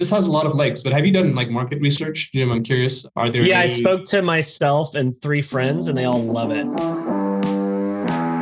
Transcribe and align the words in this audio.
this 0.00 0.08
has 0.08 0.26
a 0.26 0.32
lot 0.32 0.46
of 0.46 0.54
legs, 0.54 0.82
but 0.82 0.94
have 0.94 1.04
you 1.04 1.12
done 1.12 1.34
like 1.34 1.50
market 1.50 1.78
research? 1.82 2.32
Jim, 2.32 2.50
I'm 2.50 2.64
curious. 2.64 3.04
Are 3.16 3.28
there 3.28 3.42
Yeah, 3.42 3.58
any... 3.58 3.70
I 3.70 3.76
spoke 3.76 4.06
to 4.06 4.22
myself 4.22 4.94
and 4.94 5.20
three 5.20 5.42
friends 5.42 5.88
and 5.88 5.98
they 5.98 6.06
all 6.06 6.22
love 6.22 6.50
it. 6.50 6.66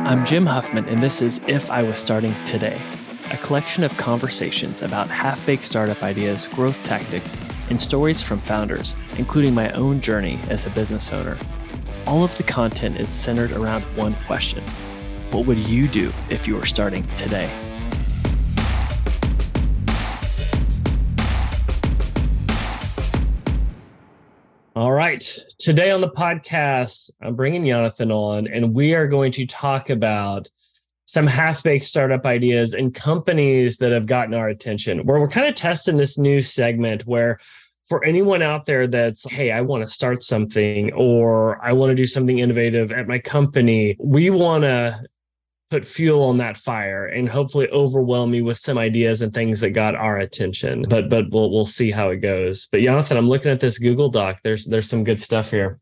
I'm 0.07 0.25
Jim 0.25 0.45
Huffman 0.45 0.85
and 0.85 0.99
this 0.99 1.21
is 1.21 1.41
If 1.47 1.69
I 1.69 1.83
Was 1.83 1.99
Starting 1.99 2.33
Today, 2.45 2.81
a 3.31 3.37
collection 3.37 3.83
of 3.83 3.95
conversations 3.97 4.81
about 4.81 5.09
half-baked 5.09 5.65
startup 5.65 6.01
ideas, 6.01 6.47
growth 6.47 6.81
tactics, 6.85 7.35
and 7.69 7.79
stories 7.79 8.21
from 8.21 8.39
founders, 8.39 8.95
including 9.17 9.53
my 9.53 9.69
own 9.73 9.99
journey 9.99 10.39
as 10.47 10.65
a 10.65 10.69
business 10.69 11.11
owner. 11.11 11.37
All 12.07 12.23
of 12.23 12.35
the 12.37 12.43
content 12.43 12.97
is 12.97 13.09
centered 13.09 13.51
around 13.51 13.83
one 13.97 14.15
question. 14.27 14.63
What 15.31 15.45
would 15.45 15.57
you 15.57 15.89
do 15.89 16.13
if 16.29 16.47
you 16.47 16.55
were 16.55 16.65
starting 16.65 17.05
today? 17.17 17.51
All 24.75 24.91
right. 24.91 25.27
Today 25.57 25.89
on 25.89 25.99
the 25.99 26.09
podcast, 26.09 27.09
I'm 27.23 27.35
bringing 27.35 27.65
Jonathan 27.65 28.11
on, 28.11 28.47
and 28.47 28.75
we 28.75 28.93
are 28.93 29.07
going 29.07 29.31
to 29.31 29.47
talk 29.47 29.89
about 29.89 30.47
some 31.05 31.25
half 31.25 31.63
baked 31.63 31.85
startup 31.85 32.23
ideas 32.23 32.75
and 32.75 32.93
companies 32.93 33.77
that 33.77 33.91
have 33.91 34.05
gotten 34.05 34.35
our 34.35 34.47
attention. 34.47 35.05
Where 35.07 35.19
we're 35.19 35.27
kind 35.27 35.47
of 35.47 35.55
testing 35.55 35.97
this 35.97 36.19
new 36.19 36.39
segment 36.43 37.07
where, 37.07 37.39
for 37.87 38.05
anyone 38.05 38.43
out 38.43 38.67
there 38.67 38.85
that's, 38.85 39.27
hey, 39.31 39.51
I 39.51 39.61
want 39.61 39.87
to 39.87 39.91
start 39.91 40.23
something 40.23 40.93
or 40.93 41.59
I 41.65 41.73
want 41.73 41.89
to 41.89 41.95
do 41.95 42.05
something 42.05 42.37
innovative 42.37 42.91
at 42.91 43.07
my 43.07 43.17
company, 43.17 43.97
we 43.99 44.29
want 44.29 44.65
to 44.65 45.01
put 45.69 45.85
fuel 45.85 46.23
on 46.23 46.37
that 46.37 46.57
fire 46.57 47.05
and 47.05 47.29
hopefully 47.29 47.69
overwhelm 47.69 48.31
me 48.31 48.41
with 48.41 48.57
some 48.57 48.77
ideas 48.77 49.21
and 49.21 49.33
things 49.33 49.59
that 49.59 49.71
got 49.71 49.95
our 49.95 50.17
attention. 50.17 50.85
But 50.89 51.09
but 51.09 51.29
we'll 51.31 51.51
we'll 51.51 51.65
see 51.65 51.91
how 51.91 52.09
it 52.09 52.17
goes. 52.17 52.67
But 52.71 52.81
Jonathan, 52.81 53.17
I'm 53.17 53.29
looking 53.29 53.51
at 53.51 53.59
this 53.59 53.77
Google 53.77 54.09
Doc. 54.09 54.39
There's 54.43 54.65
there's 54.65 54.89
some 54.89 55.03
good 55.03 55.21
stuff 55.21 55.51
here. 55.51 55.79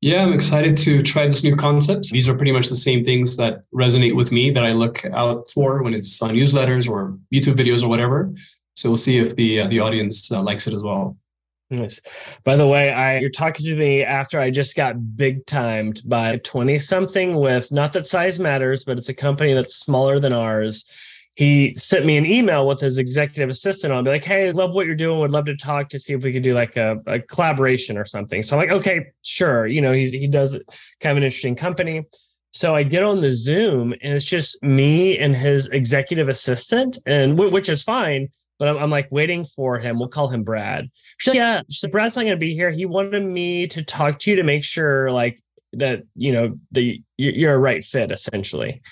Yeah, 0.00 0.22
I'm 0.22 0.32
excited 0.32 0.76
to 0.78 1.02
try 1.02 1.26
this 1.26 1.42
new 1.42 1.56
concept. 1.56 2.10
These 2.10 2.28
are 2.28 2.36
pretty 2.36 2.52
much 2.52 2.68
the 2.68 2.76
same 2.76 3.04
things 3.04 3.36
that 3.36 3.62
resonate 3.74 4.14
with 4.14 4.30
me 4.30 4.50
that 4.52 4.64
I 4.64 4.70
look 4.70 5.04
out 5.06 5.48
for 5.52 5.82
when 5.82 5.92
it's 5.92 6.22
on 6.22 6.30
newsletters 6.30 6.88
or 6.88 7.18
YouTube 7.34 7.56
videos 7.56 7.82
or 7.82 7.88
whatever. 7.88 8.32
So 8.76 8.90
we'll 8.90 8.96
see 8.96 9.18
if 9.18 9.34
the 9.34 9.62
uh, 9.62 9.68
the 9.68 9.80
audience 9.80 10.30
uh, 10.30 10.40
likes 10.40 10.68
it 10.68 10.74
as 10.74 10.82
well. 10.82 11.16
Nice. 11.70 12.00
By 12.44 12.56
the 12.56 12.66
way, 12.66 12.90
I 12.90 13.18
you're 13.18 13.28
talking 13.28 13.66
to 13.66 13.76
me 13.76 14.02
after 14.02 14.40
I 14.40 14.50
just 14.50 14.74
got 14.74 15.16
big 15.16 15.44
timed 15.44 16.00
by 16.06 16.38
20 16.38 16.78
something 16.78 17.36
with 17.36 17.70
not 17.70 17.92
that 17.92 18.06
size 18.06 18.40
matters, 18.40 18.84
but 18.84 18.96
it's 18.96 19.10
a 19.10 19.14
company 19.14 19.52
that's 19.52 19.76
smaller 19.76 20.18
than 20.18 20.32
ours. 20.32 20.86
He 21.34 21.74
sent 21.76 22.06
me 22.06 22.16
an 22.16 22.26
email 22.26 22.66
with 22.66 22.80
his 22.80 22.98
executive 22.98 23.50
assistant. 23.50 23.92
I'll 23.92 24.02
be 24.02 24.10
like, 24.10 24.24
hey, 24.24 24.50
love 24.50 24.74
what 24.74 24.86
you're 24.86 24.96
doing. 24.96 25.20
Would 25.20 25.30
love 25.30 25.44
to 25.44 25.56
talk 25.56 25.90
to 25.90 25.98
see 25.98 26.14
if 26.14 26.24
we 26.24 26.32
could 26.32 26.42
do 26.42 26.54
like 26.54 26.76
a, 26.76 26.96
a 27.06 27.20
collaboration 27.20 27.96
or 27.98 28.06
something. 28.06 28.42
So 28.42 28.56
I'm 28.58 28.66
like, 28.66 28.76
okay, 28.80 29.06
sure. 29.22 29.66
You 29.66 29.82
know, 29.82 29.92
he's 29.92 30.12
he 30.12 30.26
does 30.26 30.58
kind 31.00 31.12
of 31.12 31.18
an 31.18 31.22
interesting 31.22 31.54
company. 31.54 32.06
So 32.50 32.74
I 32.74 32.82
get 32.82 33.04
on 33.04 33.20
the 33.20 33.30
Zoom 33.30 33.92
and 33.92 34.14
it's 34.14 34.24
just 34.24 34.60
me 34.62 35.18
and 35.18 35.36
his 35.36 35.68
executive 35.68 36.30
assistant, 36.30 36.96
and 37.04 37.38
which 37.38 37.68
is 37.68 37.82
fine 37.82 38.30
but 38.58 38.68
I'm, 38.68 38.76
I'm, 38.78 38.90
like 38.90 39.08
waiting 39.10 39.44
for 39.44 39.78
him. 39.78 39.98
We'll 39.98 40.08
call 40.08 40.28
him 40.28 40.44
Brad. 40.44 40.90
She's 41.18 41.32
like, 41.32 41.36
yeah, 41.36 41.62
she's 41.70 41.82
like, 41.82 41.92
Brad's 41.92 42.16
not 42.16 42.22
going 42.22 42.32
to 42.32 42.36
be 42.36 42.54
here. 42.54 42.70
He 42.70 42.86
wanted 42.86 43.24
me 43.24 43.66
to 43.68 43.82
talk 43.82 44.18
to 44.20 44.30
you 44.30 44.36
to 44.36 44.42
make 44.42 44.64
sure 44.64 45.10
like 45.10 45.40
that, 45.74 46.02
you 46.14 46.32
know, 46.32 46.58
the 46.72 47.02
you're 47.16 47.54
a 47.54 47.58
right 47.58 47.84
fit 47.84 48.10
essentially. 48.10 48.82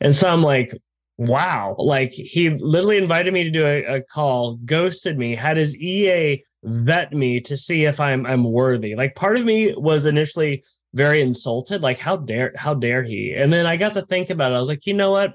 And 0.00 0.14
so 0.14 0.28
I'm 0.28 0.42
like, 0.42 0.72
wow, 1.18 1.74
like 1.78 2.12
he 2.12 2.50
literally 2.50 2.98
invited 2.98 3.32
me 3.32 3.44
to 3.44 3.50
do 3.50 3.66
a, 3.66 3.96
a 3.96 4.00
call, 4.02 4.56
ghosted 4.64 5.18
me, 5.18 5.34
had 5.34 5.56
his 5.56 5.76
EA 5.76 6.44
vet 6.62 7.12
me 7.12 7.40
to 7.40 7.56
see 7.56 7.84
if 7.84 8.00
I'm 8.00 8.26
I'm 8.26 8.44
worthy. 8.44 8.94
Like 8.94 9.14
part 9.14 9.36
of 9.36 9.44
me 9.44 9.74
was 9.74 10.06
initially 10.06 10.64
very 10.94 11.20
insulted, 11.20 11.82
like 11.82 11.98
how 11.98 12.16
dare 12.16 12.52
how 12.56 12.74
dare 12.74 13.02
he? 13.02 13.34
And 13.34 13.52
then 13.52 13.66
I 13.66 13.76
got 13.76 13.94
to 13.94 14.02
think 14.02 14.30
about 14.30 14.52
it. 14.52 14.56
I 14.56 14.60
was 14.60 14.68
like, 14.68 14.86
you 14.86 14.94
know 14.94 15.10
what? 15.10 15.34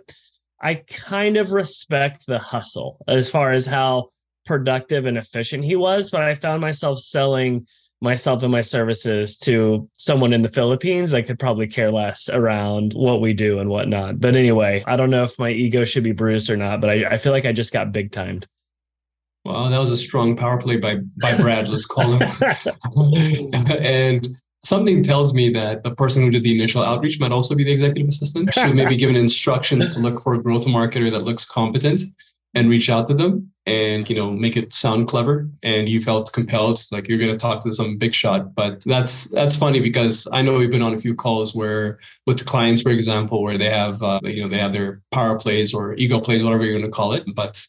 I 0.62 0.76
kind 0.76 1.38
of 1.38 1.52
respect 1.52 2.26
the 2.28 2.40
hustle 2.40 3.04
as 3.08 3.30
far 3.30 3.52
as 3.52 3.66
how 3.66 4.10
productive 4.46 5.06
and 5.06 5.18
efficient 5.18 5.64
he 5.64 5.76
was, 5.76 6.10
but 6.10 6.22
I 6.22 6.36
found 6.36 6.62
myself 6.62 7.00
selling 7.00 7.68
myself 8.02 8.42
and 8.42 8.52
my 8.52 8.62
services 8.62 9.38
to 9.38 9.88
someone 9.98 10.34
in 10.34 10.42
the 10.42 10.50
Philippines 10.50 11.12
that 11.12 11.28
could 11.28 11.38
probably 11.38 11.68
care 11.68 11.92
less 11.92 12.30
around 12.30 12.94
what 12.94 13.22
we 13.22 13.32
do 13.34 13.60
and 13.60 13.70
whatnot. 13.70 14.20
But 14.20 14.36
anyway, 14.36 14.84
I 14.88 14.96
don't 14.96 15.12
know 15.12 15.24
if 15.24 15.38
my 15.38 15.52
ego 15.52 15.86
should 15.86 16.04
be 16.04 16.12
bruised 16.12 16.50
or 16.50 16.58
not, 16.58 16.82
but 16.82 16.90
I, 16.90 17.06
I 17.12 17.18
feel 17.18 17.32
like 17.32 17.46
I 17.46 17.52
just 17.52 17.72
got 17.72 17.92
big 17.92 18.12
timed. 18.12 18.48
Well, 19.46 19.70
that 19.70 19.80
was 19.80 19.92
a 19.92 19.98
strong 19.98 20.36
power 20.36 20.60
play 20.60 20.78
by 20.78 20.98
by 21.20 21.36
Brad. 21.36 21.68
let's 21.70 21.86
call 21.86 22.14
him. 22.14 22.22
and 23.80 24.28
something 24.64 25.04
tells 25.04 25.34
me 25.34 25.50
that 25.50 25.84
the 25.84 25.96
person 25.96 26.24
who 26.24 26.32
did 26.32 26.44
the 26.44 26.56
initial 26.56 26.84
outreach 26.84 27.20
might 27.20 27.32
also 27.32 27.56
be 27.56 27.64
the 27.64 27.72
executive 27.72 28.08
assistant. 28.08 28.54
She 28.54 28.74
may 28.74 28.86
be 28.86 28.96
given 28.96 29.16
instructions 29.16 29.94
to 29.96 30.02
look 30.02 30.22
for 30.22 30.34
a 30.34 30.42
growth 30.42 30.66
marketer 30.66 31.10
that 31.12 31.24
looks 31.24 31.46
competent 31.46 32.02
and 32.54 32.70
reach 32.70 32.90
out 32.90 33.08
to 33.08 33.14
them 33.14 33.52
and 33.66 34.10
you 34.10 34.16
know 34.16 34.32
make 34.32 34.58
it 34.58 34.74
sound 34.74 35.08
clever 35.08 35.48
and 35.62 35.88
you 35.88 36.02
felt 36.02 36.34
compelled 36.34 36.80
like 36.92 37.08
you're 37.08 37.18
going 37.18 37.32
to 37.32 37.38
talk 37.38 37.62
to 37.62 37.74
some 37.74 37.98
big 37.98 38.14
shot 38.14 38.56
but 38.56 38.84
that's 38.86 39.30
that's 39.30 39.56
funny 39.56 39.80
because 39.80 40.28
i 40.32 40.42
know 40.42 40.58
we've 40.58 40.72
been 40.72 40.82
on 40.82 40.96
a 40.96 41.00
few 41.00 41.14
calls 41.14 41.54
where 41.54 42.00
with 42.26 42.40
the 42.40 42.44
clients 42.44 42.82
for 42.82 42.90
example 42.90 43.44
where 43.44 43.58
they 43.58 43.70
have 43.70 44.02
uh, 44.02 44.20
you 44.24 44.42
know 44.42 44.50
they 44.50 44.58
have 44.58 44.74
their 44.74 45.02
power 45.12 45.38
plays 45.38 45.74
or 45.74 45.94
ego 45.96 46.20
plays 46.20 46.44
whatever 46.44 46.64
you're 46.64 46.74
going 46.74 46.84
to 46.84 46.92
call 46.92 47.14
it 47.14 47.24
but 47.36 47.64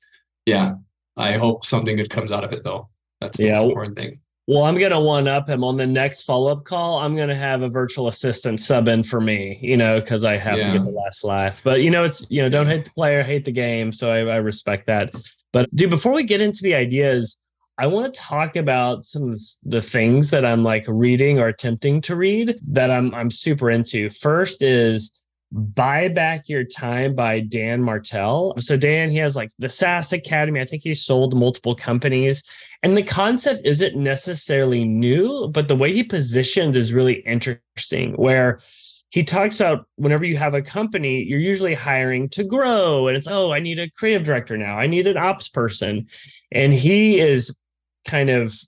yeah 0.46 0.74
i 1.16 1.32
hope 1.32 1.64
something 1.64 1.96
good 1.96 2.10
comes 2.10 2.32
out 2.32 2.42
of 2.44 2.52
it 2.52 2.64
though 2.64 2.88
that's 3.20 3.36
the 3.36 3.46
yeah. 3.46 3.54
most 3.54 3.64
important 3.64 3.98
thing 3.98 4.18
well, 4.46 4.64
I'm 4.64 4.78
gonna 4.78 5.00
one 5.00 5.28
up 5.28 5.48
him 5.48 5.62
on 5.62 5.76
the 5.76 5.86
next 5.86 6.22
follow 6.22 6.50
up 6.50 6.64
call. 6.64 6.98
I'm 6.98 7.16
gonna 7.16 7.36
have 7.36 7.62
a 7.62 7.68
virtual 7.68 8.08
assistant 8.08 8.60
sub 8.60 8.88
in 8.88 9.02
for 9.02 9.20
me, 9.20 9.58
you 9.62 9.76
know, 9.76 10.00
because 10.00 10.24
I 10.24 10.36
have 10.36 10.58
yeah. 10.58 10.72
to 10.72 10.78
get 10.78 10.84
the 10.84 10.90
last 10.90 11.22
laugh. 11.22 11.60
But 11.62 11.82
you 11.82 11.90
know, 11.90 12.04
it's 12.04 12.26
you 12.28 12.42
know, 12.42 12.48
don't 12.48 12.66
hate 12.66 12.84
the 12.84 12.90
player, 12.90 13.22
hate 13.22 13.44
the 13.44 13.52
game. 13.52 13.92
So 13.92 14.10
I, 14.10 14.18
I 14.18 14.36
respect 14.36 14.86
that. 14.86 15.14
But 15.52 15.74
dude, 15.74 15.90
before 15.90 16.12
we 16.12 16.24
get 16.24 16.40
into 16.40 16.62
the 16.62 16.74
ideas, 16.74 17.38
I 17.78 17.86
want 17.86 18.12
to 18.12 18.20
talk 18.20 18.56
about 18.56 19.04
some 19.04 19.32
of 19.32 19.40
the 19.62 19.80
things 19.80 20.30
that 20.30 20.44
I'm 20.44 20.64
like 20.64 20.84
reading 20.88 21.38
or 21.38 21.46
attempting 21.46 22.00
to 22.02 22.16
read 22.16 22.58
that 22.68 22.90
I'm 22.90 23.14
I'm 23.14 23.30
super 23.30 23.70
into. 23.70 24.10
First 24.10 24.62
is 24.62 25.21
Buy 25.52 26.08
Back 26.08 26.48
Your 26.48 26.64
Time 26.64 27.14
by 27.14 27.40
Dan 27.40 27.82
Martell. 27.82 28.54
So, 28.58 28.76
Dan, 28.76 29.10
he 29.10 29.18
has 29.18 29.36
like 29.36 29.50
the 29.58 29.68
SaaS 29.68 30.12
Academy. 30.12 30.60
I 30.60 30.64
think 30.64 30.82
he's 30.82 31.04
sold 31.04 31.36
multiple 31.36 31.74
companies. 31.74 32.42
And 32.82 32.96
the 32.96 33.02
concept 33.02 33.66
isn't 33.66 33.94
necessarily 33.94 34.84
new, 34.84 35.48
but 35.48 35.68
the 35.68 35.76
way 35.76 35.92
he 35.92 36.02
positions 36.02 36.76
is 36.76 36.92
really 36.92 37.22
interesting, 37.26 38.14
where 38.14 38.60
he 39.10 39.22
talks 39.22 39.60
about 39.60 39.86
whenever 39.96 40.24
you 40.24 40.38
have 40.38 40.54
a 40.54 40.62
company, 40.62 41.22
you're 41.22 41.38
usually 41.38 41.74
hiring 41.74 42.30
to 42.30 42.44
grow. 42.44 43.06
And 43.06 43.16
it's, 43.16 43.28
oh, 43.28 43.52
I 43.52 43.60
need 43.60 43.78
a 43.78 43.90
creative 43.90 44.24
director 44.24 44.56
now, 44.56 44.78
I 44.78 44.86
need 44.86 45.06
an 45.06 45.18
ops 45.18 45.48
person. 45.48 46.06
And 46.50 46.72
he 46.72 47.20
is 47.20 47.54
kind 48.06 48.30
of 48.30 48.58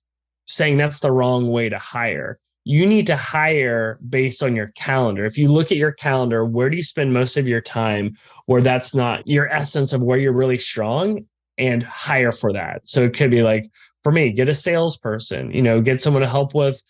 saying 0.47 0.77
that's 0.77 1.01
the 1.01 1.11
wrong 1.11 1.49
way 1.49 1.71
to 1.71 1.79
hire 1.79 2.39
you 2.65 2.87
need 2.87 3.07
to 3.07 3.17
hire 3.17 3.99
based 4.09 4.43
on 4.43 4.57
your 4.57 4.69
calendar. 4.69 5.27
If 5.27 5.37
you 5.37 5.49
look 5.49 5.71
at 5.71 5.77
your 5.77 5.93
calendar, 5.93 6.45
where 6.45 6.71
do 6.71 6.77
you 6.77 6.83
spend 6.83 7.13
most 7.13 7.37
of 7.37 7.47
your 7.47 7.61
time 7.61 8.17
where 8.47 8.63
that's 8.63 8.95
not 8.95 9.27
your 9.29 9.49
essence 9.49 9.93
of 9.93 10.03
where 10.03 10.19
you're 10.19 10.33
really 10.33 10.59
strong 10.59 11.27
and 11.59 11.83
hire 11.83 12.33
for 12.33 12.53
that. 12.53 12.89
So 12.89 13.05
it 13.05 13.15
could 13.15 13.31
be 13.31 13.43
like 13.43 13.67
for 14.03 14.13
me, 14.13 14.33
get 14.33 14.49
a 14.49 14.55
salesperson, 14.55 15.51
you 15.53 15.63
know, 15.63 15.81
get 15.81 16.01
someone 16.01 16.23
to 16.23 16.29
help 16.29 16.55
with 16.55 16.83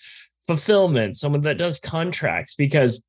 fulfillment, 0.46 1.16
someone 1.16 1.42
that 1.42 1.58
does 1.58 1.78
contracts 1.78 2.54
because 2.54 3.02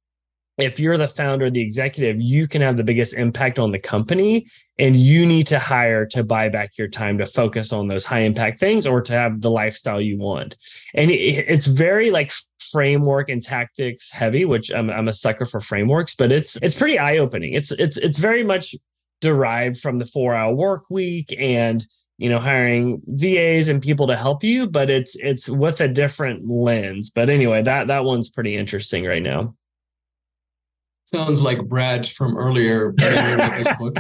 if 0.58 0.80
you're 0.80 0.98
the 0.98 1.08
founder, 1.08 1.50
the 1.50 1.62
executive, 1.62 2.20
you 2.20 2.48
can 2.48 2.62
have 2.62 2.78
the 2.78 2.84
biggest 2.84 3.14
impact 3.16 3.60
on 3.60 3.72
the 3.72 3.80
company 3.80 4.48
and 4.80 4.96
you 4.96 5.26
need 5.26 5.48
to 5.48 5.60
hire 5.60 6.06
to 6.06 6.24
buy 6.24 6.48
back 6.48 6.78
your 6.78 6.88
time 6.88 7.18
to 7.18 7.26
focus 7.26 7.74
on 7.74 7.88
those 7.88 8.06
high 8.06 8.22
impact 8.22 8.60
things 8.60 8.88
or 8.88 9.02
to 9.02 9.14
have 9.14 9.42
the 9.42 9.52
lifestyle 9.52 10.00
you 10.00 10.18
want. 10.18 10.56
And 10.94 11.12
it's 11.12 11.66
very 11.66 12.10
like 12.10 12.32
framework 12.76 13.30
and 13.30 13.42
tactics 13.42 14.12
heavy, 14.12 14.44
which 14.44 14.70
I'm, 14.70 14.90
I'm 14.90 15.08
a 15.08 15.14
sucker 15.14 15.46
for 15.46 15.62
frameworks, 15.62 16.14
but 16.14 16.30
it's 16.30 16.58
it's 16.62 16.76
pretty 16.76 17.00
eye 17.00 17.20
opening. 17.20 17.54
It's 17.54 17.72
it's 17.72 17.96
it's 17.96 18.20
very 18.20 18.44
much 18.44 18.76
derived 19.22 19.80
from 19.80 19.98
the 19.98 20.06
four 20.06 20.36
hour 20.36 20.54
work 20.54 20.84
week 20.90 21.34
and 21.40 21.86
you 22.18 22.28
know 22.30 22.38
hiring 22.38 23.02
VAs 23.08 23.70
and 23.70 23.82
people 23.82 24.08
to 24.08 24.18
help 24.18 24.44
you, 24.44 24.68
but 24.68 24.90
it's 24.90 25.16
it's 25.16 25.48
with 25.48 25.80
a 25.80 25.88
different 25.88 26.50
lens. 26.50 27.12
But 27.12 27.30
anyway, 27.30 27.64
that 27.64 27.88
that 27.88 28.04
one's 28.04 28.28
pretty 28.28 28.58
interesting 28.58 29.06
right 29.06 29.24
now. 29.24 29.56
Sounds 31.06 31.42
like 31.42 31.64
Brad 31.64 32.06
from 32.06 32.36
earlier 32.36 32.92
this 32.98 33.72
book, 33.78 33.96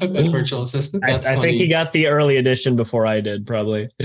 virtual 0.30 0.62
assistant. 0.62 1.02
That's 1.04 1.26
I, 1.26 1.34
I 1.34 1.40
think 1.40 1.56
he 1.56 1.66
got 1.66 1.90
the 1.90 2.06
early 2.06 2.36
edition 2.36 2.76
before 2.76 3.06
I 3.06 3.20
did, 3.20 3.44
probably. 3.44 3.88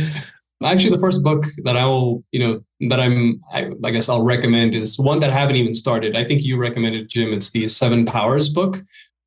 Actually, 0.63 0.91
the 0.91 0.99
first 0.99 1.23
book 1.23 1.45
that 1.63 1.75
I 1.75 1.85
will, 1.85 2.23
you 2.31 2.39
know, 2.39 2.61
that 2.89 2.99
I'm, 2.99 3.41
I, 3.53 3.71
I 3.83 3.91
guess 3.91 4.07
I'll 4.07 4.23
recommend 4.23 4.73
is 4.73 4.97
one 4.97 5.19
that 5.19 5.29
I 5.29 5.33
haven't 5.33 5.57
even 5.57 5.75
started. 5.75 6.15
I 6.15 6.23
think 6.23 6.43
you 6.43 6.57
recommended, 6.57 7.09
Jim. 7.09 7.33
It's 7.33 7.49
the 7.49 7.67
Seven 7.67 8.05
Powers 8.05 8.47
book. 8.47 8.77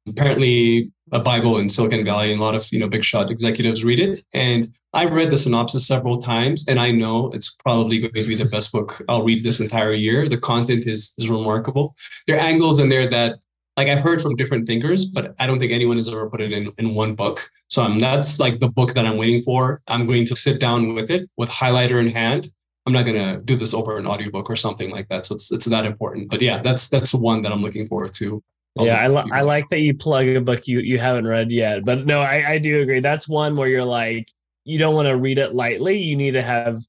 Apparently, 0.08 0.90
a 1.12 1.18
Bible 1.18 1.58
in 1.58 1.68
Silicon 1.68 2.04
Valley, 2.04 2.32
and 2.32 2.40
a 2.40 2.44
lot 2.44 2.54
of 2.54 2.70
you 2.72 2.78
know 2.78 2.88
big 2.88 3.04
shot 3.04 3.30
executives 3.30 3.84
read 3.84 4.00
it. 4.00 4.20
And 4.32 4.74
I've 4.94 5.12
read 5.12 5.30
the 5.30 5.38
synopsis 5.38 5.86
several 5.86 6.20
times, 6.20 6.66
and 6.66 6.80
I 6.80 6.90
know 6.90 7.30
it's 7.32 7.54
probably 7.62 7.98
going 7.98 8.14
to 8.14 8.26
be 8.26 8.34
the 8.34 8.46
best 8.46 8.72
book 8.72 9.02
I'll 9.08 9.24
read 9.24 9.44
this 9.44 9.60
entire 9.60 9.92
year. 9.92 10.28
The 10.28 10.38
content 10.38 10.86
is 10.86 11.12
is 11.18 11.28
remarkable. 11.28 11.94
There 12.26 12.36
are 12.36 12.40
angles 12.40 12.78
in 12.78 12.88
there 12.88 13.06
that 13.08 13.38
like 13.78 13.88
I've 13.88 14.00
heard 14.00 14.20
from 14.20 14.36
different 14.36 14.66
thinkers, 14.66 15.04
but 15.04 15.34
I 15.38 15.46
don't 15.46 15.58
think 15.58 15.72
anyone 15.72 15.96
has 15.96 16.08
ever 16.08 16.28
put 16.28 16.40
it 16.40 16.52
in 16.52 16.70
in 16.78 16.94
one 16.94 17.14
book. 17.14 17.48
So 17.68 17.82
um, 17.82 18.00
that's 18.00 18.40
like 18.40 18.60
the 18.60 18.68
book 18.68 18.94
that 18.94 19.06
I'm 19.06 19.16
waiting 19.16 19.40
for. 19.40 19.80
I'm 19.86 20.06
going 20.06 20.26
to 20.26 20.36
sit 20.36 20.58
down 20.60 20.94
with 20.94 21.10
it 21.10 21.30
with 21.36 21.48
highlighter 21.48 22.00
in 22.00 22.08
hand. 22.08 22.50
I'm 22.86 22.92
not 22.92 23.04
going 23.04 23.22
to 23.22 23.40
do 23.42 23.54
this 23.54 23.74
over 23.74 23.96
an 23.98 24.06
audiobook 24.06 24.50
or 24.50 24.56
something 24.56 24.90
like 24.90 25.08
that. 25.08 25.26
So 25.26 25.34
it's 25.36 25.52
it's 25.52 25.66
that 25.66 25.86
important. 25.86 26.30
But 26.30 26.42
yeah, 26.42 26.58
that's 26.60 26.88
that's 26.88 27.14
one 27.14 27.42
that 27.42 27.52
I'm 27.52 27.62
looking 27.62 27.86
forward 27.86 28.14
to 28.14 28.42
yeah, 28.84 28.96
I, 28.96 29.08
li- 29.08 29.30
I 29.32 29.40
like 29.42 29.68
that 29.70 29.80
you 29.80 29.94
plug 29.94 30.26
a 30.28 30.40
book 30.40 30.66
you 30.68 30.80
you 30.80 30.98
haven't 30.98 31.26
read 31.26 31.50
yet. 31.50 31.84
But 31.84 32.06
no, 32.06 32.20
I, 32.20 32.52
I 32.52 32.58
do 32.58 32.80
agree. 32.80 33.00
That's 33.00 33.28
one 33.28 33.56
where 33.56 33.68
you're 33.68 33.84
like, 33.84 34.28
you 34.64 34.78
don't 34.78 34.94
want 34.94 35.06
to 35.08 35.16
read 35.16 35.38
it 35.38 35.54
lightly. 35.54 35.98
You 35.98 36.16
need 36.16 36.32
to 36.32 36.42
have 36.42 36.82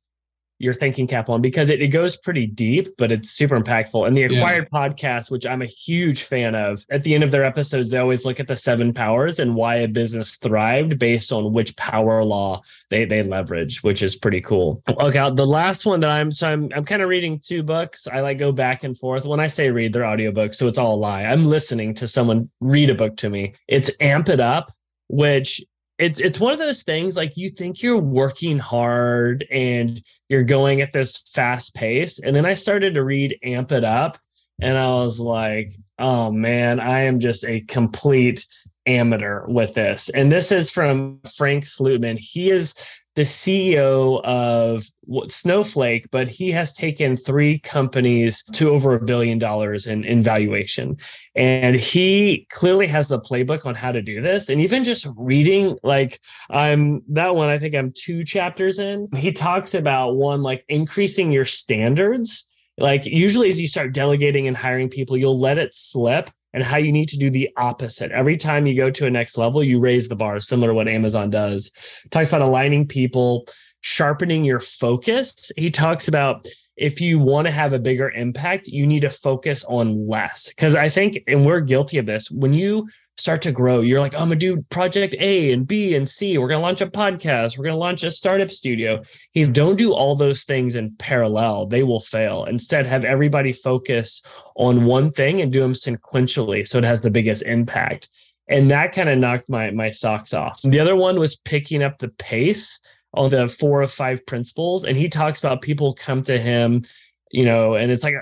your 0.59 0.73
thinking 0.73 1.07
cap 1.07 1.29
on 1.29 1.41
because 1.41 1.69
it, 1.69 1.81
it 1.81 1.87
goes 1.87 2.17
pretty 2.17 2.45
deep, 2.45 2.89
but 2.97 3.11
it's 3.11 3.31
super 3.31 3.59
impactful. 3.59 4.05
And 4.05 4.15
the 4.15 4.23
Acquired 4.23 4.67
yeah. 4.71 4.79
podcast, 4.79 5.31
which 5.31 5.45
I'm 5.45 5.61
a 5.61 5.65
huge 5.65 6.23
fan 6.23 6.53
of, 6.53 6.85
at 6.91 7.03
the 7.03 7.15
end 7.15 7.23
of 7.23 7.31
their 7.31 7.45
episodes, 7.45 7.89
they 7.89 7.97
always 7.97 8.25
look 8.25 8.39
at 8.39 8.47
the 8.47 8.55
seven 8.55 8.93
powers 8.93 9.39
and 9.39 9.55
why 9.55 9.75
a 9.75 9.87
business 9.87 10.35
thrived 10.35 10.99
based 10.99 11.31
on 11.31 11.53
which 11.53 11.75
power 11.77 12.23
law 12.23 12.61
they 12.89 13.05
they 13.05 13.23
leverage, 13.23 13.81
which 13.83 14.03
is 14.03 14.15
pretty 14.15 14.41
cool. 14.41 14.83
Okay, 14.87 15.29
the 15.33 15.47
last 15.47 15.85
one 15.85 16.01
that 16.01 16.09
I'm 16.09 16.31
so 16.31 16.47
I'm 16.47 16.69
I'm 16.75 16.83
kind 16.83 17.01
of 17.01 17.09
reading 17.09 17.39
two 17.39 17.63
books. 17.63 18.07
I 18.07 18.19
like 18.19 18.37
go 18.37 18.51
back 18.51 18.83
and 18.83 18.97
forth. 18.97 19.25
When 19.25 19.39
I 19.39 19.47
say 19.47 19.69
read, 19.69 19.93
they're 19.93 20.03
audiobooks, 20.03 20.55
so 20.55 20.67
it's 20.67 20.77
all 20.77 20.95
a 20.95 20.97
lie. 20.97 21.23
I'm 21.23 21.45
listening 21.45 21.93
to 21.95 22.07
someone 22.07 22.49
read 22.59 22.89
a 22.89 22.95
book 22.95 23.15
to 23.17 23.29
me. 23.29 23.53
It's 23.67 23.89
Amp 24.01 24.27
It 24.29 24.39
Up, 24.39 24.71
which 25.07 25.61
it's 25.99 26.19
it's 26.19 26.39
one 26.39 26.53
of 26.53 26.59
those 26.59 26.83
things 26.83 27.15
like 27.17 27.35
you 27.35 27.49
think 27.49 27.83
you're 27.83 27.97
working 27.97 28.57
hard 28.57 29.45
and 29.51 30.01
you're 30.29 30.43
going 30.43 30.81
at 30.81 30.93
this 30.93 31.17
fast 31.33 31.75
pace. 31.75 32.19
And 32.19 32.35
then 32.35 32.45
i 32.45 32.53
started 32.53 32.95
to 32.95 33.03
read 33.03 33.37
amp 33.43 33.71
it 33.71 33.83
up 33.83 34.17
and 34.61 34.77
i 34.77 34.89
was 34.89 35.19
like 35.19 35.75
oh 35.99 36.31
man 36.31 36.79
i 36.79 37.01
am 37.01 37.19
just 37.19 37.45
a 37.45 37.61
complete 37.61 38.45
amateur 38.89 39.45
with 39.47 39.73
this. 39.73 40.09
And 40.09 40.31
this 40.31 40.51
is 40.51 40.71
from 40.71 41.19
frank 41.37 41.63
slootman. 41.63 42.17
He 42.17 42.49
is 42.49 42.75
the 43.19 43.25
CEO 43.25 44.23
of 44.23 44.85
Snowflake, 45.29 46.09
but 46.09 46.29
he 46.29 46.51
has 46.51 46.71
taken 46.71 47.17
three 47.17 47.59
companies 47.59 48.41
to 48.53 48.69
over 48.69 48.95
a 48.95 49.03
billion 49.03 49.37
dollars 49.37 49.87
in, 49.87 50.05
in 50.05 50.21
valuation. 50.21 50.95
And 51.35 51.75
he 51.75 52.47
clearly 52.49 52.87
has 52.87 53.09
the 53.09 53.19
playbook 53.19 53.65
on 53.65 53.75
how 53.75 53.91
to 53.91 54.01
do 54.01 54.21
this. 54.21 54.47
And 54.47 54.61
even 54.61 54.85
just 54.85 55.05
reading, 55.17 55.77
like 55.83 56.21
I'm 56.49 57.01
that 57.09 57.35
one, 57.35 57.49
I 57.49 57.59
think 57.59 57.75
I'm 57.75 57.91
two 57.91 58.23
chapters 58.23 58.79
in. 58.79 59.09
He 59.13 59.33
talks 59.33 59.73
about 59.73 60.15
one, 60.15 60.41
like 60.41 60.63
increasing 60.69 61.29
your 61.29 61.43
standards. 61.43 62.47
Like 62.77 63.05
usually 63.05 63.49
as 63.49 63.59
you 63.59 63.67
start 63.67 63.93
delegating 63.93 64.47
and 64.47 64.55
hiring 64.55 64.87
people, 64.87 65.17
you'll 65.17 65.37
let 65.37 65.57
it 65.57 65.75
slip 65.75 66.29
and 66.53 66.63
how 66.63 66.77
you 66.77 66.91
need 66.91 67.09
to 67.09 67.17
do 67.17 67.29
the 67.29 67.49
opposite. 67.57 68.11
Every 68.11 68.37
time 68.37 68.65
you 68.65 68.75
go 68.75 68.89
to 68.89 69.05
a 69.05 69.09
next 69.09 69.37
level, 69.37 69.63
you 69.63 69.79
raise 69.79 70.07
the 70.07 70.15
bar, 70.15 70.39
similar 70.39 70.69
to 70.69 70.73
what 70.73 70.87
Amazon 70.87 71.29
does. 71.29 71.71
talks 72.11 72.29
about 72.29 72.41
aligning 72.41 72.87
people, 72.87 73.47
sharpening 73.81 74.43
your 74.43 74.59
focus. 74.59 75.51
He 75.55 75.71
talks 75.71 76.07
about 76.07 76.47
if 76.75 77.01
you 77.01 77.19
want 77.19 77.45
to 77.45 77.51
have 77.51 77.73
a 77.73 77.79
bigger 77.79 78.09
impact, 78.09 78.67
you 78.67 78.87
need 78.87 79.01
to 79.01 79.09
focus 79.09 79.65
on 79.65 80.07
less. 80.07 80.47
Because 80.47 80.75
I 80.75 80.89
think, 80.89 81.19
and 81.27 81.45
we're 81.45 81.59
guilty 81.59 81.97
of 81.97 82.05
this, 82.05 82.31
when 82.31 82.53
you 82.53 82.87
start 83.19 83.41
to 83.43 83.51
grow. 83.51 83.81
You're 83.81 83.99
like, 83.99 84.13
I'm 84.13 84.29
gonna 84.29 84.35
do 84.35 84.61
project 84.69 85.15
A 85.19 85.51
and 85.51 85.67
B 85.67 85.95
and 85.95 86.07
C. 86.07 86.37
We're 86.37 86.47
gonna 86.47 86.61
launch 86.61 86.81
a 86.81 86.87
podcast. 86.87 87.57
We're 87.57 87.65
gonna 87.65 87.77
launch 87.77 88.03
a 88.03 88.11
startup 88.11 88.49
studio. 88.49 89.03
He's 89.31 89.49
don't 89.49 89.75
do 89.75 89.93
all 89.93 90.15
those 90.15 90.43
things 90.43 90.75
in 90.75 90.95
parallel. 90.97 91.67
They 91.67 91.83
will 91.83 91.99
fail. 91.99 92.45
Instead, 92.45 92.87
have 92.87 93.05
everybody 93.05 93.53
focus 93.53 94.21
on 94.55 94.85
one 94.85 95.11
thing 95.11 95.41
and 95.41 95.51
do 95.51 95.59
them 95.59 95.73
sequentially 95.73 96.67
so 96.67 96.77
it 96.77 96.83
has 96.83 97.01
the 97.01 97.11
biggest 97.11 97.43
impact. 97.43 98.09
And 98.47 98.71
that 98.71 98.93
kind 98.93 99.09
of 99.09 99.19
knocked 99.19 99.49
my 99.49 99.71
my 99.71 99.89
socks 99.89 100.33
off. 100.33 100.61
The 100.63 100.79
other 100.79 100.95
one 100.95 101.19
was 101.19 101.35
picking 101.35 101.83
up 101.83 101.99
the 101.99 102.09
pace 102.09 102.79
on 103.13 103.29
the 103.29 103.47
four 103.47 103.81
of 103.81 103.91
five 103.91 104.25
principles. 104.25 104.85
And 104.85 104.97
he 104.97 105.09
talks 105.09 105.39
about 105.39 105.61
people 105.61 105.93
come 105.93 106.23
to 106.23 106.39
him, 106.39 106.83
you 107.31 107.45
know, 107.45 107.75
and 107.75 107.91
it's 107.91 108.03
like 108.03 108.15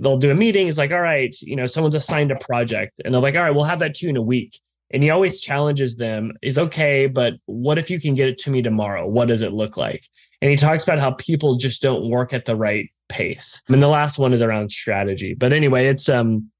they'll 0.00 0.18
do 0.18 0.30
a 0.30 0.34
meeting. 0.34 0.68
It's 0.68 0.78
like, 0.78 0.92
all 0.92 1.00
right, 1.00 1.34
you 1.42 1.56
know, 1.56 1.66
someone's 1.66 1.94
assigned 1.94 2.30
a 2.30 2.36
project, 2.36 3.00
and 3.04 3.12
they're 3.14 3.20
like, 3.20 3.34
all 3.34 3.42
right, 3.42 3.54
we'll 3.54 3.64
have 3.64 3.80
that 3.80 3.94
to 3.96 4.06
you 4.06 4.10
in 4.10 4.16
a 4.16 4.22
week. 4.22 4.60
And 4.92 5.02
he 5.02 5.10
always 5.10 5.40
challenges 5.40 5.96
them 5.96 6.32
is 6.42 6.58
okay, 6.58 7.06
but 7.06 7.34
what 7.46 7.78
if 7.78 7.90
you 7.90 8.00
can 8.00 8.14
get 8.14 8.28
it 8.28 8.38
to 8.38 8.50
me 8.50 8.60
tomorrow? 8.60 9.06
What 9.06 9.28
does 9.28 9.40
it 9.40 9.52
look 9.52 9.76
like? 9.76 10.04
And 10.42 10.50
he 10.50 10.56
talks 10.56 10.82
about 10.82 10.98
how 10.98 11.12
people 11.12 11.56
just 11.56 11.80
don't 11.80 12.10
work 12.10 12.32
at 12.32 12.44
the 12.44 12.56
right 12.56 12.90
pace. 13.08 13.62
And 13.68 13.82
the 13.82 13.88
last 13.88 14.18
one 14.18 14.32
is 14.32 14.42
around 14.42 14.72
strategy. 14.72 15.34
But 15.34 15.52
anyway, 15.52 15.86
it's 15.86 16.08
um 16.08 16.50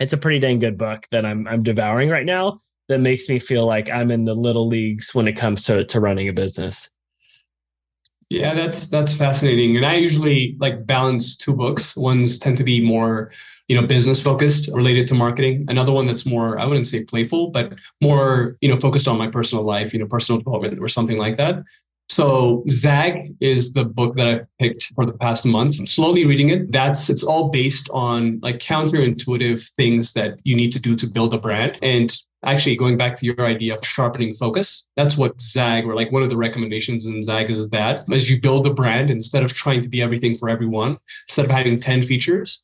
it's 0.00 0.12
a 0.12 0.18
pretty 0.18 0.38
dang 0.38 0.58
good 0.58 0.76
book 0.76 1.06
that 1.12 1.24
I'm 1.24 1.48
I'm 1.48 1.62
devouring 1.62 2.10
right 2.10 2.26
now 2.26 2.58
that 2.88 3.00
makes 3.00 3.28
me 3.28 3.38
feel 3.38 3.66
like 3.66 3.90
I'm 3.90 4.10
in 4.10 4.24
the 4.24 4.34
little 4.34 4.68
leagues 4.68 5.14
when 5.14 5.26
it 5.26 5.34
comes 5.34 5.62
to 5.64 5.84
to 5.84 6.00
running 6.00 6.28
a 6.28 6.32
business. 6.32 6.90
Yeah, 8.30 8.52
that's 8.52 8.88
that's 8.88 9.12
fascinating. 9.12 9.76
And 9.76 9.86
I 9.86 9.94
usually 9.94 10.54
like 10.60 10.86
balance 10.86 11.34
two 11.34 11.54
books. 11.54 11.96
One's 11.96 12.38
tend 12.38 12.58
to 12.58 12.64
be 12.64 12.78
more, 12.78 13.32
you 13.68 13.80
know, 13.80 13.86
business 13.86 14.20
focused, 14.20 14.68
related 14.74 15.08
to 15.08 15.14
marketing. 15.14 15.64
Another 15.68 15.92
one 15.92 16.04
that's 16.04 16.26
more, 16.26 16.58
I 16.58 16.66
wouldn't 16.66 16.86
say 16.86 17.04
playful, 17.04 17.48
but 17.50 17.74
more, 18.02 18.58
you 18.60 18.68
know, 18.68 18.76
focused 18.76 19.08
on 19.08 19.16
my 19.16 19.28
personal 19.28 19.64
life, 19.64 19.94
you 19.94 19.98
know, 19.98 20.06
personal 20.06 20.38
development 20.40 20.78
or 20.78 20.88
something 20.88 21.16
like 21.16 21.38
that. 21.38 21.62
So 22.10 22.64
Zag 22.70 23.34
is 23.40 23.72
the 23.72 23.84
book 23.84 24.16
that 24.16 24.26
I 24.26 24.46
picked 24.58 24.84
for 24.94 25.06
the 25.06 25.12
past 25.12 25.46
month. 25.46 25.78
I'm 25.78 25.86
slowly 25.86 26.26
reading 26.26 26.50
it. 26.50 26.70
That's 26.70 27.08
it's 27.08 27.22
all 27.22 27.48
based 27.48 27.88
on 27.90 28.40
like 28.42 28.58
counterintuitive 28.58 29.70
things 29.70 30.12
that 30.14 30.38
you 30.44 30.54
need 30.54 30.72
to 30.72 30.78
do 30.78 30.96
to 30.96 31.06
build 31.06 31.32
a 31.32 31.38
brand. 31.38 31.78
And 31.82 32.14
actually 32.44 32.76
going 32.76 32.96
back 32.96 33.16
to 33.16 33.26
your 33.26 33.46
idea 33.46 33.74
of 33.76 33.84
sharpening 33.84 34.32
focus 34.34 34.86
that's 34.96 35.16
what 35.16 35.40
zag 35.40 35.84
or 35.84 35.94
like 35.94 36.12
one 36.12 36.22
of 36.22 36.30
the 36.30 36.36
recommendations 36.36 37.06
in 37.06 37.22
zag 37.22 37.50
is 37.50 37.70
that 37.70 38.04
as 38.12 38.30
you 38.30 38.40
build 38.40 38.66
a 38.66 38.72
brand 38.72 39.10
instead 39.10 39.42
of 39.42 39.52
trying 39.52 39.82
to 39.82 39.88
be 39.88 40.02
everything 40.02 40.34
for 40.36 40.48
everyone 40.48 40.96
instead 41.28 41.44
of 41.44 41.50
having 41.50 41.80
10 41.80 42.02
features 42.04 42.62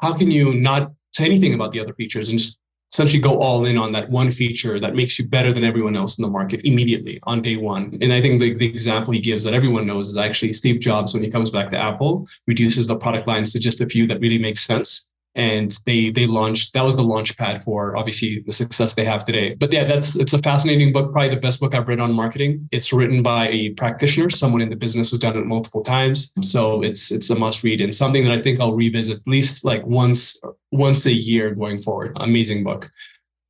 how 0.00 0.12
can 0.12 0.30
you 0.30 0.54
not 0.54 0.92
say 1.12 1.24
anything 1.24 1.54
about 1.54 1.72
the 1.72 1.80
other 1.80 1.94
features 1.94 2.28
and 2.28 2.38
just 2.38 2.58
essentially 2.92 3.20
go 3.20 3.40
all 3.40 3.64
in 3.64 3.78
on 3.78 3.92
that 3.92 4.10
one 4.10 4.30
feature 4.30 4.78
that 4.78 4.94
makes 4.94 5.18
you 5.18 5.26
better 5.26 5.52
than 5.52 5.64
everyone 5.64 5.96
else 5.96 6.18
in 6.18 6.22
the 6.22 6.28
market 6.28 6.60
immediately 6.64 7.18
on 7.22 7.40
day 7.40 7.56
one. 7.56 7.96
And 8.02 8.12
I 8.12 8.20
think 8.20 8.38
the, 8.38 8.52
the, 8.52 8.66
example 8.66 9.14
he 9.14 9.20
gives 9.20 9.44
that 9.44 9.54
everyone 9.54 9.86
knows 9.86 10.10
is 10.10 10.18
actually 10.18 10.52
Steve 10.52 10.80
Jobs, 10.80 11.14
when 11.14 11.22
he 11.22 11.30
comes 11.30 11.48
back 11.48 11.70
to 11.70 11.78
Apple, 11.78 12.26
reduces 12.46 12.86
the 12.86 12.96
product 12.96 13.26
lines 13.26 13.52
to 13.52 13.58
just 13.58 13.80
a 13.80 13.86
few 13.86 14.06
that 14.08 14.20
really 14.20 14.38
make 14.38 14.58
sense 14.58 15.06
and 15.34 15.78
they 15.86 16.10
they 16.10 16.26
launched 16.26 16.74
that 16.74 16.84
was 16.84 16.96
the 16.96 17.02
launch 17.02 17.36
pad 17.36 17.64
for 17.64 17.96
obviously 17.96 18.42
the 18.46 18.52
success 18.52 18.94
they 18.94 19.04
have 19.04 19.24
today. 19.24 19.54
But 19.54 19.72
yeah 19.72 19.84
that's 19.84 20.16
it's 20.16 20.32
a 20.32 20.38
fascinating 20.38 20.92
book 20.92 21.12
probably 21.12 21.30
the 21.30 21.40
best 21.40 21.60
book 21.60 21.74
i've 21.74 21.88
read 21.88 22.00
on 22.00 22.12
marketing. 22.12 22.68
It's 22.70 22.92
written 22.92 23.22
by 23.22 23.48
a 23.48 23.70
practitioner 23.70 24.30
someone 24.30 24.60
in 24.60 24.70
the 24.70 24.76
business 24.76 25.10
who's 25.10 25.20
done 25.20 25.36
it 25.36 25.46
multiple 25.46 25.82
times. 25.82 26.32
So 26.42 26.82
it's 26.82 27.10
it's 27.10 27.30
a 27.30 27.34
must 27.34 27.62
read 27.62 27.80
and 27.80 27.94
something 27.94 28.24
that 28.24 28.32
i 28.32 28.42
think 28.42 28.60
i'll 28.60 28.74
revisit 28.74 29.18
at 29.18 29.26
least 29.26 29.64
like 29.64 29.84
once 29.86 30.38
once 30.70 31.06
a 31.06 31.12
year 31.12 31.54
going 31.54 31.78
forward. 31.78 32.12
Amazing 32.16 32.64
book. 32.64 32.90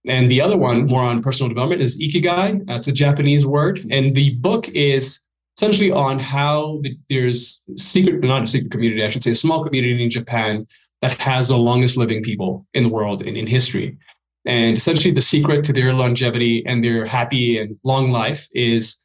And 0.07 0.31
the 0.31 0.41
other 0.41 0.57
one 0.57 0.87
more 0.87 1.03
on 1.03 1.23
personal 1.23 1.49
development 1.49 1.81
is 1.81 2.01
ikigai. 2.01 2.67
That's 2.67 2.89
a 2.89 2.93
japanese 2.93 3.47
word. 3.47 3.87
And 3.91 4.15
the 4.15 4.35
book 4.37 4.69
is 4.69 5.23
essentially 5.57 5.91
on 5.91 6.19
how 6.19 6.81
the, 6.83 6.97
there's 7.09 7.63
secret 7.77 8.23
not 8.23 8.43
a 8.43 8.47
secret 8.47 8.71
community 8.71 9.05
i 9.05 9.09
should 9.09 9.23
say 9.23 9.33
a 9.33 9.35
small 9.35 9.63
community 9.63 10.03
in 10.03 10.11
japan 10.11 10.67
that 11.03 11.19
has 11.19 11.49
the 11.49 11.59
longest 11.59 11.97
living 11.97 12.23
people 12.23 12.67
in 12.73 12.85
the 12.85 12.89
world 12.89 13.23
in, 13.23 13.37
in 13.37 13.47
history. 13.47 13.99
And 14.45 14.77
essentially, 14.77 15.13
the 15.13 15.21
secret 15.21 15.65
to 15.65 15.73
their 15.73 15.93
longevity 15.93 16.65
and 16.67 16.83
their 16.83 17.05
happy 17.07 17.59
and 17.59 17.77
long 17.85 18.11
life 18.11 18.49
is 18.55 18.99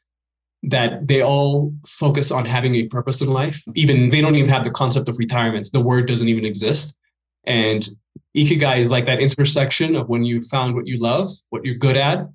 that 0.63 1.07
they 1.07 1.21
all 1.21 1.73
focus 1.85 2.31
on 2.31 2.45
having 2.45 2.75
a 2.75 2.87
purpose 2.87 3.21
in 3.21 3.29
life. 3.29 3.61
Even 3.75 4.09
they 4.09 4.21
don't 4.21 4.35
even 4.35 4.49
have 4.49 4.63
the 4.63 4.71
concept 4.71 5.09
of 5.09 5.17
retirement. 5.17 5.69
The 5.71 5.81
word 5.81 6.07
doesn't 6.07 6.27
even 6.27 6.45
exist. 6.45 6.95
And 7.45 7.87
ikigai 8.35 8.77
is 8.77 8.89
like 8.89 9.05
that 9.05 9.19
intersection 9.19 9.95
of 9.95 10.09
when 10.09 10.23
you 10.23 10.41
found 10.41 10.75
what 10.75 10.87
you 10.87 10.97
love, 10.97 11.29
what 11.49 11.63
you're 11.65 11.75
good 11.75 11.97
at, 11.97 12.27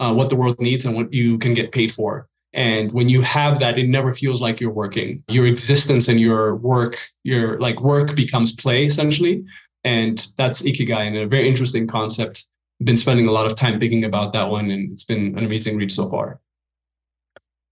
uh, 0.00 0.14
what 0.14 0.30
the 0.30 0.36
world 0.36 0.60
needs, 0.60 0.84
and 0.84 0.94
what 0.94 1.12
you 1.12 1.38
can 1.38 1.54
get 1.54 1.72
paid 1.72 1.92
for. 1.92 2.28
And 2.54 2.92
when 2.92 3.08
you 3.08 3.20
have 3.22 3.58
that, 3.58 3.78
it 3.78 3.88
never 3.88 4.14
feels 4.14 4.40
like 4.40 4.60
you're 4.60 4.70
working. 4.70 5.24
Your 5.28 5.44
existence 5.44 6.08
and 6.08 6.20
your 6.20 6.54
work, 6.56 6.98
your 7.24 7.58
like 7.58 7.80
work 7.80 8.14
becomes 8.14 8.52
play 8.52 8.86
essentially. 8.86 9.44
And 9.82 10.26
that's 10.38 10.62
Ikigai 10.62 11.08
and 11.08 11.16
a 11.16 11.26
very 11.26 11.48
interesting 11.48 11.86
concept. 11.86 12.46
Been 12.82 12.96
spending 12.96 13.26
a 13.26 13.32
lot 13.32 13.46
of 13.46 13.56
time 13.56 13.78
thinking 13.80 14.04
about 14.04 14.32
that 14.32 14.48
one 14.48 14.70
and 14.70 14.92
it's 14.92 15.04
been 15.04 15.36
an 15.36 15.44
amazing 15.44 15.76
read 15.76 15.90
so 15.90 16.08
far. 16.08 16.40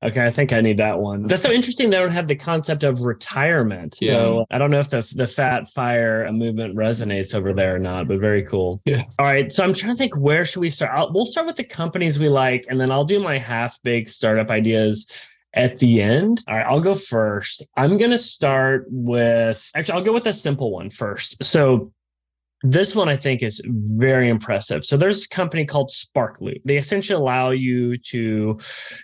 Okay, 0.02 0.26
I 0.26 0.30
think 0.30 0.52
I 0.52 0.60
need 0.60 0.78
that 0.78 0.98
one. 0.98 1.26
That's 1.26 1.42
so 1.42 1.50
interesting. 1.50 1.90
They 1.90 1.96
don't 1.96 2.10
have 2.10 2.26
the 2.26 2.34
concept 2.34 2.82
of 2.82 3.02
retirement. 3.02 3.98
Yeah. 4.00 4.12
So 4.12 4.46
I 4.50 4.58
don't 4.58 4.70
know 4.70 4.80
if 4.80 4.90
the 4.90 5.00
the 5.14 5.26
Fat 5.26 5.68
Fire 5.70 6.30
movement 6.32 6.74
resonates 6.76 7.34
over 7.34 7.52
there 7.52 7.76
or 7.76 7.78
not, 7.78 8.08
but 8.08 8.18
very 8.18 8.42
cool. 8.42 8.80
Yeah. 8.84 9.04
All 9.18 9.26
right. 9.26 9.52
So 9.52 9.62
I'm 9.62 9.74
trying 9.74 9.94
to 9.94 9.98
think 9.98 10.16
where 10.16 10.44
should 10.44 10.60
we 10.60 10.70
start? 10.70 10.92
I'll, 10.94 11.12
we'll 11.12 11.26
start 11.26 11.46
with 11.46 11.56
the 11.56 11.64
companies 11.64 12.18
we 12.18 12.28
like, 12.28 12.66
and 12.68 12.80
then 12.80 12.90
I'll 12.90 13.04
do 13.04 13.20
my 13.20 13.38
half 13.38 13.80
baked 13.82 14.10
startup 14.10 14.50
ideas 14.50 15.06
at 15.54 15.78
the 15.78 16.00
end. 16.02 16.42
All 16.48 16.56
right, 16.56 16.66
I'll 16.66 16.80
go 16.80 16.94
first. 16.94 17.64
I'm 17.76 17.98
going 17.98 18.10
to 18.10 18.18
start 18.18 18.86
with 18.88 19.70
actually, 19.74 19.94
I'll 19.98 20.04
go 20.04 20.12
with 20.12 20.26
a 20.26 20.32
simple 20.32 20.72
one 20.72 20.90
first. 20.90 21.44
So 21.44 21.92
this 22.62 22.94
one 22.94 23.08
I 23.08 23.16
think 23.16 23.42
is 23.42 23.60
very 23.66 24.28
impressive. 24.28 24.84
So 24.84 24.96
there's 24.96 25.24
a 25.24 25.28
company 25.28 25.64
called 25.64 25.90
Sparkloop. 25.90 26.60
They 26.64 26.76
essentially 26.76 27.16
allow 27.16 27.50
you 27.50 27.98
to, 27.98 28.58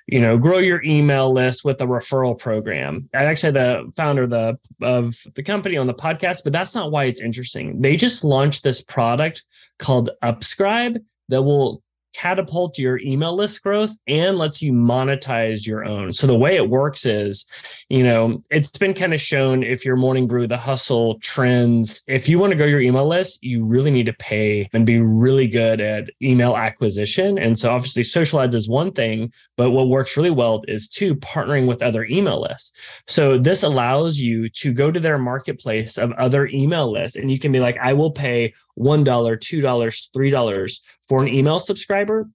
you 0.06 0.20
know, 0.20 0.38
grow 0.38 0.58
your 0.58 0.82
email 0.84 1.32
list 1.32 1.64
with 1.64 1.80
a 1.80 1.86
referral 1.86 2.38
program. 2.38 3.08
I 3.14 3.24
actually 3.24 3.52
the 3.52 3.92
founder 3.96 4.24
of 4.24 4.30
the 4.30 4.58
of 4.80 5.16
the 5.34 5.42
company 5.42 5.76
on 5.76 5.86
the 5.86 5.94
podcast, 5.94 6.44
but 6.44 6.52
that's 6.52 6.74
not 6.74 6.90
why 6.92 7.04
it's 7.04 7.20
interesting. 7.20 7.80
They 7.80 7.96
just 7.96 8.24
launched 8.24 8.62
this 8.62 8.80
product 8.80 9.44
called 9.78 10.10
Upscribe 10.22 11.02
that 11.28 11.42
will 11.42 11.82
catapult 12.14 12.78
your 12.78 12.98
email 12.98 13.34
list 13.34 13.62
growth 13.62 13.94
and 14.06 14.38
lets 14.38 14.60
you 14.60 14.72
monetize 14.72 15.66
your 15.66 15.84
own. 15.84 16.12
So 16.12 16.26
the 16.26 16.34
way 16.34 16.56
it 16.56 16.68
works 16.68 17.06
is, 17.06 17.46
you 17.88 18.02
know, 18.02 18.42
it's 18.50 18.70
been 18.70 18.94
kind 18.94 19.14
of 19.14 19.20
shown 19.20 19.62
if 19.62 19.84
your 19.84 19.96
morning 19.96 20.26
brew, 20.26 20.46
the 20.46 20.56
hustle 20.56 21.18
trends, 21.20 22.02
if 22.06 22.28
you 22.28 22.38
want 22.38 22.50
to 22.50 22.56
grow 22.56 22.66
your 22.66 22.80
email 22.80 23.06
list, 23.06 23.42
you 23.42 23.64
really 23.64 23.90
need 23.90 24.06
to 24.06 24.12
pay 24.12 24.68
and 24.72 24.84
be 24.84 24.98
really 25.00 25.46
good 25.46 25.80
at 25.80 26.10
email 26.22 26.56
acquisition. 26.56 27.38
And 27.38 27.58
so 27.58 27.70
obviously 27.70 28.04
social 28.04 28.40
ads 28.40 28.54
is 28.54 28.68
one 28.68 28.92
thing, 28.92 29.32
but 29.56 29.70
what 29.70 29.88
works 29.88 30.16
really 30.16 30.30
well 30.30 30.62
is 30.66 30.88
two, 30.88 31.14
partnering 31.16 31.66
with 31.66 31.82
other 31.82 32.04
email 32.04 32.40
lists. 32.40 32.72
So 33.06 33.38
this 33.38 33.62
allows 33.62 34.18
you 34.18 34.48
to 34.50 34.72
go 34.72 34.90
to 34.90 35.00
their 35.00 35.18
marketplace 35.18 35.98
of 35.98 36.12
other 36.12 36.46
email 36.48 36.90
lists 36.90 37.16
and 37.16 37.30
you 37.30 37.38
can 37.38 37.52
be 37.52 37.60
like, 37.60 37.76
I 37.78 37.92
will 37.92 38.10
pay 38.10 38.54
$1, 38.78 39.04
$2, 39.04 40.10
$3 40.16 40.80
for 41.08 41.22
an 41.22 41.28
email 41.28 41.58
subscriber. 41.58 42.28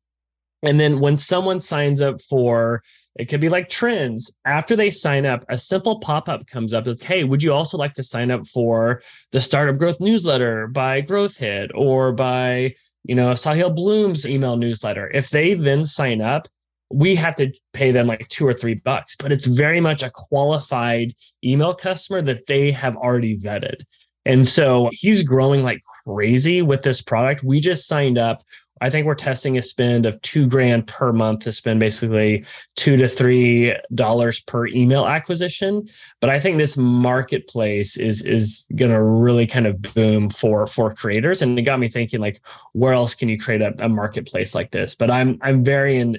And 0.64 0.80
then 0.80 1.00
when 1.02 1.18
someone 1.18 1.60
signs 1.60 2.02
up 2.02 2.22
for, 2.22 2.82
it 3.16 3.26
could 3.26 3.42
be 3.42 3.50
like 3.50 3.70
trends, 3.70 4.34
after 4.46 4.76
they 4.76 4.90
sign 4.90 5.26
up, 5.26 5.46
a 5.50 5.58
simple 5.58 6.00
pop 6.00 6.30
up 6.30 6.48
comes 6.48 6.74
up 6.74 6.86
that's, 6.86 7.02
hey, 7.02 7.26
would 7.26 7.44
you 7.44 7.54
also 7.54 7.78
like 7.78 7.94
to 7.96 8.04
sign 8.04 8.32
up 8.32 8.48
for 8.48 9.02
the 9.32 9.42
Startup 9.42 9.78
Growth 9.78 10.00
newsletter 10.00 10.68
by 10.68 11.02
Growth 11.02 11.38
Hit 11.38 11.70
or 11.76 12.14
by, 12.14 12.74
you 13.04 13.14
know, 13.14 13.32
Sahil 13.32 13.76
Bloom's 13.76 14.26
email 14.26 14.56
newsletter? 14.56 15.12
If 15.14 15.30
they 15.30 15.54
then 15.54 15.84
sign 15.84 16.22
up, 16.22 16.48
we 16.90 17.16
have 17.16 17.36
to 17.36 17.52
pay 17.74 17.92
them 17.92 18.08
like 18.08 18.28
two 18.30 18.48
or 18.48 18.54
three 18.54 18.76
bucks, 18.76 19.16
but 19.18 19.32
it's 19.32 19.46
very 19.46 19.82
much 19.82 20.02
a 20.02 20.12
qualified 20.12 21.14
email 21.44 21.74
customer 21.74 22.22
that 22.22 22.46
they 22.48 22.72
have 22.72 22.96
already 22.96 23.38
vetted. 23.38 23.82
And 24.26 24.48
so 24.48 24.90
he's 24.94 25.24
growing 25.24 25.64
like 25.64 25.82
crazy 26.06 26.62
with 26.62 26.84
this 26.84 27.02
product. 27.02 27.44
We 27.44 27.60
just 27.60 27.88
signed 27.88 28.18
up. 28.18 28.44
I 28.84 28.90
think 28.90 29.08
we're 29.08 29.16
testing 29.16 29.58
a 29.58 29.62
spend 29.62 30.06
of 30.06 30.22
two 30.22 30.46
grand 30.46 30.88
per 30.88 31.14
month 31.14 31.40
to 31.42 31.54
spend 31.54 31.80
basically 31.80 32.46
two 32.76 32.98
to 32.98 33.08
three 33.08 33.74
dollars 33.96 34.42
per 34.42 34.68
email 34.68 35.06
acquisition. 35.06 35.88
But 36.20 36.30
I 36.30 36.42
think 36.42 36.58
this 36.58 36.76
marketplace 36.76 37.96
is 37.96 38.22
is 38.24 38.68
gonna 38.76 39.02
really 39.02 39.48
kind 39.48 39.68
of 39.68 39.82
boom 39.82 40.30
for 40.30 40.68
for 40.68 40.94
creators. 40.94 41.42
And 41.42 41.58
it 41.58 41.62
got 41.62 41.80
me 41.80 41.90
thinking 41.90 42.20
like, 42.20 42.42
where 42.74 42.92
else 42.92 43.16
can 43.16 43.30
you 43.30 43.40
create 43.40 43.62
a, 43.62 43.74
a 43.80 43.88
marketplace 43.88 44.54
like 44.54 44.72
this? 44.72 44.96
But 44.96 45.10
I'm 45.10 45.40
I'm 45.42 45.64
very 45.64 45.98
in, 45.98 46.18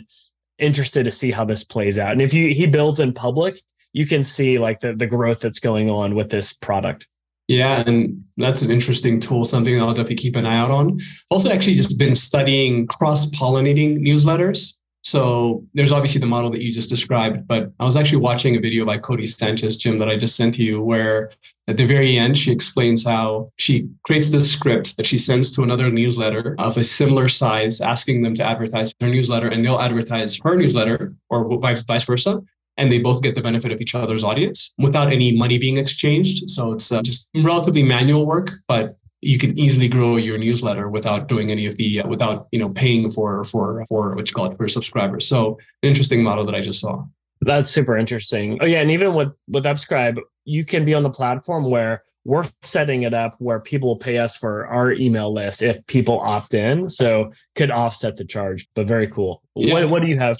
interested 0.59 1.04
to 1.04 1.11
see 1.11 1.30
how 1.30 1.44
this 1.44 1.64
plays 1.64 1.99
out. 1.99 2.12
And 2.12 2.23
if 2.23 2.33
you 2.33 2.54
he 2.54 2.64
builds 2.64 2.99
in 2.99 3.12
public, 3.12 3.61
you 3.92 4.06
can 4.06 4.25
see 4.25 4.59
like 4.59 4.80
the 4.80 4.94
the 4.94 5.06
growth 5.06 5.40
that's 5.40 5.61
going 5.61 5.90
on 5.90 6.14
with 6.14 6.30
this 6.30 6.54
product. 6.54 7.06
Yeah, 7.49 7.85
and 7.87 8.25
that's 8.37 8.63
an 8.63 8.71
interesting 8.71 9.21
tool, 9.21 9.45
something 9.45 9.81
I'll 9.81 9.93
definitely 9.93 10.17
keep 10.17 10.37
an 10.37 10.47
eye 10.47 10.57
out 10.57 10.71
on. 10.71 10.99
Also, 11.31 11.51
actually, 11.51 11.75
just 11.75 11.99
been 11.99 12.15
studying 12.15 12.87
cross 12.87 13.27
pollinating 13.27 13.99
newsletters. 13.99 14.75
So 15.03 15.63
there's 15.75 15.93
obviously 15.93 16.23
the 16.23 16.27
model 16.27 16.51
that 16.53 16.63
you 16.63 16.73
just 16.73 16.89
described, 16.89 17.47
but 17.47 17.71
I 17.79 17.85
was 17.85 17.95
actually 17.95 18.23
watching 18.23 18.57
a 18.57 18.61
video 18.61 18.87
by 18.87 18.97
Codie 18.97 19.29
Sanchez, 19.29 19.77
Jim, 19.77 19.99
that 19.99 20.09
I 20.09 20.17
just 20.17 20.35
sent 20.35 20.55
to 20.55 20.63
you, 20.63 20.81
where 20.81 21.31
at 21.69 21.77
the 21.77 21.85
very 21.85 22.17
end, 22.17 22.39
she 22.39 22.51
explains 22.51 23.05
how 23.05 23.53
she 23.59 23.91
creates 24.05 24.31
this 24.31 24.51
script 24.51 24.97
that 24.97 25.05
she 25.05 25.19
sends 25.19 25.51
to 25.51 25.63
another 25.63 25.91
newsletter 25.91 26.57
of 26.59 26.79
a 26.79 26.85
similar 26.85 27.29
size, 27.29 27.83
asking 27.83 28.23
them 28.23 28.33
to 28.37 28.43
advertise 28.43 28.95
her 28.99 29.09
newsletter, 29.09 29.49
and 29.49 29.63
they'll 29.63 29.79
advertise 29.79 30.39
her 30.43 30.57
newsletter 30.57 31.15
or 31.29 31.59
vice, 31.59 31.83
vice 31.83 32.05
versa 32.05 32.43
and 32.76 32.90
they 32.90 32.99
both 32.99 33.23
get 33.23 33.35
the 33.35 33.43
benefit 33.43 33.73
of 33.73 33.81
each 33.81 33.95
other's 33.95 34.25
audience 34.25 34.75
without 34.78 35.12
any 35.12 35.37
money 35.37 35.59
being 35.59 35.78
exchanged. 35.78 36.50
So 36.50 36.73
it's 36.73 36.90
uh, 36.90 37.02
just 37.02 37.28
relatively 37.37 37.83
manual 37.83 38.26
work, 38.26 38.50
but 38.69 38.97
you 39.21 39.38
can 39.38 39.59
easily 39.59 39.88
grow 39.88 40.16
your 40.16 40.38
newsletter 40.38 40.88
without 40.88 41.28
doing 41.28 41.50
any 41.50 41.66
of 41.66 41.76
the 41.76 42.00
uh, 42.00 42.09
without 42.09 42.47
you 42.52 42.59
know 42.59 42.69
paying 42.69 43.11
for 43.11 43.43
for 43.45 43.85
for 43.87 44.14
what 44.14 44.28
you 44.28 44.35
call 44.35 44.47
it 44.47 44.57
for 44.57 44.69
subscribers. 44.69 45.26
So 45.26 45.59
interesting 45.83 46.23
model 46.23 46.45
that 46.47 46.54
I 46.54 46.61
just 46.61 46.81
saw. 46.81 47.04
That's 47.40 47.71
super 47.71 47.97
interesting. 47.97 48.59
Oh 48.61 48.66
yeah, 48.66 48.81
and 48.81 48.90
even 48.90 49.14
with 49.14 49.33
with 49.49 49.64
Upscribe, 49.64 50.19
you 50.45 50.64
can 50.64 50.85
be 50.85 50.95
on 50.95 51.02
the 51.02 51.11
platform 51.11 51.71
where 51.71 52.02
we're 52.25 52.47
setting 52.62 53.02
it 53.02 53.12
up 53.12 53.37
where 53.38 53.61
people 53.61 53.88
will 53.88 53.97
pay 53.97 54.19
us 54.19 54.37
for 54.37 54.66
our 54.66 54.93
email 54.93 55.33
list 55.33 55.62
if 55.62 55.85
people 55.87 56.21
opt 56.21 56.54
in. 56.54 56.88
So 56.88 57.33
could 57.54 57.71
offset 57.71 58.16
the 58.16 58.25
charge, 58.25 58.66
but 58.75 58.87
very 58.87 59.09
cool. 59.09 59.43
Yeah. 59.54 59.75
What, 59.75 59.90
what 59.90 60.02
do 60.02 60.09
you 60.09 60.19
have? 60.19 60.38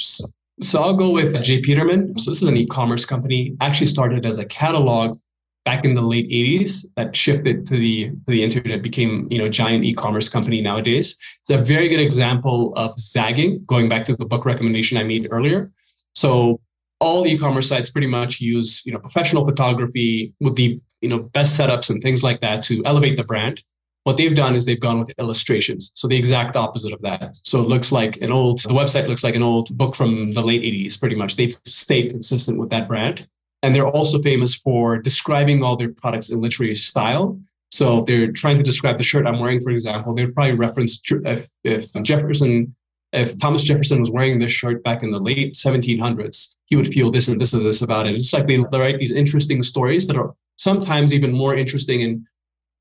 So 0.61 0.83
I'll 0.83 0.97
go 0.97 1.11
with 1.11 1.35
uh, 1.35 1.41
J. 1.41 1.61
Peterman. 1.61 2.19
So 2.19 2.31
this 2.31 2.41
is 2.41 2.49
an 2.49 2.57
e-commerce 2.57 3.05
company. 3.05 3.57
Actually 3.61 3.89
started 3.89 4.25
as 4.25 4.39
a 4.39 4.45
catalog 4.45 5.17
back 5.65 5.85
in 5.85 5.95
the 5.95 6.03
late 6.03 6.29
80s 6.29 6.87
that 6.97 7.17
shifted 7.17 7.67
to 7.67 7.77
the 7.77 8.11
to 8.11 8.27
the 8.27 8.45
internet, 8.45 8.83
became 8.83 9.27
you 9.31 9.39
know 9.39 9.49
giant 9.49 9.85
e-commerce 9.85 10.29
company 10.29 10.61
nowadays. 10.61 11.17
It's 11.43 11.51
a 11.51 11.63
very 11.63 11.89
good 11.89 12.01
example 12.01 12.73
of 12.77 12.97
zagging, 12.99 13.65
going 13.67 13.89
back 13.89 14.05
to 14.05 14.17
the 14.17 14.27
book 14.27 14.45
recommendation 14.45 14.97
I 14.97 15.05
made 15.05 15.29
earlier. 15.31 15.73
So 16.15 16.61
all 17.01 17.27
e-commerce 17.27 17.69
sites 17.69 17.91
pretty 17.91 18.07
much 18.07 18.41
use 18.41 18.83
you 18.87 18.93
know 18.93 18.99
professional 18.99 19.45
photography 19.45 20.35
with 20.41 20.57
the 20.57 20.81
you 21.01 21.09
know 21.09 21.19
best 21.19 21.59
setups 21.59 21.91
and 21.91 22.03
things 22.03 22.23
like 22.23 22.41
that 22.43 22.63
to 22.65 22.83
elevate 22.85 23.17
the 23.17 23.25
brand. 23.25 23.63
What 24.05 24.19
they've 24.19 24.35
done 24.35 24.55
is 24.55 24.67
they've 24.67 24.79
gone 24.79 24.99
with 24.99 25.13
illustrations. 25.19 25.91
So 25.95 26.07
the 26.07 26.17
exact 26.17 26.57
opposite 26.57 26.93
of 26.93 27.01
that. 27.03 27.39
So 27.43 27.61
it 27.61 27.69
looks 27.69 27.91
like 27.91 28.19
an 28.19 28.31
old, 28.31 28.61
the 28.61 28.69
website 28.69 29.09
looks 29.09 29.25
like 29.25 29.35
an 29.35 29.43
old 29.43 29.77
book 29.77 29.95
from 29.95 30.33
the 30.33 30.43
late 30.43 30.63
80s, 30.63 31.01
pretty 31.01 31.17
much. 31.17 31.37
They've 31.37 31.57
stayed 31.65 32.11
consistent 32.11 32.59
with 32.59 32.69
that 32.71 32.87
brand. 32.87 33.27
And 33.63 33.75
they're 33.75 33.89
also 33.89 34.21
famous 34.21 34.55
for 34.55 34.99
describing 34.99 35.63
all 35.63 35.77
their 35.77 35.89
products 35.89 36.29
in 36.29 36.43
literary 36.43 36.77
style. 36.77 37.41
So 37.73 38.01
if 38.01 38.07
they're 38.07 38.31
trying 38.31 38.59
to 38.59 38.63
describe 38.63 38.99
the 38.99 39.03
shirt 39.03 39.27
I'm 39.27 39.41
wearing, 39.41 39.63
for 39.63 39.71
example, 39.71 40.15
they'd 40.15 40.35
probably 40.35 40.53
reference 40.53 41.01
if, 41.11 41.49
if 41.65 41.91
Jefferson, 42.03 42.77
if 43.13 43.39
Thomas 43.39 43.65
Jefferson 43.65 44.01
was 44.01 44.11
wearing 44.11 44.39
this 44.39 44.53
shirt 44.53 44.85
back 44.85 45.03
in 45.03 45.13
the 45.13 45.19
late 45.19 45.55
1700s, 45.55 46.55
he 46.67 46.77
would 46.77 46.93
feel 46.93 47.11
this 47.11 47.27
and 47.27 47.41
this 47.41 47.55
and 47.55 47.65
this 47.65 47.81
about 47.81 48.07
it. 48.07 48.15
It's 48.17 48.35
like 48.35 48.47
they 48.47 48.59
write 48.59 48.99
these 48.99 49.13
interesting 49.13 49.63
stories 49.63 50.07
that 50.09 50.17
are 50.17 50.35
sometimes 50.57 51.13
even 51.13 51.33
more 51.33 51.55
interesting 51.55 52.03
and 52.03 52.27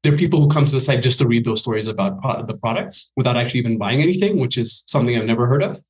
there 0.03 0.13
are 0.13 0.17
people 0.17 0.41
who 0.41 0.49
come 0.49 0.65
to 0.65 0.71
the 0.71 0.81
site 0.81 1.01
just 1.01 1.17
to 1.19 1.27
read 1.27 1.45
those 1.45 1.61
stories 1.61 1.87
about 1.87 2.21
the 2.47 2.53
products 2.55 3.11
without 3.15 3.37
actually 3.37 3.61
even 3.61 3.77
buying 3.77 4.01
anything, 4.01 4.37
which 4.37 4.57
is 4.57 4.83
something 4.85 5.17
I've 5.17 5.25
never 5.25 5.47
heard 5.47 5.63
of. 5.63 5.81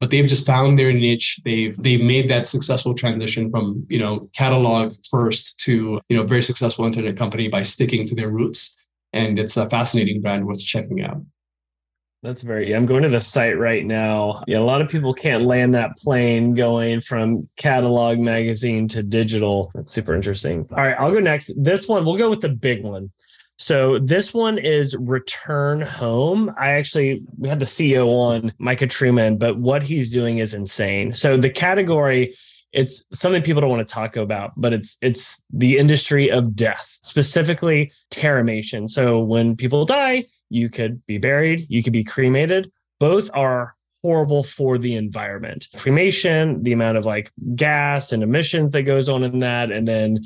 But 0.00 0.10
they've 0.10 0.26
just 0.26 0.46
found 0.46 0.78
their 0.78 0.92
niche. 0.92 1.40
They've 1.44 1.76
they've 1.76 2.00
made 2.00 2.28
that 2.30 2.46
successful 2.46 2.94
transition 2.94 3.50
from 3.50 3.86
you 3.88 3.98
know 3.98 4.30
catalog 4.34 4.92
first 5.10 5.58
to 5.60 6.00
you 6.08 6.16
know 6.16 6.24
very 6.24 6.42
successful 6.42 6.84
internet 6.84 7.16
company 7.16 7.48
by 7.48 7.62
sticking 7.62 8.06
to 8.06 8.14
their 8.14 8.30
roots. 8.30 8.76
And 9.12 9.38
it's 9.38 9.56
a 9.56 9.68
fascinating 9.68 10.22
brand 10.22 10.46
worth 10.46 10.64
checking 10.64 11.02
out. 11.02 11.22
That's 12.22 12.42
very. 12.42 12.74
I'm 12.74 12.86
going 12.86 13.02
to 13.02 13.08
the 13.08 13.20
site 13.20 13.58
right 13.58 13.84
now. 13.84 14.44
Yeah, 14.46 14.58
a 14.58 14.60
lot 14.60 14.82
of 14.82 14.88
people 14.88 15.14
can't 15.14 15.44
land 15.44 15.74
that 15.74 15.96
plane 15.96 16.54
going 16.54 17.00
from 17.00 17.48
catalog 17.56 18.18
magazine 18.18 18.88
to 18.88 19.02
digital. 19.02 19.70
That's 19.74 19.92
super 19.92 20.14
interesting. 20.14 20.66
All 20.70 20.84
right, 20.84 20.96
I'll 20.98 21.12
go 21.12 21.20
next. 21.20 21.52
This 21.56 21.88
one, 21.88 22.04
we'll 22.04 22.18
go 22.18 22.28
with 22.28 22.40
the 22.40 22.50
big 22.50 22.82
one. 22.82 23.10
So 23.60 23.98
this 23.98 24.32
one 24.32 24.56
is 24.56 24.96
Return 24.98 25.82
Home. 25.82 26.50
I 26.58 26.70
actually 26.70 27.22
we 27.36 27.46
had 27.46 27.58
the 27.58 27.66
CEO 27.66 28.06
on 28.06 28.54
Micah 28.58 28.86
Truman, 28.86 29.36
but 29.36 29.58
what 29.58 29.82
he's 29.82 30.08
doing 30.08 30.38
is 30.38 30.54
insane. 30.54 31.12
So 31.12 31.36
the 31.36 31.50
category 31.50 32.34
it's 32.72 33.02
something 33.12 33.42
people 33.42 33.60
don't 33.60 33.70
want 33.70 33.86
to 33.86 33.94
talk 33.94 34.16
about, 34.16 34.52
but 34.56 34.72
it's 34.72 34.96
it's 35.02 35.42
the 35.52 35.76
industry 35.76 36.30
of 36.30 36.56
death, 36.56 36.98
specifically 37.02 37.92
terramation. 38.10 38.88
So 38.88 39.20
when 39.20 39.56
people 39.56 39.84
die, 39.84 40.24
you 40.48 40.70
could 40.70 41.04
be 41.04 41.18
buried, 41.18 41.66
you 41.68 41.82
could 41.82 41.92
be 41.92 42.04
cremated. 42.04 42.72
Both 42.98 43.28
are 43.34 43.76
horrible 44.02 44.42
for 44.42 44.78
the 44.78 44.94
environment. 44.94 45.68
Cremation, 45.76 46.62
the 46.62 46.72
amount 46.72 46.96
of 46.96 47.04
like 47.04 47.30
gas 47.56 48.12
and 48.12 48.22
emissions 48.22 48.70
that 48.70 48.84
goes 48.84 49.10
on 49.10 49.22
in 49.22 49.40
that, 49.40 49.70
and 49.70 49.86
then 49.86 50.20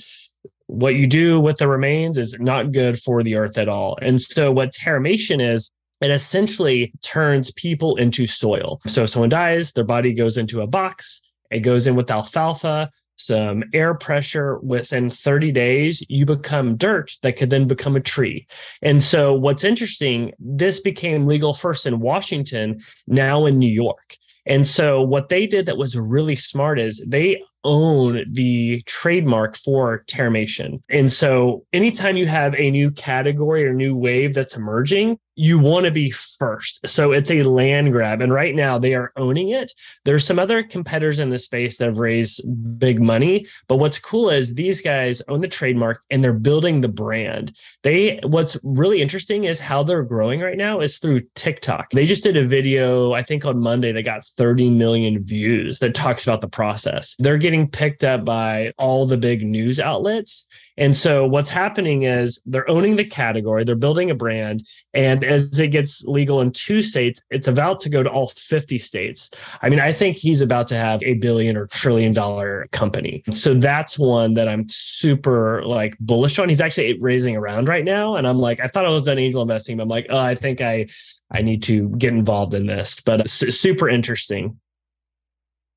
what 0.74 0.94
you 0.94 1.06
do 1.06 1.40
with 1.40 1.58
the 1.58 1.68
remains 1.68 2.18
is 2.18 2.38
not 2.40 2.72
good 2.72 2.98
for 2.98 3.22
the 3.22 3.36
earth 3.36 3.58
at 3.58 3.68
all. 3.68 3.96
And 4.02 4.20
so, 4.20 4.50
what 4.50 4.72
terramation 4.72 5.40
is, 5.40 5.70
it 6.00 6.10
essentially 6.10 6.92
turns 7.02 7.50
people 7.52 7.96
into 7.96 8.26
soil. 8.26 8.80
So, 8.86 9.04
if 9.04 9.10
someone 9.10 9.30
dies, 9.30 9.72
their 9.72 9.84
body 9.84 10.12
goes 10.12 10.36
into 10.36 10.60
a 10.60 10.66
box, 10.66 11.20
It 11.50 11.60
goes 11.60 11.86
in 11.86 11.94
with 11.94 12.10
alfalfa, 12.10 12.90
some 13.16 13.62
air 13.72 13.94
pressure 13.94 14.58
within 14.58 15.08
30 15.08 15.52
days 15.52 16.04
you 16.08 16.26
become 16.26 16.76
dirt 16.76 17.12
that 17.22 17.36
could 17.36 17.50
then 17.50 17.66
become 17.66 17.94
a 17.94 18.00
tree 18.00 18.44
and 18.82 19.02
so 19.02 19.32
what's 19.32 19.62
interesting 19.62 20.32
this 20.40 20.80
became 20.80 21.26
legal 21.26 21.52
first 21.52 21.86
in 21.86 22.00
washington 22.00 22.76
now 23.06 23.46
in 23.46 23.56
new 23.58 23.70
york 23.70 24.16
and 24.46 24.66
so 24.66 25.00
what 25.00 25.28
they 25.28 25.46
did 25.46 25.66
that 25.66 25.76
was 25.76 25.96
really 25.96 26.34
smart 26.34 26.78
is 26.80 27.04
they 27.06 27.40
own 27.64 28.24
the 28.30 28.82
trademark 28.86 29.56
for 29.56 30.04
terramation. 30.06 30.80
And 30.88 31.12
so 31.12 31.64
anytime 31.72 32.16
you 32.16 32.26
have 32.26 32.54
a 32.54 32.70
new 32.70 32.90
category 32.90 33.66
or 33.66 33.72
new 33.72 33.96
wave 33.96 34.34
that's 34.34 34.56
emerging, 34.56 35.18
you 35.36 35.58
want 35.58 35.84
to 35.84 35.90
be 35.90 36.10
first. 36.10 36.80
So 36.86 37.12
it's 37.12 37.30
a 37.30 37.42
land 37.42 37.92
grab. 37.92 38.20
And 38.20 38.32
right 38.32 38.54
now 38.54 38.78
they 38.78 38.94
are 38.94 39.12
owning 39.16 39.50
it. 39.50 39.72
There's 40.04 40.26
some 40.26 40.38
other 40.38 40.62
competitors 40.62 41.18
in 41.18 41.30
the 41.30 41.38
space 41.38 41.78
that 41.78 41.86
have 41.86 41.98
raised 41.98 42.40
big 42.78 43.00
money. 43.00 43.46
But 43.68 43.76
what's 43.76 43.98
cool 43.98 44.30
is 44.30 44.54
these 44.54 44.80
guys 44.80 45.22
own 45.28 45.40
the 45.40 45.48
trademark 45.48 46.02
and 46.10 46.22
they're 46.22 46.32
building 46.32 46.80
the 46.80 46.88
brand. 46.88 47.56
They 47.82 48.20
what's 48.22 48.56
really 48.62 49.02
interesting 49.02 49.44
is 49.44 49.60
how 49.60 49.82
they're 49.82 50.02
growing 50.02 50.40
right 50.40 50.56
now 50.56 50.80
is 50.80 50.98
through 50.98 51.22
TikTok. 51.34 51.90
They 51.90 52.06
just 52.06 52.22
did 52.22 52.36
a 52.36 52.46
video, 52.46 53.12
I 53.12 53.22
think 53.22 53.44
on 53.44 53.60
Monday, 53.60 53.92
they 53.92 54.02
got 54.02 54.24
30 54.24 54.70
million 54.70 55.24
views 55.24 55.78
that 55.80 55.94
talks 55.94 56.24
about 56.24 56.40
the 56.40 56.48
process. 56.48 57.16
They're 57.18 57.38
getting 57.38 57.53
picked 57.68 58.04
up 58.04 58.24
by 58.24 58.72
all 58.78 59.06
the 59.06 59.16
big 59.16 59.44
news 59.44 59.80
outlets. 59.80 60.46
And 60.76 60.96
so 60.96 61.24
what's 61.26 61.50
happening 61.50 62.02
is 62.02 62.42
they're 62.46 62.68
owning 62.68 62.96
the 62.96 63.04
category, 63.04 63.62
they're 63.62 63.76
building 63.76 64.10
a 64.10 64.14
brand. 64.14 64.66
And 64.92 65.24
as 65.24 65.58
it 65.60 65.68
gets 65.68 66.04
legal 66.04 66.40
in 66.40 66.50
two 66.50 66.82
states, 66.82 67.22
it's 67.30 67.46
about 67.46 67.78
to 67.80 67.88
go 67.88 68.02
to 68.02 68.10
all 68.10 68.28
50 68.28 68.78
states. 68.78 69.30
I 69.62 69.68
mean, 69.68 69.78
I 69.78 69.92
think 69.92 70.16
he's 70.16 70.40
about 70.40 70.66
to 70.68 70.76
have 70.76 71.00
a 71.04 71.14
billion 71.14 71.56
or 71.56 71.68
trillion 71.68 72.12
dollar 72.12 72.66
company. 72.72 73.22
So 73.30 73.54
that's 73.54 73.98
one 73.98 74.34
that 74.34 74.48
I'm 74.48 74.68
super 74.68 75.62
like 75.64 75.96
bullish 76.00 76.38
on. 76.38 76.48
He's 76.48 76.60
actually 76.60 76.98
raising 77.00 77.36
around 77.36 77.68
right 77.68 77.84
now. 77.84 78.16
And 78.16 78.26
I'm 78.26 78.38
like, 78.38 78.58
I 78.60 78.66
thought 78.66 78.84
I 78.84 78.88
was 78.88 79.04
done 79.04 79.18
angel 79.18 79.42
investing, 79.42 79.76
but 79.76 79.84
I'm 79.84 79.88
like, 79.88 80.06
oh, 80.10 80.18
I 80.18 80.34
think 80.34 80.60
I 80.60 80.86
I 81.30 81.42
need 81.42 81.62
to 81.64 81.88
get 81.90 82.12
involved 82.12 82.54
in 82.54 82.66
this. 82.66 83.00
But 83.00 83.20
uh, 83.22 83.26
super 83.26 83.88
interesting. 83.88 84.58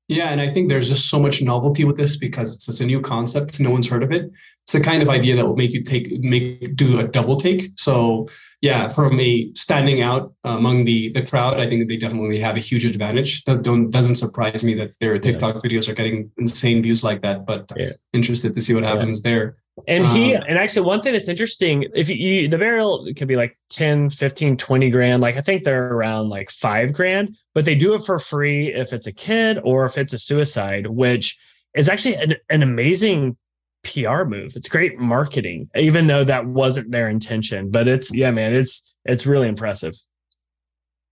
Yeah, 0.08 0.30
and 0.30 0.40
I 0.40 0.48
think 0.48 0.70
there's 0.70 0.88
just 0.88 1.10
so 1.10 1.18
much 1.18 1.42
novelty 1.42 1.84
with 1.84 1.98
this 1.98 2.16
because 2.16 2.54
it's 2.54 2.64
just 2.64 2.80
a 2.80 2.86
new 2.86 3.02
concept. 3.02 3.60
No 3.60 3.70
one's 3.70 3.88
heard 3.88 4.02
of 4.02 4.10
it. 4.10 4.30
It's 4.64 4.72
the 4.72 4.80
kind 4.80 5.02
of 5.02 5.10
idea 5.10 5.36
that 5.36 5.46
will 5.46 5.56
make 5.56 5.72
you 5.72 5.82
take 5.82 6.22
make 6.22 6.76
do 6.76 6.98
a 6.98 7.06
double 7.06 7.36
take. 7.36 7.70
So 7.76 8.28
yeah, 8.62 8.88
from 8.88 9.20
a 9.20 9.50
standing 9.54 10.00
out 10.00 10.32
among 10.44 10.84
the 10.84 11.10
the 11.10 11.22
crowd, 11.22 11.60
I 11.60 11.66
think 11.66 11.88
they 11.88 11.98
definitely 11.98 12.38
have 12.38 12.56
a 12.56 12.60
huge 12.60 12.86
advantage. 12.86 13.44
That 13.44 13.62
don't 13.62 13.90
doesn't 13.90 14.16
surprise 14.16 14.64
me 14.64 14.72
that 14.74 14.92
their 14.98 15.18
TikTok 15.18 15.56
yeah. 15.56 15.60
videos 15.60 15.88
are 15.88 15.94
getting 15.94 16.30
insane 16.38 16.82
views 16.82 17.04
like 17.04 17.20
that. 17.20 17.44
But 17.44 17.70
yeah. 17.76 17.90
interested 18.14 18.54
to 18.54 18.60
see 18.62 18.74
what 18.74 18.84
happens 18.84 19.20
yeah. 19.22 19.30
there. 19.30 19.56
And 19.86 20.06
he, 20.06 20.34
um, 20.34 20.42
and 20.48 20.58
actually, 20.58 20.82
one 20.82 21.02
thing 21.02 21.12
that's 21.12 21.28
interesting, 21.28 21.86
if 21.94 22.08
you, 22.08 22.16
you, 22.16 22.48
the 22.48 22.58
barrel 22.58 23.06
could 23.16 23.28
be 23.28 23.36
like 23.36 23.56
10, 23.78 24.10
15, 24.10 24.56
20 24.56 24.90
grand, 24.90 25.22
like 25.22 25.36
I 25.36 25.40
think 25.40 25.62
they're 25.62 25.92
around 25.92 26.30
like 26.30 26.50
five 26.50 26.92
grand, 26.92 27.36
but 27.54 27.64
they 27.64 27.76
do 27.76 27.94
it 27.94 28.02
for 28.02 28.18
free 28.18 28.74
if 28.74 28.92
it's 28.92 29.06
a 29.06 29.12
kid 29.12 29.60
or 29.62 29.84
if 29.84 29.96
it's 29.96 30.12
a 30.12 30.18
suicide, 30.18 30.88
which 30.88 31.38
is 31.76 31.88
actually 31.88 32.16
an, 32.16 32.34
an 32.50 32.64
amazing 32.64 33.36
PR 33.84 34.24
move. 34.24 34.56
It's 34.56 34.68
great 34.68 34.98
marketing, 34.98 35.70
even 35.76 36.08
though 36.08 36.24
that 36.24 36.44
wasn't 36.44 36.90
their 36.90 37.08
intention. 37.08 37.70
But 37.70 37.86
it's, 37.86 38.12
yeah, 38.12 38.32
man, 38.32 38.52
it's, 38.52 38.82
it's 39.04 39.26
really 39.26 39.46
impressive. 39.46 39.94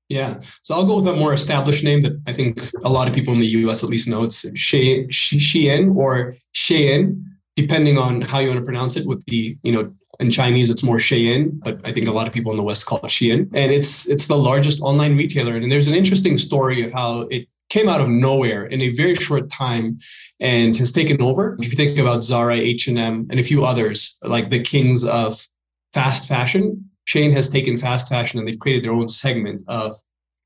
Yeah. 0.08 0.40
So 0.62 0.74
I'll 0.74 0.84
go 0.84 0.96
with 0.96 1.06
a 1.06 1.14
more 1.14 1.34
established 1.34 1.84
name 1.84 2.00
that 2.00 2.20
I 2.26 2.32
think 2.32 2.68
a 2.84 2.88
lot 2.88 3.08
of 3.08 3.14
people 3.14 3.32
in 3.32 3.38
the 3.38 3.46
US 3.46 3.84
at 3.84 3.90
least 3.90 4.08
know. 4.08 4.24
It's 4.24 4.44
Shein 4.44 5.94
or 5.94 6.34
Shein 6.52 7.22
depending 7.56 7.96
on 7.96 8.20
how 8.20 8.38
you 8.38 8.48
want 8.48 8.58
to 8.58 8.64
pronounce 8.64 8.96
it, 8.96 9.06
would 9.06 9.24
be, 9.24 9.58
you 9.62 9.72
know, 9.72 9.92
in 10.20 10.30
Chinese 10.30 10.70
it's 10.70 10.82
more 10.82 10.98
Shein, 10.98 11.60
but 11.62 11.80
I 11.84 11.92
think 11.92 12.06
a 12.06 12.12
lot 12.12 12.26
of 12.26 12.32
people 12.32 12.50
in 12.52 12.56
the 12.56 12.62
West 12.62 12.86
call 12.86 12.98
it 12.98 13.04
Shein. 13.04 13.50
And 13.54 13.72
it's 13.72 14.08
it's 14.08 14.26
the 14.26 14.36
largest 14.36 14.80
online 14.80 15.16
retailer. 15.16 15.56
And 15.56 15.70
there's 15.70 15.88
an 15.88 15.94
interesting 15.94 16.38
story 16.38 16.84
of 16.84 16.92
how 16.92 17.22
it 17.30 17.48
came 17.68 17.88
out 17.88 18.00
of 18.00 18.08
nowhere 18.08 18.64
in 18.66 18.80
a 18.80 18.90
very 18.90 19.14
short 19.16 19.50
time 19.50 19.98
and 20.38 20.76
has 20.76 20.92
taken 20.92 21.20
over. 21.20 21.56
If 21.58 21.70
you 21.70 21.76
think 21.76 21.98
about 21.98 22.24
Zara, 22.24 22.54
H&M, 22.54 23.26
and 23.28 23.40
a 23.40 23.42
few 23.42 23.64
others, 23.64 24.16
like 24.22 24.50
the 24.50 24.60
kings 24.60 25.02
of 25.04 25.46
fast 25.92 26.28
fashion, 26.28 26.90
Shein 27.08 27.32
has 27.32 27.50
taken 27.50 27.76
fast 27.76 28.08
fashion 28.08 28.38
and 28.38 28.46
they've 28.46 28.58
created 28.58 28.84
their 28.84 28.92
own 28.92 29.08
segment 29.08 29.62
of 29.66 29.96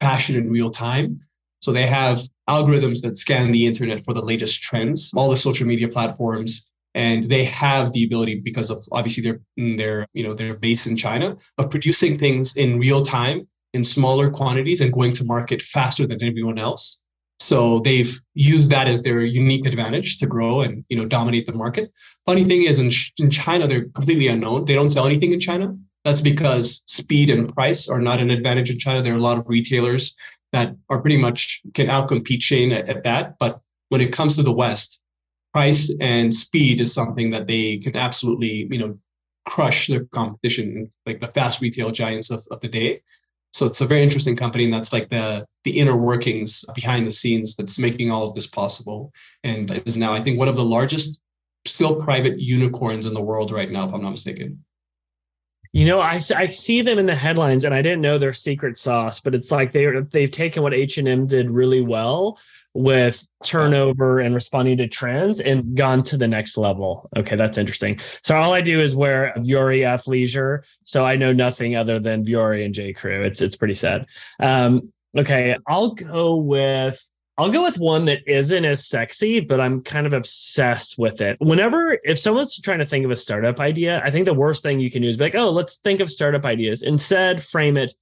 fashion 0.01 0.37
in 0.37 0.51
real 0.51 0.71
time. 0.71 1.21
So 1.61 1.73
they 1.73 1.87
have 1.87 2.23
algorithms 2.49 3.03
that 3.03 3.19
scan 3.19 3.53
the 3.53 3.67
internet 3.67 4.03
for 4.05 4.15
the 4.15 4.23
latest 4.23 4.63
trends, 4.63 5.13
all 5.15 5.29
the 5.29 5.37
social 5.37 5.67
media 5.67 5.89
platforms, 5.89 6.70
and 6.95 7.25
they 7.25 7.45
have 7.45 7.93
the 7.93 8.05
ability 8.05 8.41
because 8.41 8.71
of 8.71 8.83
obviously 8.93 9.23
their 9.23 9.41
mm, 9.59 9.77
their 9.79 10.07
you 10.13 10.25
know 10.25 10.35
their 10.35 10.55
base 10.55 10.87
in 10.87 10.97
China 10.97 11.37
of 11.59 11.71
producing 11.71 12.19
things 12.19 12.57
in 12.57 12.79
real 12.79 13.03
time 13.03 13.49
in 13.73 13.85
smaller 13.85 14.31
quantities 14.31 14.81
and 14.81 14.93
going 14.93 15.13
to 15.15 15.25
market 15.25 15.63
faster 15.63 16.07
than 16.07 16.23
everyone 16.23 16.59
else. 16.59 17.01
So 17.39 17.81
they've 17.81 18.21
used 18.35 18.71
that 18.71 18.87
as 18.87 19.03
their 19.03 19.21
unique 19.21 19.67
advantage 19.67 20.19
to 20.19 20.27
grow 20.27 20.61
and 20.61 20.85
you 20.89 20.97
know 20.97 21.07
dominate 21.07 21.47
the 21.47 21.55
market. 21.55 21.91
Funny 22.27 22.45
thing 22.45 22.63
is, 22.63 22.79
in, 22.79 22.91
in 23.19 23.31
China, 23.31 23.67
they're 23.67 23.89
completely 23.89 24.29
unknown. 24.29 24.67
They 24.67 24.75
don't 24.75 24.91
sell 24.91 25.07
anything 25.07 25.33
in 25.33 25.41
China. 25.41 25.75
That's 26.05 26.21
because 26.21 26.83
speed 26.87 27.31
and 27.31 27.53
price 27.53 27.89
are 27.89 28.01
not 28.01 28.21
an 28.21 28.31
advantage 28.31 28.71
in 28.71 28.79
China. 28.79 29.03
There 29.03 29.15
are 29.15 29.19
a 29.19 29.23
lot 29.23 29.39
of 29.39 29.45
retailers 29.47 30.17
that 30.53 30.75
are 30.89 31.01
pretty 31.01 31.17
much 31.17 31.63
can 31.75 31.87
outcompete 31.87 32.41
Shein 32.41 32.77
at, 32.77 32.89
at 32.89 33.05
that. 33.05 33.39
But 33.39 33.61
when 33.89 34.01
it 34.01 34.13
comes 34.13 34.37
to 34.37 34.43
the 34.43 34.53
West, 34.53 35.01
price 35.53 35.95
and 36.01 36.33
speed 36.33 36.81
is 36.81 36.93
something 36.93 37.31
that 37.31 37.47
they 37.47 37.79
can 37.79 37.97
absolutely, 37.97 38.69
you 38.71 38.79
know, 38.79 38.99
crush 39.47 39.89
their 39.89 40.05
competition, 40.07 40.89
like 41.07 41.21
the 41.21 41.29
fast 41.29 41.61
retail 41.61 41.91
giants 41.91 42.31
of, 42.31 42.47
of 42.51 42.61
the 42.61 42.69
day. 42.69 43.03
So 43.53 43.67
it's 43.67 43.81
a 43.81 43.87
very 43.87 44.03
interesting 44.03 44.37
company, 44.37 44.65
and 44.65 44.73
that's 44.73 44.93
like 44.93 45.11
the 45.11 45.45
the 45.65 45.79
inner 45.79 45.97
workings 45.97 46.65
behind 46.75 47.07
the 47.07 47.13
scenes 47.13 47.57
that's 47.57 47.79
making 47.79 48.11
all 48.11 48.29
of 48.29 48.35
this 48.35 48.47
possible, 48.47 49.13
and 49.43 49.71
is 49.85 49.97
now 49.97 50.15
I 50.15 50.21
think 50.21 50.39
one 50.39 50.49
of 50.49 50.57
the 50.57 50.65
largest 50.65 51.21
still 51.67 51.97
private 51.97 52.39
unicorns 52.39 53.07
in 53.07 53.15
the 53.15 53.21
world 53.21 53.51
right 53.51 53.69
now, 53.69 53.87
if 53.87 53.93
I'm 53.93 54.03
not 54.03 54.11
mistaken. 54.11 54.65
You 55.73 55.85
know, 55.85 56.01
I, 56.01 56.21
I 56.37 56.47
see 56.47 56.83
them 56.83 56.99
in 56.99 57.07
the 57.07 57.15
headlines, 57.15 57.65
and 57.65 57.75
I 57.75 57.83
didn't 57.83 58.01
know 58.01 58.19
their 58.19 58.33
secret 58.33 58.79
sauce, 58.79 59.21
but 59.21 59.35
it's 59.35 59.51
like 59.51 59.73
they 59.73 59.87
they've 60.13 60.31
taken 60.31 60.63
what 60.63 60.75
H 60.75 60.99
and 60.99 61.09
M 61.09 61.27
did 61.27 61.51
really 61.51 61.81
well, 61.81 62.39
with 62.75 63.27
turnover 63.45 64.21
and 64.21 64.35
responding 64.35 64.79
to 64.79 64.87
trends 64.87 65.41
and 65.41 65.77
gone 65.77 66.03
to 66.05 66.17
the 66.17 66.29
next 66.29 66.57
level. 66.57 67.09
Okay, 67.17 67.37
that's 67.37 67.59
interesting. 67.59 67.99
So 68.23 68.37
all 68.37 68.53
I 68.53 68.61
do 68.61 68.81
is 68.81 68.95
wear 68.95 69.33
Vuori 69.39 69.81
athleisure, 69.81 70.65
so 70.85 71.05
I 71.05 71.17
know 71.17 71.33
nothing 71.33 71.77
other 71.77 71.99
than 71.99 72.25
Vuori 72.25 72.65
and 72.65 72.75
J 72.75 72.93
Crew. 72.93 73.23
It's 73.25 73.41
it's 73.41 73.57
pretty 73.57 73.75
sad. 73.75 74.07
Um, 74.39 74.93
okay, 75.17 75.57
I'll 75.67 75.95
go 75.95 76.37
with 76.37 77.05
I'll 77.41 77.51
go 77.51 77.63
with 77.63 77.79
one 77.79 78.05
that 78.05 78.21
isn't 78.27 78.65
as 78.67 78.87
sexy, 78.87 79.41
but 79.41 79.63
I'm 79.63 79.81
kind 79.83 80.07
of 80.07 80.13
obsessed 80.13 80.99
with 80.99 81.23
it. 81.23 81.39
Whenever, 81.41 81.99
if 82.05 82.19
someone's 82.19 82.61
trying 82.61 82.81
to 82.81 82.85
think 82.85 83.07
of 83.07 83.11
a 83.11 83.17
startup 83.17 83.61
idea, 83.61 84.03
I 84.05 84.11
think 84.11 84.27
the 84.27 84.35
worst 84.35 84.63
thing 84.63 84.79
you 84.79 84.91
can 84.91 85.01
do 85.01 85.09
is 85.09 85.17
be 85.17 85.25
like, 85.25 85.35
oh, 85.35 85.49
let's 85.49 85.77
think 85.77 86.01
of 86.01 86.11
startup 86.11 86.45
ideas. 86.45 86.83
Instead, 86.83 87.43
frame 87.43 87.79
it 87.79 87.95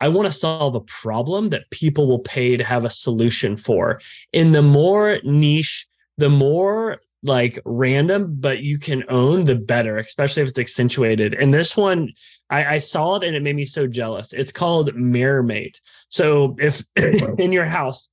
I 0.00 0.08
want 0.08 0.26
to 0.26 0.32
solve 0.32 0.74
a 0.74 0.80
problem 0.80 1.50
that 1.50 1.70
people 1.70 2.06
will 2.06 2.18
pay 2.18 2.56
to 2.56 2.64
have 2.64 2.84
a 2.84 2.90
solution 2.90 3.56
for. 3.56 4.00
In 4.32 4.52
the 4.52 4.62
more 4.62 5.18
niche, 5.24 5.86
the 6.18 6.28
more 6.28 7.00
like 7.22 7.58
random, 7.64 8.36
but 8.38 8.60
you 8.60 8.78
can 8.78 9.04
own, 9.08 9.44
the 9.44 9.54
better, 9.54 9.96
especially 9.98 10.42
if 10.42 10.48
it's 10.48 10.58
accentuated. 10.58 11.34
And 11.34 11.52
this 11.52 11.76
one, 11.76 12.12
I, 12.50 12.76
I 12.76 12.78
saw 12.78 13.16
it 13.16 13.24
and 13.24 13.34
it 13.34 13.42
made 13.42 13.56
me 13.56 13.64
so 13.64 13.86
jealous. 13.86 14.32
It's 14.32 14.52
called 14.52 14.94
Mirror 14.94 15.42
Mate. 15.42 15.80
So 16.08 16.56
if 16.58 16.84
in 16.96 17.52
your 17.52 17.66
house, 17.66 18.08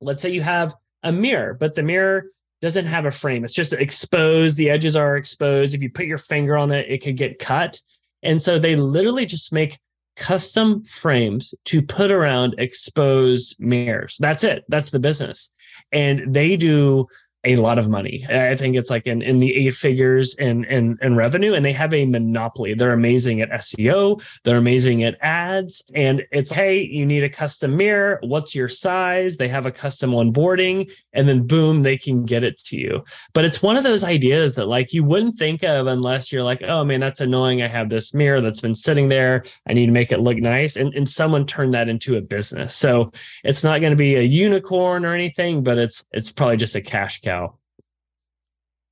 let's 0.00 0.22
say 0.22 0.30
you 0.30 0.42
have 0.42 0.74
a 1.02 1.12
mirror, 1.12 1.54
but 1.54 1.74
the 1.74 1.82
mirror 1.82 2.26
doesn't 2.60 2.86
have 2.86 3.06
a 3.06 3.10
frame, 3.10 3.44
it's 3.44 3.54
just 3.54 3.72
exposed, 3.72 4.56
the 4.56 4.70
edges 4.70 4.94
are 4.94 5.16
exposed. 5.16 5.74
If 5.74 5.82
you 5.82 5.90
put 5.90 6.06
your 6.06 6.18
finger 6.18 6.56
on 6.56 6.70
it, 6.70 6.86
it 6.88 7.02
could 7.02 7.16
get 7.16 7.38
cut. 7.38 7.80
And 8.22 8.40
so 8.40 8.58
they 8.58 8.76
literally 8.76 9.26
just 9.26 9.52
make 9.52 9.78
custom 10.16 10.84
frames 10.84 11.54
to 11.64 11.82
put 11.82 12.10
around 12.10 12.54
exposed 12.58 13.56
mirrors. 13.58 14.16
That's 14.20 14.44
it. 14.44 14.64
That's 14.68 14.90
the 14.90 14.98
business. 14.98 15.50
And 15.90 16.34
they 16.34 16.56
do 16.56 17.06
a 17.44 17.56
lot 17.56 17.78
of 17.78 17.88
money. 17.88 18.24
I 18.28 18.54
think 18.54 18.76
it's 18.76 18.90
like 18.90 19.06
in, 19.06 19.20
in 19.20 19.38
the 19.38 19.54
eight 19.54 19.74
figures 19.74 20.34
in, 20.36 20.64
in, 20.64 20.96
in 21.02 21.16
revenue, 21.16 21.54
and 21.54 21.64
they 21.64 21.72
have 21.72 21.92
a 21.92 22.04
monopoly. 22.04 22.74
They're 22.74 22.92
amazing 22.92 23.40
at 23.40 23.50
SEO, 23.50 24.22
they're 24.44 24.58
amazing 24.58 25.02
at 25.02 25.18
ads. 25.20 25.82
And 25.94 26.24
it's, 26.30 26.52
hey, 26.52 26.80
you 26.80 27.04
need 27.04 27.24
a 27.24 27.28
custom 27.28 27.76
mirror. 27.76 28.20
What's 28.22 28.54
your 28.54 28.68
size? 28.68 29.36
They 29.36 29.48
have 29.48 29.66
a 29.66 29.72
custom 29.72 30.12
onboarding, 30.12 30.92
and 31.12 31.26
then 31.26 31.46
boom, 31.46 31.82
they 31.82 31.98
can 31.98 32.24
get 32.24 32.44
it 32.44 32.58
to 32.58 32.76
you. 32.76 33.04
But 33.32 33.44
it's 33.44 33.62
one 33.62 33.76
of 33.76 33.82
those 33.82 34.04
ideas 34.04 34.54
that 34.54 34.66
like 34.66 34.92
you 34.92 35.02
wouldn't 35.02 35.36
think 35.36 35.64
of 35.64 35.88
unless 35.88 36.30
you're 36.30 36.44
like, 36.44 36.62
oh 36.62 36.84
man, 36.84 37.00
that's 37.00 37.20
annoying. 37.20 37.62
I 37.62 37.68
have 37.68 37.88
this 37.88 38.14
mirror 38.14 38.40
that's 38.40 38.60
been 38.60 38.74
sitting 38.74 39.08
there. 39.08 39.42
I 39.66 39.72
need 39.72 39.86
to 39.86 39.92
make 39.92 40.12
it 40.12 40.20
look 40.20 40.38
nice. 40.38 40.76
And, 40.76 40.94
and 40.94 41.08
someone 41.08 41.46
turned 41.46 41.74
that 41.74 41.88
into 41.88 42.16
a 42.16 42.20
business. 42.20 42.76
So 42.76 43.10
it's 43.42 43.64
not 43.64 43.80
going 43.80 43.92
to 43.92 43.96
be 43.96 44.14
a 44.14 44.22
unicorn 44.22 45.04
or 45.04 45.12
anything, 45.12 45.64
but 45.64 45.78
it's 45.78 46.04
it's 46.12 46.30
probably 46.30 46.56
just 46.56 46.76
a 46.76 46.80
cash 46.80 47.20
cow 47.20 47.31
cow. 47.32 47.58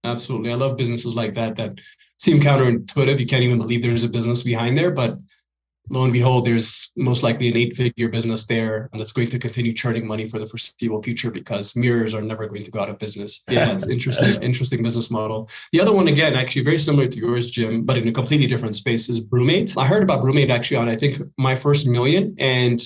Absolutely. 0.05 0.51
I 0.51 0.55
love 0.55 0.77
businesses 0.77 1.15
like 1.15 1.35
that 1.35 1.57
that 1.57 1.79
seem 2.19 2.41
counterintuitive. 2.41 3.19
You 3.19 3.27
can't 3.27 3.43
even 3.43 3.59
believe 3.59 3.83
there's 3.83 4.05
a 4.05 4.09
business 4.09 4.43
behind 4.43 4.79
there, 4.79 4.91
but 4.91 5.19
lo 5.91 6.05
and 6.05 6.13
behold, 6.13 6.47
there's 6.47 6.91
most 6.97 7.23
likely 7.23 7.49
an 7.49 7.57
eight 7.57 7.75
figure 7.77 8.09
business 8.09 8.47
there 8.47 8.89
and 8.93 9.01
that's 9.01 9.13
going 9.13 9.29
to 9.29 9.39
continue 9.39 9.75
churning 9.75 10.07
money 10.07 10.27
for 10.27 10.39
the 10.39 10.47
foreseeable 10.47 11.03
future 11.03 11.31
because 11.31 11.77
mirrors 11.77 12.15
are 12.15 12.23
never 12.23 12.47
going 12.47 12.65
to 12.65 12.71
go 12.71 12.81
out 12.81 12.89
of 12.89 12.99
business. 12.99 13.43
Yeah, 13.51 13.73
it's 13.73 13.89
interesting, 13.89 14.41
interesting 14.43 14.83
business 14.83 15.11
model. 15.11 15.51
The 15.73 15.81
other 15.81 15.93
one, 15.93 16.09
again, 16.09 16.35
actually 16.35 16.63
very 16.63 16.79
similar 16.79 17.09
to 17.09 17.19
yours, 17.19 17.51
Jim, 17.51 17.85
but 17.85 17.99
in 17.99 18.09
a 18.09 18.13
completely 18.13 18.47
different 18.47 18.77
space 18.77 19.09
is 19.11 19.21
Brewmate. 19.21 19.77
I 19.77 19.87
heard 19.87 20.05
about 20.05 20.23
Brewmate 20.23 20.51
actually 20.51 20.79
on, 20.79 20.89
I 20.89 20.97
think, 20.97 21.21
my 21.37 21.57
first 21.57 21.87
million. 21.87 22.37
And 22.39 22.81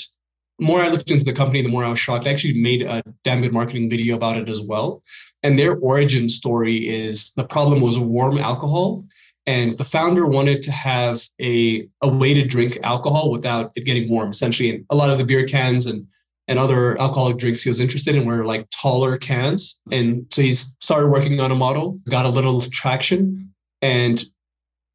more 0.61 0.81
I 0.81 0.89
looked 0.89 1.11
into 1.11 1.25
the 1.25 1.33
company, 1.33 1.63
the 1.63 1.69
more 1.69 1.85
I 1.85 1.91
was 1.91 1.99
shocked. 1.99 2.27
I 2.27 2.31
actually 2.31 2.61
made 2.61 2.83
a 2.83 3.03
damn 3.23 3.41
good 3.41 3.53
marketing 3.53 3.91
video 3.91 4.17
about 4.17 4.37
it 4.37 4.49
as 4.49 4.61
well. 4.61 5.03
And 5.43 5.59
their 5.59 5.77
origin 5.77 6.29
story 6.29 6.89
is 6.89 7.33
the 7.33 7.45
problem 7.45 7.81
was 7.81 7.99
warm 7.99 8.39
alcohol. 8.39 9.05
And 9.47 9.77
the 9.77 9.85
founder 9.85 10.27
wanted 10.27 10.63
to 10.63 10.73
have 10.73 11.23
a, 11.41 11.87
a 12.01 12.09
way 12.09 12.33
to 12.33 12.47
drink 12.47 12.79
alcohol 12.83 13.31
without 13.31 13.73
it 13.75 13.85
getting 13.85 14.09
warm, 14.09 14.31
essentially. 14.31 14.71
And 14.71 14.87
a 14.89 14.97
lot 14.97 15.11
of 15.11 15.19
the 15.19 15.25
beer 15.25 15.45
cans 15.45 15.85
and, 15.85 16.07
and 16.49 16.59
other 16.59 16.99
alcoholic 17.01 17.37
drinks 17.37 17.63
he 17.63 17.69
was 17.69 17.81
interested 17.81 18.17
in 18.17 18.25
were 18.25 18.47
like 18.47 18.69
taller 18.71 19.19
cans. 19.19 19.81
And 19.91 20.27
so 20.31 20.41
he 20.41 20.55
started 20.55 21.09
working 21.09 21.41
on 21.41 21.51
a 21.51 21.55
model, 21.55 22.01
got 22.09 22.25
a 22.25 22.31
little 22.31 22.61
traction, 22.63 23.53
and 23.83 24.25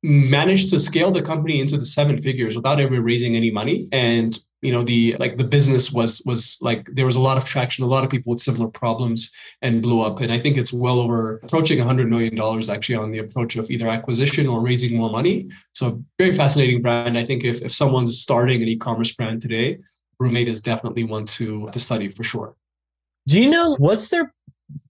managed 0.02 0.70
to 0.72 0.80
scale 0.80 1.12
the 1.12 1.22
company 1.22 1.60
into 1.60 1.78
the 1.78 1.86
seven 1.86 2.22
figures 2.22 2.56
without 2.56 2.80
ever 2.80 3.02
raising 3.02 3.36
any 3.36 3.52
money. 3.52 3.88
And 3.92 4.40
you 4.62 4.72
know 4.74 4.84
the 4.84 5.16
like 5.20 5.38
the 5.38 5.44
business 5.44 5.92
was 5.92 6.22
was 6.26 6.58
like 6.62 6.88
there 6.92 7.06
was 7.06 7.16
a 7.16 7.20
lot 7.20 7.38
of 7.38 7.46
traction 7.46 7.84
a 7.84 7.88
lot 7.88 8.04
of 8.04 8.10
people 8.10 8.32
with 8.32 8.42
similar 8.42 8.68
problems 8.68 9.32
and 9.62 9.82
blew 9.82 10.02
up. 10.02 10.20
And 10.20 10.32
i 10.32 10.40
think 10.40 10.58
it's 10.58 10.74
well 10.74 11.00
over 11.00 11.38
approaching 11.44 11.78
100 11.78 12.10
million 12.10 12.36
dollars 12.36 12.70
actually 12.70 12.96
on 12.96 13.12
the 13.12 13.20
approach 13.20 13.56
of 13.56 13.70
either 13.72 13.88
acquisition 13.88 14.48
or 14.48 14.62
raising 14.62 14.98
more 14.98 15.10
money. 15.10 15.50
So 15.74 16.04
very 16.18 16.34
fascinating 16.34 16.82
brand. 16.82 17.18
I 17.18 17.24
think 17.24 17.44
if, 17.44 17.62
if 17.62 17.74
someone's 17.74 18.20
starting 18.20 18.62
an 18.62 18.68
e-commerce 18.68 19.12
brand 19.14 19.42
today 19.42 19.80
Brewmate 20.22 20.48
is 20.48 20.60
definitely 20.60 21.06
one 21.06 21.26
to 21.38 21.70
to 21.72 21.80
study 21.80 22.10
for 22.10 22.24
sure. 22.24 22.56
Do 23.28 23.42
you 23.42 23.50
know 23.50 23.76
what's 23.80 24.10
their 24.10 24.34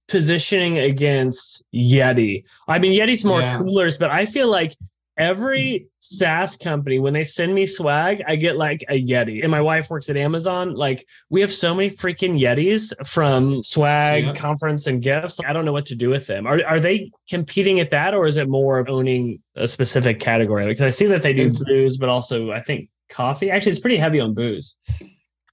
positioning 0.08 0.80
against 0.80 1.64
yeti? 1.74 2.44
I 2.68 2.80
mean 2.80 3.00
yeti's 3.00 3.24
more 3.24 3.42
yeah. 3.42 3.58
coolers 3.58 3.98
but 3.98 4.10
i 4.10 4.26
feel 4.26 4.50
like 4.50 4.76
every 5.20 5.88
SaaS 6.00 6.56
company, 6.56 6.98
when 6.98 7.14
they 7.14 7.26
send 7.26 7.54
me 7.54 7.66
swag, 7.66 8.24
I 8.26 8.38
get 8.38 8.58
like 8.58 8.84
a 8.90 9.06
Yeti. 9.06 9.44
And 9.44 9.52
my 9.52 9.62
wife 9.62 9.90
works 9.90 10.10
at 10.10 10.18
Amazon. 10.18 10.74
Like 10.74 11.06
we 11.30 11.42
have 11.42 11.52
so 11.52 11.76
many 11.76 11.90
freaking 11.90 12.40
Yetis 12.40 12.94
from 13.06 13.62
swag, 13.62 14.26
yeah. 14.26 14.34
conference, 14.34 14.88
and 14.88 15.02
gifts. 15.02 15.40
I 15.46 15.54
don't 15.54 15.66
know 15.66 15.74
what 15.74 15.86
to 15.88 15.96
do 15.96 16.10
with 16.10 16.26
them. 16.26 16.48
Are, 16.48 16.66
are 16.66 16.80
they 16.80 17.12
competing 17.30 17.80
at 17.82 17.92
that 17.92 18.14
or 18.14 18.26
is 18.26 18.38
it 18.38 18.48
more 18.48 18.80
of 18.80 18.90
owning 18.90 19.44
a 19.56 19.68
specific 19.68 20.20
category? 20.20 20.66
Because 20.66 20.84
I 20.84 20.90
see 20.90 21.06
that 21.08 21.22
they 21.22 21.34
do 21.34 21.52
booze, 21.66 21.98
but 21.98 22.10
also 22.10 22.52
I 22.52 22.62
think 22.62 22.90
coffee. 23.10 23.52
Actually, 23.52 23.74
it's 23.74 23.82
pretty 23.82 23.98
heavy 23.98 24.20
on 24.20 24.34
booze. 24.34 24.78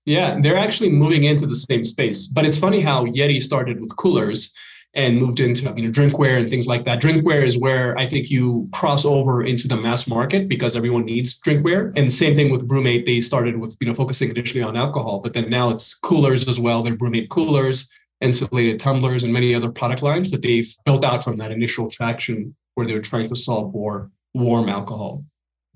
Yeah, 0.05 0.39
they're 0.41 0.57
actually 0.57 0.91
moving 0.91 1.25
into 1.25 1.47
the 1.47 1.57
same 1.57 1.85
space. 1.85 2.27
But 2.27 2.47
it's 2.47 2.57
funny 2.57 2.81
how 2.81 3.07
Yeti 3.07 3.43
started 3.43 3.81
with 3.81 3.97
coolers 3.97 4.53
and 4.97 5.19
moved 5.19 5.41
into 5.41 5.63
you 5.77 5.85
know 5.85 5.91
drinkware 5.91 6.39
and 6.39 6.49
things 6.49 6.67
like 6.67 6.87
that. 6.87 7.01
Drinkware 7.01 7.45
is 7.45 7.59
where 7.59 7.97
I 7.99 8.07
think 8.07 8.31
you 8.31 8.69
cross 8.73 9.05
over 9.05 9.45
into 9.45 9.69
the 9.69 9.77
mass 9.77 10.09
market 10.09 10.49
because 10.49 10.75
everyone 10.75 11.05
needs 11.05 11.39
drinkware. 11.39 11.93
And 11.97 12.11
same 12.11 12.35
thing 12.35 12.51
with 12.51 12.67
Brewmate. 12.67 13.05
They 13.05 13.21
started 13.21 13.59
with 13.59 13.77
you 13.79 13.87
know 13.87 13.95
focusing 13.95 14.31
initially 14.31 14.63
on 14.63 14.77
alcohol, 14.77 15.21
but 15.21 15.35
then 15.35 15.51
now 15.51 15.69
it's 15.69 15.95
coolers 15.95 16.49
as 16.49 16.59
well. 16.59 16.83
They're 16.83 16.97
Brewmate 16.97 17.29
coolers, 17.29 17.89
insulated 18.23 18.81
tumblers, 18.81 19.23
and 19.23 19.33
many 19.33 19.55
other 19.55 19.71
product 19.71 20.03
lines 20.03 20.31
that 20.31 20.41
they've 20.41 20.75
built 20.87 21.05
out 21.05 21.23
from 21.23 21.37
that 21.37 21.53
initial 21.53 21.91
traction 21.91 22.57
where 22.75 22.87
they're 22.87 23.03
trying 23.03 23.29
to 23.29 23.37
solve 23.37 23.73
for 23.73 24.11
warm 24.35 24.69
alcohol. 24.69 25.25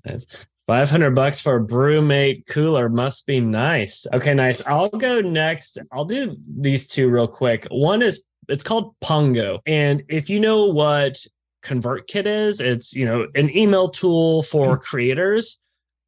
Nice. 0.03 0.25
500 0.67 1.11
bucks 1.11 1.39
for 1.39 1.57
a 1.57 1.63
brewmate 1.63 2.47
cooler 2.47 2.87
must 2.87 3.25
be 3.25 3.39
nice. 3.39 4.07
Okay, 4.13 4.33
nice. 4.33 4.65
I'll 4.65 4.89
go 4.89 5.19
next. 5.19 5.79
I'll 5.91 6.05
do 6.05 6.37
these 6.47 6.87
two 6.87 7.09
real 7.09 7.27
quick. 7.27 7.67
One 7.69 8.01
is 8.01 8.23
it's 8.47 8.63
called 8.63 8.95
Pongo. 9.01 9.59
And 9.65 10.03
if 10.09 10.29
you 10.29 10.39
know 10.39 10.65
what 10.65 11.25
ConvertKit 11.63 12.25
is, 12.25 12.59
it's 12.59 12.93
you 12.93 13.05
know 13.05 13.27
an 13.35 13.55
email 13.55 13.89
tool 13.89 14.43
for 14.43 14.75
mm-hmm. 14.75 14.81
creators. 14.81 15.61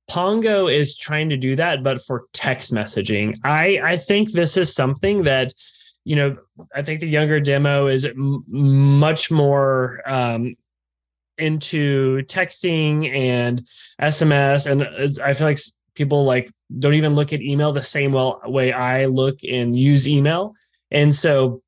Pongo 0.09 0.67
is 0.67 0.97
trying 0.97 1.29
to 1.29 1.37
do 1.37 1.55
that, 1.55 1.83
but 1.83 2.01
for 2.01 2.25
text 2.33 2.73
messaging. 2.73 3.37
I 3.43 3.79
I 3.83 3.97
think 3.97 4.31
this 4.31 4.57
is 4.57 4.73
something 4.73 5.23
that 5.23 5.53
you 6.03 6.15
know 6.15 6.37
I 6.75 6.81
think 6.81 6.99
the 6.99 7.07
younger 7.07 7.39
demo 7.39 7.87
is 7.87 8.05
m- 8.05 8.43
much 8.47 9.31
more 9.31 10.01
um, 10.05 10.55
into 11.37 12.23
texting 12.23 13.09
and 13.13 13.65
SMS, 14.01 14.69
and 14.69 15.21
I 15.21 15.33
feel 15.33 15.47
like 15.47 15.59
people 15.95 16.25
like 16.25 16.51
don't 16.79 16.95
even 16.95 17.13
look 17.13 17.33
at 17.33 17.41
email 17.41 17.71
the 17.71 17.81
same 17.81 18.11
well 18.11 18.41
way 18.45 18.71
I 18.73 19.05
look 19.05 19.39
and 19.43 19.77
use 19.77 20.07
email. 20.07 20.53
And 20.91 21.13
so 21.13 21.62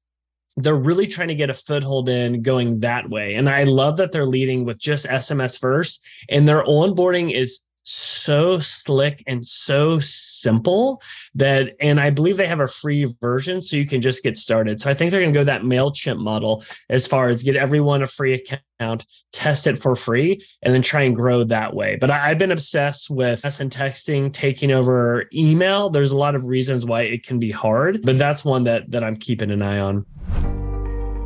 they're 0.57 0.75
really 0.75 1.07
trying 1.07 1.27
to 1.27 1.35
get 1.35 1.49
a 1.49 1.53
foothold 1.53 2.07
in 2.09 2.41
going 2.41 2.79
that 2.79 3.09
way. 3.09 3.35
And 3.35 3.49
I 3.49 3.63
love 3.63 3.97
that 3.97 4.11
they're 4.11 4.25
leading 4.25 4.63
with 4.63 4.77
just 4.77 5.05
SMS 5.05 5.59
first. 5.59 6.05
And 6.29 6.47
their 6.47 6.63
onboarding 6.63 7.33
is 7.33 7.61
so 7.85 8.59
slick 8.59 9.23
and 9.27 9.45
so 9.45 9.99
simple 9.99 11.01
that 11.35 11.75
and 11.79 11.99
I 11.99 12.09
believe 12.09 12.37
they 12.37 12.47
have 12.47 12.59
a 12.59 12.67
free 12.67 13.05
version 13.21 13.61
so 13.61 13.75
you 13.75 13.85
can 13.85 14.01
just 14.01 14.23
get 14.23 14.37
started. 14.37 14.81
So 14.81 14.89
I 14.89 14.93
think 14.93 15.11
they're 15.11 15.21
going 15.21 15.33
to 15.33 15.39
go 15.39 15.43
that 15.45 15.61
Mailchimp 15.61 16.19
model 16.19 16.63
as 16.89 17.07
far 17.07 17.29
as 17.29 17.43
get 17.43 17.55
everyone 17.55 18.01
a 18.01 18.07
free 18.07 18.33
account, 18.33 19.05
test 19.31 19.67
it 19.67 19.81
for 19.81 19.95
free 19.95 20.43
and 20.63 20.73
then 20.73 20.81
try 20.81 21.03
and 21.03 21.15
grow 21.15 21.43
that 21.43 21.73
way. 21.73 21.97
But 21.99 22.11
I, 22.11 22.29
have 22.29 22.37
been 22.39 22.51
obsessed 22.51 23.09
with 23.09 23.45
and 23.45 23.71
texting 23.71 24.33
taking 24.33 24.71
over 24.71 25.25
email. 25.33 25.89
There's 25.89 26.11
a 26.11 26.17
lot 26.17 26.35
of 26.35 26.45
reasons 26.45 26.85
why 26.85 27.03
it 27.03 27.25
can 27.25 27.39
be 27.39 27.51
hard, 27.51 28.01
but 28.03 28.17
that's 28.17 28.43
one 28.43 28.63
that 28.63 28.89
that 28.91 29.03
I'm 29.03 29.15
keeping 29.15 29.51
an 29.51 29.61
eye 29.61 29.79
on. 29.79 30.05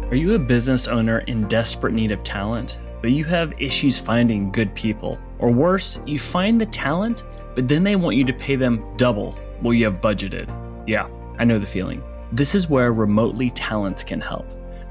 Are 0.09 0.15
you 0.15 0.33
a 0.33 0.39
business 0.39 0.87
owner 0.87 1.19
in 1.19 1.47
desperate 1.47 1.93
need 1.93 2.11
of 2.11 2.23
talent, 2.23 2.79
but 3.01 3.11
you 3.11 3.23
have 3.25 3.53
issues 3.59 3.99
finding 3.99 4.51
good 4.51 4.73
people? 4.75 5.17
Or 5.39 5.51
worse, 5.51 5.99
you 6.05 6.19
find 6.19 6.59
the 6.59 6.65
talent, 6.65 7.23
but 7.55 7.67
then 7.67 7.83
they 7.83 7.95
want 7.95 8.15
you 8.15 8.25
to 8.25 8.33
pay 8.33 8.55
them 8.55 8.83
double 8.97 9.31
what 9.61 9.71
you 9.71 9.85
have 9.85 10.01
budgeted. 10.01 10.47
Yeah, 10.87 11.07
I 11.37 11.45
know 11.45 11.59
the 11.59 11.65
feeling. 11.65 12.03
This 12.31 12.55
is 12.55 12.69
where 12.69 12.93
Remotely 12.93 13.49
Talents 13.51 14.03
can 14.03 14.21
help. 14.21 14.45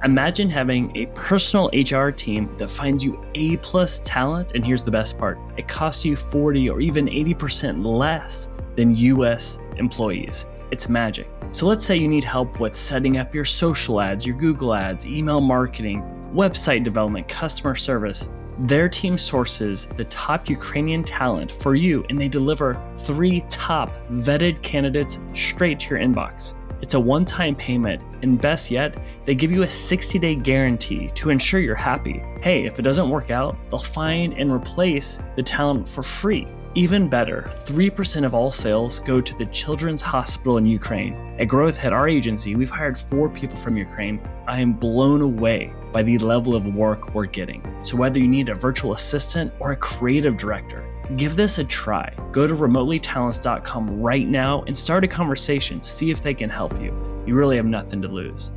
Imagine 0.05 0.49
having 0.49 0.97
a 0.97 1.07
personal 1.07 1.71
HR 1.73 2.11
team 2.11 2.55
that 2.57 2.69
finds 2.69 3.03
you 3.03 3.25
A 3.35 3.57
plus 3.59 4.01
talent, 4.05 4.53
and 4.55 4.65
here's 4.65 4.83
the 4.85 4.91
best 4.91 5.19
part 5.19 5.39
it 5.57 5.67
costs 5.67 6.05
you 6.05 6.17
40 6.17 6.71
or 6.71 6.81
even 6.81 7.07
80% 7.07 7.85
less 7.85 8.49
than 8.77 8.95
US 8.95 9.59
employees. 9.77 10.47
It's 10.71 10.89
magic. 10.89 11.29
So 11.51 11.67
let's 11.67 11.85
say 11.85 11.97
you 11.97 12.09
need 12.09 12.25
help 12.25 12.61
with 12.61 12.77
setting 12.77 13.17
up 13.17 13.35
your 13.35 13.45
social 13.45 14.01
ads, 14.01 14.27
your 14.27 14.37
Google 14.37 14.75
ads, 14.75 15.07
email 15.07 15.41
marketing, 15.41 16.03
website 16.33 16.85
development, 16.85 17.29
customer 17.29 17.75
service. 17.75 18.29
Their 18.61 18.89
team 18.89 19.17
sources 19.17 19.87
the 19.97 20.05
top 20.07 20.49
Ukrainian 20.49 21.05
talent 21.05 21.51
for 21.51 21.75
you 21.77 22.05
and 22.11 22.21
they 22.21 22.29
deliver 22.29 22.83
three 22.99 23.45
top 23.49 23.93
vetted 24.11 24.61
candidates 24.63 25.21
straight 25.33 25.79
to 25.81 25.91
your 25.91 26.01
inbox. 26.01 26.55
It's 26.81 26.95
a 26.95 27.01
one 27.01 27.25
time 27.25 27.57
payment, 27.57 28.03
and 28.23 28.41
best 28.41 28.71
yet, 28.71 28.97
they 29.25 29.35
give 29.35 29.51
you 29.51 29.63
a 29.63 29.71
60 29.71 30.19
day 30.19 30.35
guarantee 30.35 31.11
to 31.15 31.31
ensure 31.31 31.61
you're 31.61 31.75
happy. 31.75 32.23
Hey, 32.41 32.67
if 32.67 32.79
it 32.79 32.83
doesn't 32.83 33.11
work 33.11 33.31
out, 33.31 33.57
they'll 33.71 33.81
find 33.81 34.35
and 34.35 34.53
replace 34.53 35.19
the 35.37 35.43
talent 35.43 35.89
for 35.89 36.03
free. 36.03 36.47
Even 36.75 37.09
better, 37.09 37.51
3% 37.65 38.25
of 38.25 38.35
all 38.35 38.53
sales 38.53 39.01
go 39.01 39.21
to 39.21 39.37
the 39.39 39.47
Children's 39.47 40.03
Hospital 40.03 40.59
in 40.59 40.67
Ukraine. 40.67 41.15
At 41.39 41.49
Growth 41.49 41.77
Hit, 41.77 41.93
our 41.93 42.09
agency, 42.09 42.55
we've 42.55 42.71
hired 42.71 42.97
four 42.97 43.29
people 43.29 43.57
from 43.57 43.77
Ukraine. 43.77 44.21
I 44.47 44.61
am 44.61 44.75
blown 44.75 45.21
away 45.21 45.73
by 45.93 46.03
the 46.03 46.19
level 46.19 46.55
of 46.55 46.75
work 46.75 47.15
we're 47.15 47.27
getting. 47.27 47.63
So, 47.83 47.97
whether 47.97 48.19
you 48.19 48.29
need 48.29 48.49
a 48.49 48.55
virtual 48.55 48.93
assistant 48.93 49.53
or 49.61 49.73
a 49.73 49.77
creative 49.77 50.37
director, 50.37 50.85
give 51.17 51.37
this 51.37 51.59
a 51.59 51.65
try. 51.65 52.15
Go 52.33 52.47
to 52.47 52.55
remotelytalents.com 52.55 54.01
right 54.01 54.29
now 54.29 54.63
and 54.63 54.77
start 54.77 55.05
a 55.05 55.09
conversation. 55.09 55.83
See 55.83 56.11
if 56.11 56.23
they 56.23 56.35
can 56.35 56.51
help 56.51 56.81
you. 56.81 56.93
You 57.27 57.35
really 57.35 57.57
have 57.57 57.67
nothing 57.67 58.03
to 58.03 58.09
lose. 58.09 58.51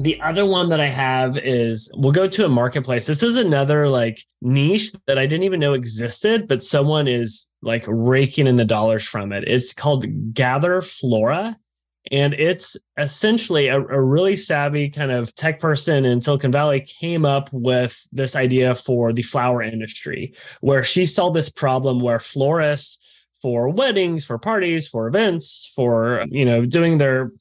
The 0.00 0.18
other 0.22 0.46
one 0.46 0.70
that 0.70 0.80
I 0.80 0.88
have 0.88 1.36
is 1.36 1.92
we'll 1.94 2.12
go 2.12 2.26
to 2.26 2.46
a 2.46 2.48
marketplace. 2.48 3.06
This 3.06 3.22
is 3.22 3.36
another 3.36 3.86
like 3.86 4.24
niche 4.40 4.92
that 5.06 5.18
I 5.18 5.26
didn't 5.26 5.44
even 5.44 5.60
know 5.60 5.74
existed, 5.74 6.48
but 6.48 6.64
someone 6.64 7.06
is 7.06 7.50
like 7.60 7.84
raking 7.86 8.46
in 8.46 8.56
the 8.56 8.64
dollars 8.64 9.04
from 9.04 9.30
it. 9.30 9.44
It's 9.46 9.74
called 9.74 10.06
Gather 10.32 10.80
Flora. 10.80 11.58
And 12.10 12.34
it's 12.34 12.76
essentially 12.98 13.68
a, 13.68 13.78
a, 13.78 14.00
really 14.00 14.34
savvy 14.34 14.90
kind 14.90 15.12
of 15.12 15.32
tech 15.36 15.60
person 15.60 16.04
in 16.04 16.20
Silicon 16.20 16.50
Valley 16.50 16.80
came 16.80 17.24
up 17.24 17.48
with 17.52 18.04
this 18.10 18.34
idea 18.34 18.74
for 18.74 19.12
the 19.12 19.22
flower 19.22 19.62
industry, 19.62 20.34
where 20.60 20.82
she 20.82 21.06
saw 21.06 21.30
this 21.30 21.48
problem 21.48 22.00
where 22.00 22.18
florists 22.18 22.98
for 23.40 23.68
weddings, 23.68 24.24
for 24.24 24.38
parties, 24.38 24.88
for 24.88 25.06
events, 25.06 25.72
for 25.74 26.24
you 26.30 26.44
know 26.44 26.64
doing 26.64 26.98
their 26.98 27.32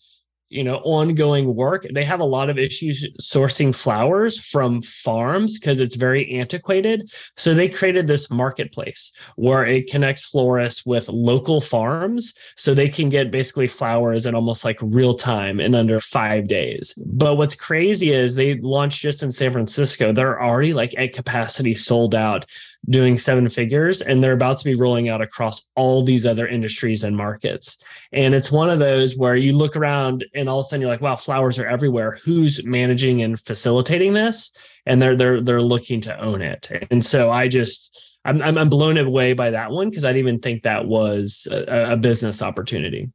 you 0.49 0.63
know 0.63 0.77
ongoing 0.77 1.55
work. 1.55 1.85
They 1.91 2.03
have 2.03 2.19
a 2.19 2.25
lot 2.25 2.49
of 2.49 2.57
issues 2.57 3.05
sourcing 3.21 3.73
flowers 3.73 4.39
from 4.39 4.81
farms 4.81 5.59
because 5.59 5.79
it's 5.79 5.95
very 5.95 6.29
antiquated. 6.39 7.11
So 7.37 7.53
they 7.53 7.69
created 7.69 8.07
this 8.07 8.29
marketplace 8.29 9.11
where 9.35 9.65
it 9.65 9.89
connects 9.89 10.29
florists 10.29 10.85
with 10.85 11.07
local 11.09 11.61
farms 11.61 12.33
so 12.55 12.73
they 12.73 12.89
can 12.89 13.09
get 13.09 13.31
basically 13.31 13.67
flowers 13.67 14.25
in 14.25 14.35
almost 14.35 14.65
like 14.65 14.77
real 14.81 15.13
time 15.13 15.59
in 15.59 15.75
under 15.75 15.99
five 15.99 16.47
days. 16.47 16.93
But 17.05 17.35
what's 17.35 17.55
crazy 17.55 18.13
is 18.13 18.35
they 18.35 18.55
launched 18.55 19.01
just 19.01 19.23
in 19.23 19.31
san 19.31 19.51
francisco. 19.51 20.11
They're 20.11 20.41
already 20.41 20.73
like 20.73 20.97
at 20.97 21.13
capacity 21.13 21.75
sold 21.75 22.15
out 22.15 22.45
doing 22.87 23.17
seven 23.17 23.49
figures 23.49 24.01
and 24.01 24.23
they're 24.23 24.33
about 24.33 24.57
to 24.57 24.65
be 24.65 24.75
rolling 24.75 25.09
out 25.09 25.21
across 25.21 25.67
all 25.75 26.03
these 26.03 26.25
other 26.25 26.47
industries 26.47 27.03
and 27.03 27.15
markets. 27.15 27.77
And 28.11 28.33
it's 28.33 28.51
one 28.51 28.69
of 28.69 28.79
those 28.79 29.17
where 29.17 29.35
you 29.35 29.53
look 29.53 29.75
around 29.75 30.25
and 30.39 30.49
all 30.49 30.59
of 30.59 30.65
a 30.65 30.67
sudden 30.67 30.81
you're 30.81 30.89
like, 30.89 31.01
wow, 31.01 31.15
flowers 31.15 31.59
are 31.59 31.67
everywhere. 31.67 32.19
Who's 32.23 32.65
managing 32.65 33.21
and 33.21 33.39
facilitating 33.39 34.13
this? 34.13 34.51
And 34.85 35.01
they're 35.01 35.15
they're 35.15 35.41
they're 35.41 35.61
looking 35.61 36.01
to 36.01 36.19
own 36.19 36.41
it. 36.41 36.69
And 36.89 37.05
so 37.05 37.29
I 37.29 37.47
just 37.47 38.01
I'm 38.25 38.41
I'm 38.41 38.69
blown 38.69 38.97
away 38.97 39.33
by 39.33 39.51
that 39.51 39.71
one 39.71 39.89
because 39.89 40.05
I 40.05 40.09
didn't 40.09 40.27
even 40.27 40.39
think 40.39 40.63
that 40.63 40.85
was 40.85 41.47
a, 41.51 41.93
a 41.93 41.97
business 41.97 42.41
opportunity. 42.41 43.11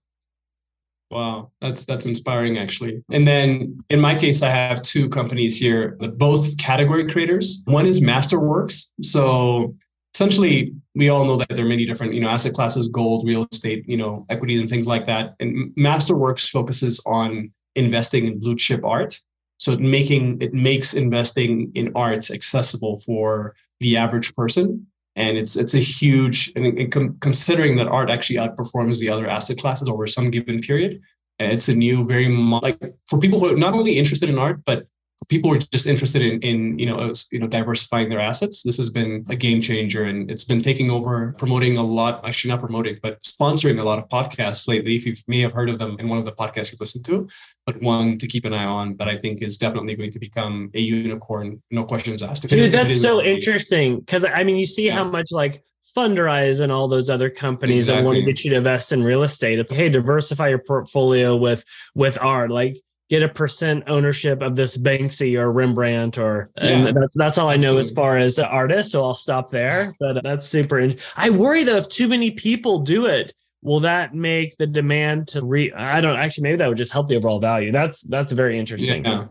Wow, 1.10 1.52
that's 1.60 1.84
that's 1.84 2.06
inspiring 2.06 2.58
actually. 2.58 3.02
And 3.10 3.26
then 3.26 3.78
in 3.90 4.00
my 4.00 4.14
case, 4.14 4.42
I 4.42 4.50
have 4.50 4.82
two 4.82 5.08
companies 5.08 5.56
here, 5.56 5.96
both 6.16 6.56
category 6.58 7.08
creators. 7.08 7.62
One 7.66 7.86
is 7.86 8.00
Masterworks. 8.00 8.88
So 9.02 9.76
essentially, 10.14 10.64
mm-hmm. 10.64 10.78
we 10.94 11.08
all 11.08 11.24
know 11.24 11.36
that 11.36 11.48
there 11.48 11.64
are 11.64 11.68
many 11.68 11.84
different, 11.84 12.14
you 12.14 12.20
know, 12.20 12.28
asset 12.28 12.54
classes, 12.54 12.88
gold, 12.88 13.26
real 13.26 13.46
estate, 13.50 13.84
you 13.88 13.96
know, 13.96 14.24
equities 14.28 14.60
and 14.60 14.70
things 14.70 14.86
like 14.86 15.06
that. 15.06 15.34
And 15.40 15.74
Masterworks 15.76 16.48
focuses 16.48 17.00
on 17.06 17.52
investing 17.74 18.26
in 18.26 18.38
blue 18.38 18.56
chip 18.56 18.84
art. 18.84 19.20
So 19.58 19.72
it 19.72 19.80
making 19.80 20.40
it 20.40 20.52
makes 20.52 20.94
investing 20.94 21.72
in 21.74 21.92
art 21.94 22.30
accessible 22.30 23.00
for 23.00 23.54
the 23.80 23.96
average 23.96 24.34
person 24.34 24.86
and 25.16 25.38
it's 25.38 25.56
it's 25.56 25.74
a 25.74 25.78
huge 25.78 26.52
and, 26.56 26.92
com- 26.92 27.16
considering 27.20 27.76
that 27.76 27.86
art 27.86 28.10
actually 28.10 28.36
outperforms 28.36 28.98
the 28.98 29.08
other 29.08 29.28
asset 29.28 29.58
classes 29.58 29.88
over 29.88 30.06
some 30.06 30.30
given 30.30 30.60
period 30.60 31.00
it's 31.38 31.68
a 31.68 31.74
new 31.74 32.06
very 32.06 32.28
like 32.28 32.78
for 33.08 33.18
people 33.18 33.38
who 33.38 33.52
are 33.52 33.56
not 33.56 33.74
only 33.74 33.98
interested 33.98 34.28
in 34.28 34.38
art 34.38 34.60
but 34.64 34.86
people 35.28 35.50
were 35.50 35.58
just 35.58 35.86
interested 35.86 36.22
in 36.22 36.40
in 36.42 36.78
you 36.78 36.86
know 36.86 37.12
you 37.30 37.38
know 37.38 37.46
diversifying 37.46 38.08
their 38.08 38.20
assets 38.20 38.62
this 38.62 38.76
has 38.76 38.90
been 38.90 39.24
a 39.28 39.36
game 39.36 39.60
changer 39.60 40.04
and 40.04 40.30
it's 40.30 40.44
been 40.44 40.62
taking 40.62 40.90
over 40.90 41.34
promoting 41.38 41.76
a 41.76 41.82
lot 41.82 42.26
actually 42.26 42.50
not 42.50 42.60
promoting 42.60 42.98
but 43.02 43.20
sponsoring 43.22 43.78
a 43.78 43.82
lot 43.82 43.98
of 43.98 44.08
podcasts 44.08 44.68
lately 44.68 44.96
if 44.96 45.06
you 45.06 45.14
may 45.26 45.40
have 45.40 45.52
heard 45.52 45.70
of 45.70 45.78
them 45.78 45.96
in 45.98 46.08
one 46.08 46.18
of 46.18 46.24
the 46.24 46.32
podcasts 46.32 46.72
you 46.72 46.78
listened 46.80 47.04
to 47.04 47.28
but 47.66 47.80
one 47.80 48.18
to 48.18 48.26
keep 48.26 48.44
an 48.44 48.52
eye 48.52 48.64
on 48.64 48.96
that 48.96 49.08
i 49.08 49.16
think 49.16 49.40
is 49.42 49.56
definitely 49.56 49.94
going 49.94 50.10
to 50.10 50.18
become 50.18 50.70
a 50.74 50.80
unicorn 50.80 51.62
no 51.70 51.84
questions 51.84 52.22
asked 52.22 52.46
dude 52.48 52.72
that's 52.72 53.00
so 53.00 53.22
interesting 53.22 54.00
because 54.00 54.24
i 54.24 54.44
mean 54.44 54.56
you 54.56 54.66
see 54.66 54.86
yeah. 54.86 54.94
how 54.94 55.04
much 55.04 55.32
like 55.32 55.62
Fundrise 55.96 56.60
and 56.60 56.72
all 56.72 56.88
those 56.88 57.08
other 57.08 57.30
companies 57.30 57.84
exactly. 57.84 58.02
that 58.02 58.06
want 58.06 58.18
to 58.18 58.24
get 58.24 58.42
you 58.42 58.50
to 58.50 58.56
invest 58.56 58.90
in 58.90 59.04
real 59.04 59.22
estate. 59.22 59.60
It's 59.60 59.72
hey, 59.72 59.88
diversify 59.88 60.48
your 60.48 60.58
portfolio 60.58 61.36
with 61.36 61.64
with 61.94 62.18
art. 62.20 62.50
Like 62.50 62.78
get 63.10 63.22
a 63.22 63.28
percent 63.28 63.84
ownership 63.86 64.40
of 64.42 64.56
this 64.56 64.78
Banksy 64.78 65.38
or 65.38 65.52
Rembrandt 65.52 66.18
or 66.18 66.50
yeah, 66.56 66.68
and 66.68 66.96
that's 66.96 67.16
that's 67.16 67.38
all 67.38 67.48
I 67.48 67.56
know 67.56 67.78
absolutely. 67.78 67.90
as 67.90 67.92
far 67.92 68.16
as 68.18 68.36
the 68.36 68.46
artist. 68.46 68.92
So 68.92 69.04
I'll 69.04 69.14
stop 69.14 69.50
there. 69.50 69.94
But 70.00 70.22
that's 70.22 70.48
super. 70.48 70.78
In- 70.78 70.98
I 71.16 71.30
worry 71.30 71.64
though 71.64 71.76
if 71.76 71.88
too 71.88 72.08
many 72.08 72.30
people 72.30 72.80
do 72.80 73.06
it, 73.06 73.32
will 73.62 73.80
that 73.80 74.14
make 74.14 74.56
the 74.56 74.66
demand 74.66 75.28
to 75.28 75.44
re? 75.44 75.72
I 75.72 76.00
don't 76.00 76.16
actually. 76.16 76.44
Maybe 76.44 76.56
that 76.56 76.68
would 76.68 76.78
just 76.78 76.92
help 76.92 77.08
the 77.08 77.16
overall 77.16 77.40
value. 77.40 77.72
That's 77.72 78.02
that's 78.02 78.32
very 78.32 78.58
interesting. 78.58 79.04
Yeah. 79.04 79.26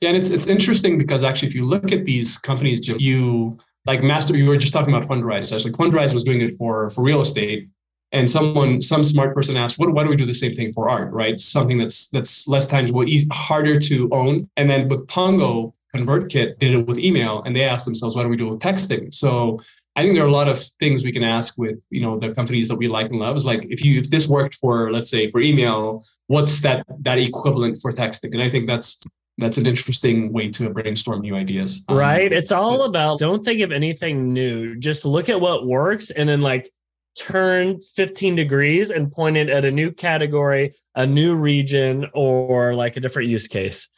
Yeah, 0.00 0.08
and 0.08 0.18
it's 0.18 0.30
it's 0.30 0.48
interesting 0.48 0.98
because 0.98 1.22
actually, 1.22 1.46
if 1.48 1.54
you 1.54 1.64
look 1.64 1.92
at 1.92 2.04
these 2.04 2.36
companies, 2.36 2.88
you 2.88 3.56
like 3.86 4.02
Master. 4.02 4.36
You 4.36 4.46
were 4.46 4.56
just 4.56 4.72
talking 4.72 4.92
about 4.92 5.08
Fundrise. 5.08 5.54
Actually, 5.54 5.72
Fundrise 5.74 6.12
was 6.12 6.24
doing 6.24 6.40
it 6.40 6.54
for 6.54 6.90
for 6.90 7.04
real 7.04 7.20
estate, 7.20 7.68
and 8.12 8.30
someone 8.30 8.80
some 8.82 9.02
smart 9.02 9.34
person 9.34 9.56
asked 9.56 9.78
what 9.78 9.92
why 9.92 10.02
don't 10.02 10.10
we 10.10 10.16
do 10.16 10.26
the 10.26 10.34
same 10.34 10.54
thing 10.54 10.72
for 10.72 10.88
art 10.88 11.12
right 11.12 11.40
something 11.40 11.78
that's 11.78 12.08
that's 12.08 12.46
less 12.46 12.66
tangible 12.66 13.06
easy, 13.08 13.26
harder 13.32 13.78
to 13.78 14.08
own 14.12 14.48
and 14.56 14.70
then 14.70 14.88
with 14.88 15.06
pongo 15.08 15.72
convertkit 15.94 16.58
did 16.58 16.74
it 16.74 16.86
with 16.86 16.98
email 16.98 17.42
and 17.42 17.56
they 17.56 17.64
asked 17.64 17.84
themselves 17.84 18.14
why 18.14 18.22
don't 18.22 18.30
we 18.30 18.36
do 18.36 18.48
it 18.48 18.52
with 18.52 18.60
texting 18.60 19.12
so 19.12 19.60
i 19.96 20.02
think 20.02 20.14
there 20.14 20.24
are 20.24 20.28
a 20.28 20.32
lot 20.32 20.48
of 20.48 20.62
things 20.80 21.04
we 21.04 21.12
can 21.12 21.24
ask 21.24 21.58
with 21.58 21.82
you 21.90 22.00
know 22.00 22.18
the 22.18 22.34
companies 22.34 22.68
that 22.68 22.76
we 22.76 22.88
like 22.88 23.10
and 23.10 23.18
love 23.18 23.36
is 23.36 23.44
like 23.44 23.64
if 23.70 23.84
you 23.84 24.00
if 24.00 24.10
this 24.10 24.28
worked 24.28 24.54
for 24.56 24.92
let's 24.92 25.10
say 25.10 25.30
for 25.30 25.40
email 25.40 26.04
what's 26.28 26.60
that 26.60 26.84
that 27.00 27.18
equivalent 27.18 27.78
for 27.80 27.90
texting 27.90 28.32
and 28.32 28.42
i 28.42 28.48
think 28.48 28.66
that's 28.66 29.00
that's 29.38 29.56
an 29.56 29.66
interesting 29.66 30.30
way 30.30 30.50
to 30.50 30.68
brainstorm 30.68 31.22
new 31.22 31.34
ideas. 31.34 31.82
Right. 31.88 32.30
Um, 32.30 32.38
it's 32.38 32.52
all 32.52 32.82
about 32.82 33.18
don't 33.18 33.42
think 33.42 33.62
of 33.62 33.72
anything 33.72 34.32
new. 34.32 34.76
Just 34.76 35.06
look 35.06 35.30
at 35.30 35.40
what 35.40 35.66
works 35.66 36.10
and 36.10 36.28
then 36.28 36.42
like 36.42 36.70
turn 37.16 37.80
15 37.94 38.34
degrees 38.34 38.90
and 38.90 39.12
pointed 39.12 39.50
at 39.50 39.64
a 39.64 39.70
new 39.70 39.90
category, 39.90 40.74
a 40.94 41.06
new 41.06 41.34
region, 41.34 42.06
or 42.14 42.74
like 42.74 42.96
a 42.96 43.00
different 43.00 43.28
use 43.28 43.48
case. 43.48 43.88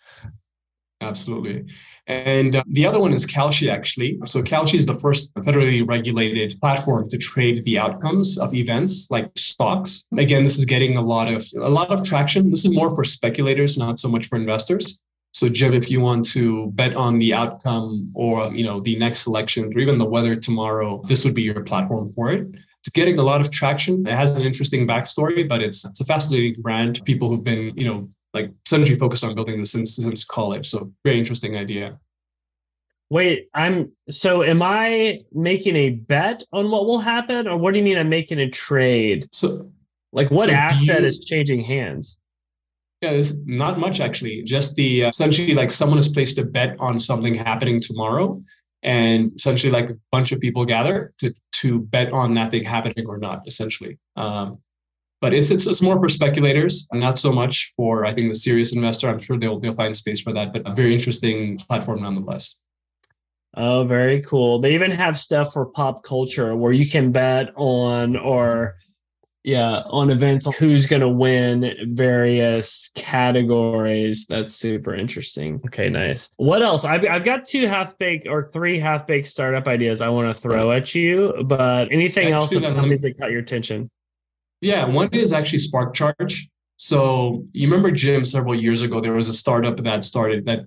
Absolutely. 1.00 1.66
And 2.06 2.56
uh, 2.56 2.62
the 2.66 2.86
other 2.86 3.00
one 3.00 3.12
is 3.12 3.26
Kalshi, 3.26 3.70
actually. 3.70 4.18
So, 4.26 4.42
Kalshi 4.42 4.78
is 4.78 4.86
the 4.86 4.94
first 4.94 5.34
federally 5.34 5.86
regulated 5.86 6.58
platform 6.60 7.08
to 7.10 7.18
trade 7.18 7.64
the 7.64 7.78
outcomes 7.78 8.38
of 8.38 8.54
events 8.54 9.08
like 9.10 9.30
stocks. 9.36 10.04
Again, 10.16 10.44
this 10.44 10.58
is 10.58 10.64
getting 10.64 10.96
a 10.96 11.02
lot 11.02 11.32
of 11.32 11.46
a 11.60 11.70
lot 11.70 11.90
of 11.90 12.04
traction. 12.04 12.50
This 12.50 12.64
is 12.64 12.72
more 12.72 12.94
for 12.94 13.04
speculators, 13.04 13.76
not 13.76 14.00
so 14.00 14.08
much 14.08 14.26
for 14.28 14.36
investors. 14.36 15.00
So, 15.32 15.48
Jim, 15.48 15.74
if 15.74 15.90
you 15.90 16.00
want 16.00 16.26
to 16.26 16.70
bet 16.72 16.94
on 16.96 17.18
the 17.18 17.34
outcome 17.34 18.10
or 18.14 18.54
you 18.54 18.64
know 18.64 18.80
the 18.80 18.96
next 18.96 19.26
election 19.26 19.72
or 19.74 19.78
even 19.80 19.98
the 19.98 20.06
weather 20.06 20.36
tomorrow, 20.36 21.02
this 21.06 21.24
would 21.24 21.34
be 21.34 21.42
your 21.42 21.62
platform 21.64 22.12
for 22.12 22.32
it. 22.32 22.46
It's 22.84 22.90
getting 22.90 23.18
a 23.18 23.22
lot 23.22 23.40
of 23.40 23.50
traction. 23.50 24.06
It 24.06 24.12
has 24.12 24.38
an 24.38 24.44
interesting 24.44 24.86
backstory, 24.86 25.48
but 25.48 25.62
it's 25.62 25.86
it's 25.86 26.02
a 26.02 26.04
fascinating 26.04 26.60
brand. 26.60 27.02
People 27.06 27.30
who've 27.30 27.42
been, 27.42 27.74
you 27.78 27.84
know, 27.84 28.08
like 28.34 28.50
essentially 28.66 28.98
focused 28.98 29.24
on 29.24 29.34
building 29.34 29.58
this 29.58 29.72
since 29.72 29.96
since 29.96 30.22
college. 30.22 30.68
So 30.68 30.92
very 31.02 31.18
interesting 31.18 31.56
idea. 31.56 31.98
Wait, 33.08 33.48
I'm 33.54 33.92
so 34.10 34.42
am 34.42 34.60
I 34.60 35.20
making 35.32 35.76
a 35.76 35.90
bet 35.90 36.42
on 36.52 36.70
what 36.70 36.84
will 36.84 36.98
happen, 36.98 37.48
or 37.48 37.56
what 37.56 37.72
do 37.72 37.78
you 37.78 37.84
mean 37.84 37.96
I'm 37.96 38.10
making 38.10 38.38
a 38.38 38.50
trade? 38.50 39.28
So 39.32 39.70
like 40.12 40.30
what 40.30 40.50
so 40.50 40.54
asset 40.54 41.00
you, 41.00 41.06
is 41.06 41.24
changing 41.24 41.60
hands? 41.60 42.18
Yeah, 43.00 43.12
there's 43.12 43.38
not 43.46 43.78
much 43.78 43.98
actually. 43.98 44.42
Just 44.42 44.74
the 44.74 45.04
uh, 45.04 45.08
essentially 45.08 45.54
like 45.54 45.70
someone 45.70 45.96
has 45.96 46.08
placed 46.08 46.36
a 46.36 46.44
bet 46.44 46.76
on 46.78 46.98
something 46.98 47.34
happening 47.34 47.80
tomorrow, 47.80 48.42
and 48.84 49.32
essentially 49.34 49.72
like 49.72 49.90
a 49.90 49.96
bunch 50.12 50.30
of 50.30 50.40
people 50.40 50.64
gather 50.64 51.12
to 51.18 51.34
to 51.52 51.80
bet 51.80 52.12
on 52.12 52.34
that 52.34 52.50
thing 52.50 52.64
happening 52.64 53.06
or 53.06 53.18
not 53.18 53.42
essentially. 53.46 53.98
Um, 54.16 54.58
but 55.20 55.32
it's, 55.32 55.50
it's 55.50 55.66
it's 55.66 55.80
more 55.80 55.98
for 55.98 56.08
speculators 56.08 56.86
and 56.92 57.00
not 57.00 57.18
so 57.18 57.32
much 57.32 57.72
for 57.76 58.04
i 58.04 58.12
think 58.12 58.28
the 58.28 58.34
serious 58.34 58.74
investor. 58.74 59.08
I'm 59.08 59.20
sure 59.20 59.38
they'll 59.38 59.58
they'll 59.58 59.72
find 59.72 59.96
space 59.96 60.20
for 60.20 60.32
that 60.34 60.52
but 60.52 60.62
a 60.66 60.74
very 60.74 60.94
interesting 60.94 61.58
platform 61.58 62.02
nonetheless. 62.02 62.60
Oh 63.56 63.84
very 63.84 64.20
cool. 64.22 64.58
They 64.58 64.74
even 64.74 64.90
have 64.90 65.18
stuff 65.18 65.52
for 65.52 65.66
pop 65.66 66.02
culture 66.02 66.54
where 66.54 66.72
you 66.72 66.88
can 66.88 67.12
bet 67.12 67.52
on 67.56 68.16
or 68.16 68.76
yeah 69.44 69.82
on 69.90 70.10
events 70.10 70.46
who's 70.56 70.86
going 70.86 71.02
to 71.02 71.08
win 71.08 71.76
various 71.90 72.90
categories. 72.94 74.26
That's 74.26 74.54
super 74.54 74.94
interesting. 74.94 75.60
Okay 75.66 75.88
nice. 75.90 76.30
What 76.36 76.62
else? 76.62 76.84
I've, 76.84 77.04
I've 77.04 77.24
got 77.24 77.44
two 77.44 77.66
half 77.66 77.96
baked 77.98 78.26
or 78.26 78.48
three 78.48 78.78
half 78.78 79.06
baked 79.06 79.28
startup 79.28 79.68
ideas 79.68 80.00
i 80.00 80.08
want 80.08 80.34
to 80.34 80.40
throw 80.40 80.72
at 80.72 80.94
you 80.94 81.44
but 81.46 81.92
anything 81.92 82.32
else 82.32 82.50
that 82.50 82.62
companies 82.62 83.02
that 83.02 83.18
caught 83.18 83.30
your 83.30 83.40
attention? 83.40 83.90
Yeah 84.60 84.86
one 84.86 85.10
is 85.12 85.32
actually 85.32 85.58
spark 85.58 85.94
charge. 85.94 86.48
So 86.76 87.46
you 87.52 87.68
remember 87.68 87.90
jim 87.90 88.24
several 88.24 88.54
years 88.54 88.80
ago 88.80 89.00
there 89.00 89.12
was 89.12 89.28
a 89.28 89.34
startup 89.34 89.76
that 89.84 90.04
started 90.04 90.46
that 90.46 90.60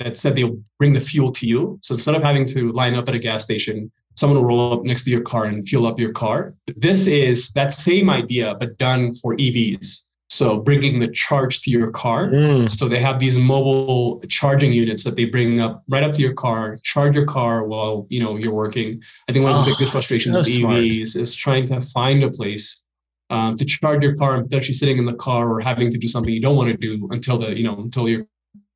that 0.00 0.18
said 0.18 0.36
they'll 0.36 0.60
bring 0.78 0.92
the 0.92 1.00
fuel 1.00 1.32
to 1.32 1.46
you. 1.46 1.78
So 1.82 1.94
instead 1.94 2.14
of 2.14 2.22
having 2.22 2.44
to 2.48 2.70
line 2.72 2.94
up 2.94 3.08
at 3.08 3.14
a 3.14 3.18
gas 3.18 3.44
station 3.44 3.90
someone 4.16 4.38
will 4.38 4.46
roll 4.46 4.72
up 4.72 4.84
next 4.84 5.04
to 5.04 5.10
your 5.10 5.22
car 5.22 5.44
and 5.44 5.66
fuel 5.66 5.86
up 5.86 5.98
your 5.98 6.12
car. 6.12 6.54
This 6.76 7.06
is 7.06 7.52
that 7.52 7.72
same 7.72 8.10
idea, 8.10 8.54
but 8.58 8.78
done 8.78 9.14
for 9.14 9.36
EVs. 9.36 10.00
So 10.28 10.58
bringing 10.58 10.98
the 10.98 11.08
charge 11.08 11.62
to 11.62 11.70
your 11.70 11.90
car. 11.90 12.28
Mm. 12.28 12.70
So 12.70 12.88
they 12.88 13.00
have 13.00 13.20
these 13.20 13.38
mobile 13.38 14.20
charging 14.28 14.72
units 14.72 15.04
that 15.04 15.14
they 15.14 15.24
bring 15.24 15.60
up 15.60 15.84
right 15.88 16.02
up 16.02 16.12
to 16.14 16.22
your 16.22 16.34
car, 16.34 16.78
charge 16.82 17.14
your 17.14 17.26
car 17.26 17.64
while 17.64 18.06
you 18.10 18.20
know 18.20 18.36
you're 18.36 18.52
working. 18.52 19.00
I 19.28 19.32
think 19.32 19.44
one 19.44 19.54
of 19.54 19.64
the 19.64 19.70
oh, 19.70 19.74
biggest 19.74 19.92
frustrations 19.92 20.34
so 20.34 20.40
with 20.40 20.48
EVs 20.48 21.16
is 21.16 21.34
trying 21.34 21.66
to 21.68 21.80
find 21.80 22.24
a 22.24 22.30
place 22.30 22.82
um, 23.30 23.56
to 23.56 23.64
charge 23.64 24.02
your 24.02 24.16
car 24.16 24.34
and 24.34 24.44
potentially 24.44 24.74
sitting 24.74 24.98
in 24.98 25.04
the 25.04 25.14
car 25.14 25.48
or 25.48 25.60
having 25.60 25.90
to 25.90 25.98
do 25.98 26.08
something 26.08 26.32
you 26.32 26.40
don't 26.40 26.56
want 26.56 26.70
to 26.70 26.76
do 26.76 27.08
until 27.10 27.38
the 27.38 27.56
you 27.56 27.64
know 27.64 27.76
until 27.78 28.08
your 28.08 28.26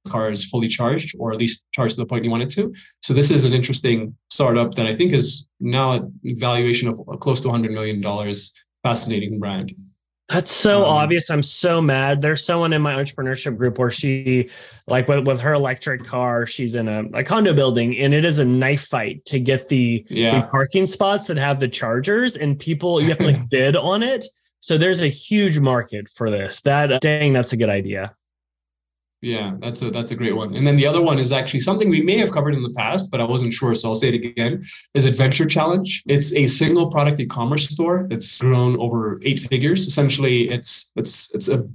car 0.09 0.31
is 0.31 0.45
fully 0.45 0.69
charged 0.69 1.15
or 1.19 1.33
at 1.33 1.39
least 1.39 1.67
charged 1.73 1.97
to 1.97 2.03
the 2.03 2.07
point 2.07 2.25
you 2.25 2.31
want 2.31 2.43
it 2.43 2.51
to. 2.51 2.73
So 3.03 3.15
this 3.15 3.31
is 3.31 3.45
an 3.45 3.53
interesting 3.53 4.17
startup 4.31 4.75
that 4.75 4.87
I 4.87 4.97
think 4.97 5.13
is 5.13 5.49
now 5.61 5.95
a 5.95 6.09
valuation 6.25 6.89
of 6.89 7.01
close 7.21 7.41
to 7.41 7.49
100 7.49 7.73
million 7.73 8.01
dollars. 8.01 8.53
Fascinating 8.83 9.39
brand. 9.39 9.75
That's 10.31 10.53
so 10.53 10.85
um, 10.85 10.91
obvious. 10.91 11.29
I'm 11.29 11.43
so 11.43 11.83
mad. 11.83 12.23
There's 12.23 12.45
someone 12.45 12.73
in 12.73 12.81
my 12.81 12.95
entrepreneurship 12.95 13.57
group 13.57 13.79
where 13.79 13.91
she, 13.91 14.49
like 14.87 15.09
with, 15.09 15.27
with 15.27 15.41
her 15.41 15.55
electric 15.55 16.05
car, 16.05 16.47
she's 16.47 16.77
in 16.77 16.89
a, 16.89 17.03
a, 17.15 17.25
condo 17.25 17.53
building 17.53 17.99
and 17.99 18.15
it 18.15 18.25
is 18.25 18.39
a 18.39 18.45
knife 18.45 18.87
fight 18.87 19.25
to 19.27 19.41
get 19.41 19.69
the, 19.69 20.07
yeah. 20.09 20.41
the 20.41 20.47
parking 20.47 20.87
spots 20.87 21.27
that 21.27 21.37
have 21.37 21.59
the 21.59 21.69
chargers 21.69 22.37
and 22.37 22.59
people, 22.59 23.01
you 23.01 23.09
have 23.09 23.19
to 23.19 23.27
like 23.27 23.49
bid 23.51 23.77
on 23.77 24.05
it. 24.05 24.25
So 24.61 24.79
there's 24.79 25.03
a 25.03 25.09
huge 25.09 25.59
market 25.59 26.09
for 26.09 26.31
this. 26.31 26.61
That 26.63 27.01
dang, 27.01 27.33
that's 27.33 27.53
a 27.53 27.57
good 27.57 27.71
idea. 27.71 28.15
Yeah, 29.23 29.57
that's 29.61 29.83
a 29.83 29.91
that's 29.91 30.13
a 30.13 30.17
great 30.17 30.35
one. 30.35 30.55
And 30.55 30.67
then 30.67 30.77
the 30.77 30.87
other 30.87 31.03
one 31.03 31.19
is 31.19 31.31
actually 31.31 31.61
something 31.61 31.91
we 31.91 32.01
may 32.01 32.17
have 32.17 32.33
covered 32.33 32.55
in 32.55 32.63
the 32.63 32.73
past, 32.75 33.11
but 33.11 33.21
I 33.21 33.25
wasn't 33.25 33.53
sure, 33.53 33.75
so 33.75 33.91
I'll 33.91 33.95
say 33.95 34.09
it 34.09 34.15
again. 34.15 34.63
Is 34.95 35.05
Adventure 35.05 35.45
Challenge? 35.45 36.03
It's 36.07 36.33
a 36.33 36.47
single 36.47 36.91
product 36.91 37.21
e-commerce 37.21 37.69
store 37.69 38.07
that's 38.09 38.39
grown 38.39 38.81
over 38.81 39.21
eight 39.23 39.41
figures. 39.41 39.87
Essentially, 39.87 40.49
it's 40.49 40.91
it's 40.97 41.31
it's 41.35 41.49
a 41.49 41.69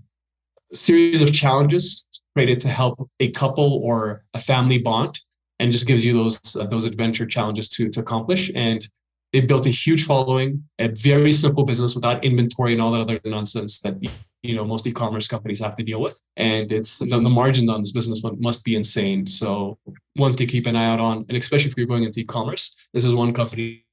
series 0.74 1.22
of 1.22 1.32
challenges 1.34 2.08
created 2.34 2.60
to 2.62 2.68
help 2.68 3.10
a 3.20 3.30
couple 3.32 3.80
or 3.84 4.24
a 4.34 4.42
family 4.42 4.80
bond, 4.80 5.20
and 5.60 5.72
just 5.72 5.86
gives 5.86 6.04
you 6.04 6.14
those 6.14 6.56
uh, 6.56 6.66
those 6.66 6.86
adventure 6.86 7.28
challenges 7.28 7.70
to 7.70 7.90
to 7.90 8.00
accomplish. 8.00 8.52
And 8.56 8.88
they 9.34 9.42
built 9.42 9.68
a 9.68 9.70
huge 9.70 10.04
following, 10.06 10.64
a 10.80 10.88
very 10.88 11.32
simple 11.32 11.64
business 11.64 11.94
without 11.94 12.24
inventory 12.24 12.74
and 12.74 12.82
all 12.82 12.92
that 12.92 13.02
other 13.02 13.20
nonsense 13.24 13.80
that 13.82 14.00
you 14.48 14.56
know 14.56 14.66
most 14.66 14.86
e-commerce 14.88 15.28
companies 15.28 15.60
have 15.60 15.76
to 15.76 15.84
deal 15.84 16.02
with 16.02 16.20
and 16.38 16.72
it's 16.72 17.00
the, 17.00 17.06
the 17.06 17.22
margin 17.22 17.70
on 17.70 17.82
this 17.82 17.92
business 17.92 18.24
must 18.38 18.64
be 18.64 18.76
insane 18.76 19.28
so 19.28 19.78
one 20.16 20.36
to 20.36 20.46
keep 20.46 20.66
an 20.68 20.76
eye 20.76 20.86
out 20.86 21.00
on 21.00 21.26
and 21.30 21.38
especially 21.38 21.70
if 21.70 21.78
you're 21.78 21.88
going 21.88 22.04
into 22.04 22.20
e-commerce 22.20 22.76
this 22.94 23.04
is 23.04 23.14
one 23.14 23.34
company 23.34 23.86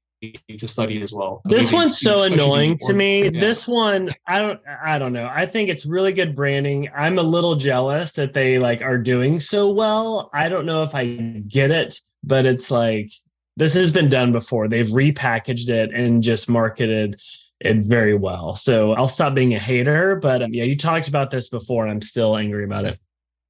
to 0.57 0.67
study 0.67 1.01
as 1.01 1.13
well. 1.13 1.41
This 1.45 1.71
one's 1.71 1.99
so 1.99 2.23
annoying 2.23 2.77
to 2.81 2.93
me. 2.93 3.25
Yeah. 3.25 3.39
This 3.39 3.67
one, 3.67 4.09
I 4.27 4.39
don't, 4.39 4.59
I 4.83 4.97
don't 4.97 5.13
know. 5.13 5.29
I 5.31 5.45
think 5.45 5.69
it's 5.69 5.85
really 5.85 6.13
good 6.13 6.35
branding. 6.35 6.89
I'm 6.95 7.19
a 7.19 7.23
little 7.23 7.55
jealous 7.55 8.13
that 8.13 8.33
they 8.33 8.59
like 8.59 8.81
are 8.81 8.97
doing 8.97 9.39
so 9.39 9.69
well. 9.69 10.29
I 10.33 10.49
don't 10.49 10.65
know 10.65 10.83
if 10.83 10.95
I 10.95 11.05
get 11.47 11.71
it, 11.71 11.99
but 12.23 12.45
it's 12.45 12.71
like 12.71 13.11
this 13.57 13.73
has 13.73 13.91
been 13.91 14.09
done 14.09 14.31
before. 14.31 14.67
They've 14.67 14.87
repackaged 14.87 15.69
it 15.69 15.93
and 15.93 16.23
just 16.23 16.49
marketed 16.49 17.19
it 17.59 17.77
very 17.85 18.15
well. 18.15 18.55
So 18.55 18.93
I'll 18.93 19.07
stop 19.07 19.33
being 19.33 19.53
a 19.53 19.59
hater. 19.59 20.15
But 20.15 20.41
um, 20.41 20.53
yeah, 20.53 20.63
you 20.63 20.77
talked 20.77 21.07
about 21.07 21.31
this 21.31 21.49
before, 21.49 21.83
and 21.83 21.91
I'm 21.91 22.01
still 22.01 22.37
angry 22.37 22.65
about 22.65 22.85
it. 22.85 22.99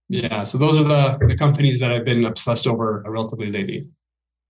Yeah. 0.09 0.43
So 0.43 0.57
those 0.57 0.77
are 0.77 0.83
the, 0.83 1.17
the 1.27 1.35
companies 1.35 1.79
that 1.79 1.91
I've 1.91 2.05
been 2.05 2.25
obsessed 2.25 2.67
over 2.67 3.03
relatively 3.07 3.51
lately. 3.51 3.87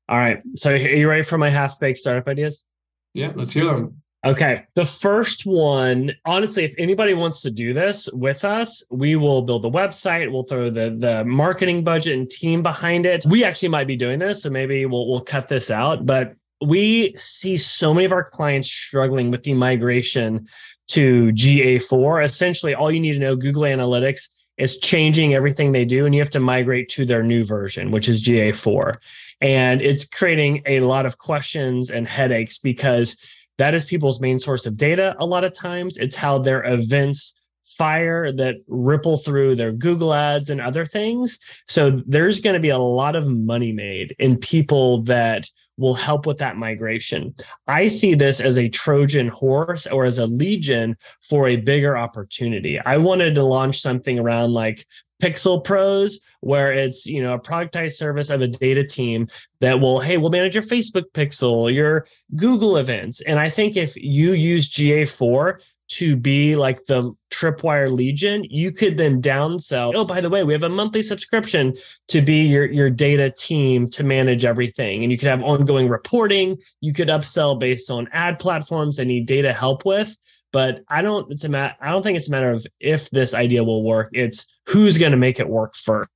All 0.10 0.18
right. 0.18 0.42
So 0.56 0.72
are 0.72 0.78
you 0.78 1.08
ready 1.08 1.24
for 1.24 1.38
my 1.38 1.50
half 1.50 1.80
baked 1.80 1.98
startup 1.98 2.28
ideas? 2.28 2.66
Yeah, 3.14 3.32
let's 3.36 3.54
hear 3.54 3.66
them. 3.66 4.02
Okay. 4.26 4.66
The 4.76 4.86
first 4.86 5.46
one, 5.46 6.14
honestly, 6.26 6.64
if 6.64 6.74
anybody 6.78 7.14
wants 7.14 7.42
to 7.42 7.52
do 7.52 7.74
this 7.74 8.10
with 8.14 8.46
us, 8.46 8.82
we 8.90 9.16
will 9.18 9.42
build 9.42 9.64
the 9.64 9.70
website. 9.70 10.32
We'll 10.32 10.44
throw 10.44 10.70
the 10.70 10.96
the 10.98 11.26
marketing 11.26 11.84
budget 11.84 12.18
and 12.18 12.30
team 12.30 12.64
behind 12.64 13.06
it. 13.06 13.26
We 13.28 13.44
actually 13.44 13.70
might 13.70 13.88
be 13.88 13.98
doing 13.98 14.20
this, 14.20 14.44
so 14.44 14.50
maybe 14.50 14.86
we'll 14.86 15.10
we'll 15.10 15.22
cut 15.22 15.50
this 15.50 15.70
out. 15.70 16.06
But 16.06 16.36
we 16.66 17.16
see 17.16 17.58
so 17.58 17.94
many 17.94 18.06
of 18.06 18.12
our 18.12 18.24
clients 18.24 18.70
struggling 18.70 19.32
with 19.32 19.44
the 19.44 19.54
migration 19.54 20.48
to 20.90 21.32
GA4. 21.32 22.24
Essentially, 22.24 22.74
all 22.76 22.92
you 22.92 23.00
need 23.00 23.14
to 23.14 23.20
know 23.20 23.36
Google 23.36 23.64
Analytics 23.64 24.30
is 24.58 24.78
changing 24.78 25.34
everything 25.34 25.72
they 25.72 25.86
do, 25.86 26.06
and 26.06 26.14
you 26.14 26.22
have 26.22 26.30
to 26.30 26.40
migrate 26.40 26.90
to 26.90 27.06
their 27.06 27.24
new 27.24 27.44
version, 27.44 27.92
which 27.92 28.08
is 28.08 28.24
GA4. 28.24 28.94
And 29.42 29.82
it's 29.82 30.06
creating 30.06 30.62
a 30.66 30.82
lot 30.82 31.06
of 31.06 31.18
questions 31.18 31.90
and 31.90 32.08
headaches 32.08 32.60
because 32.60 33.18
that 33.58 33.74
is 33.74 33.86
people's 33.86 34.22
main 34.22 34.40
source 34.40 34.66
of 34.66 34.78
data 34.78 35.16
a 35.20 35.26
lot 35.26 35.44
of 35.44 35.54
times. 35.54 35.98
It's 35.98 36.16
how 36.16 36.38
their 36.38 36.64
events 36.66 37.34
fire 37.78 38.32
that 38.32 38.56
ripple 38.68 39.18
through 39.18 39.56
their 39.56 39.72
Google 39.72 40.14
ads 40.14 40.50
and 40.50 40.62
other 40.62 40.86
things. 40.86 41.40
So 41.68 42.02
there's 42.06 42.40
going 42.40 42.54
to 42.56 42.60
be 42.60 42.70
a 42.70 42.78
lot 42.78 43.16
of 43.16 43.28
money 43.28 43.72
made 43.72 44.16
in 44.20 44.38
people 44.38 45.02
that 45.04 45.48
will 45.78 45.94
help 45.94 46.26
with 46.26 46.38
that 46.38 46.58
migration. 46.58 47.34
I 47.68 47.88
see 47.88 48.16
this 48.16 48.40
as 48.40 48.58
a 48.58 48.70
Trojan 48.70 49.28
horse 49.28 49.88
or 49.88 50.06
as 50.06 50.18
a 50.18 50.28
lead 50.28 50.62
gen 50.62 50.98
for 51.22 51.48
a 51.48 51.56
bigger 51.56 51.98
opportunity. 51.98 52.80
I 52.80 52.98
wanted 52.98 53.36
to 53.36 53.44
launch 53.44 53.82
something 53.82 54.20
around 54.20 54.54
like 54.54 54.86
Pixel 55.22 55.64
Pros, 55.64 56.20
where 56.42 56.74
it's 56.74 57.06
you 57.06 57.24
know 57.24 57.34
a 57.34 57.40
productized 57.40 57.94
service 57.94 58.30
of 58.30 58.42
a 58.42 58.48
data 58.48 58.84
team 58.84 59.28
that 59.62 59.80
will 59.80 60.02
hey 60.02 60.18
we'll 60.18 60.30
manage 60.30 60.54
your 60.54 60.64
Facebook 60.64 61.06
pixel, 61.14 61.74
your 61.74 62.06
Google 62.36 62.76
events, 62.76 63.22
and 63.22 63.40
I 63.40 63.50
think 63.50 63.78
if 63.78 63.96
you 63.96 64.34
use 64.34 64.70
GA4 64.70 65.62
to 65.90 66.16
be 66.16 66.56
like 66.56 66.86
the 66.86 67.14
tripwire 67.32 67.92
lead 67.92 68.16
gen 68.16 68.44
you 68.46 68.72
could 68.72 68.98
then 68.98 69.22
downsell. 69.22 69.94
Oh 69.96 70.06
by 70.06 70.22
the 70.22 70.30
way 70.30 70.44
we 70.44 70.54
have 70.54 70.64
a 70.64 70.70
monthly 70.70 71.02
subscription 71.02 71.76
to 72.10 72.22
be 72.22 72.44
your 72.44 72.66
your 72.66 72.90
data 72.90 73.32
team 73.32 73.90
to 73.90 74.04
manage 74.04 74.46
everything. 74.46 75.04
And 75.04 75.12
you 75.12 75.18
could 75.18 75.28
have 75.28 75.44
ongoing 75.44 75.90
reporting. 75.90 76.58
You 76.82 76.94
could 76.94 77.10
upsell 77.10 77.60
based 77.60 77.90
on 77.90 78.08
ad 78.14 78.40
platforms 78.40 78.98
that 78.98 79.06
need 79.06 79.26
data 79.26 79.54
help 79.54 79.86
with. 79.86 80.18
But 80.52 80.84
i 80.88 81.02
don't 81.02 81.32
it's 81.32 81.44
a 81.44 81.50
mat 81.50 81.78
i 81.82 81.90
don't 81.90 82.04
think 82.04 82.18
it's 82.18 82.28
a 82.28 82.32
matter 82.32 82.52
of 82.52 82.66
if 82.80 83.10
this 83.10 83.34
idea 83.34 83.64
will 83.64 83.84
work. 83.84 84.10
It's 84.14 84.46
who's 84.68 84.98
going 84.98 85.12
to 85.12 85.18
make 85.18 85.40
it 85.40 85.50
work 85.50 85.76
first 85.76 86.10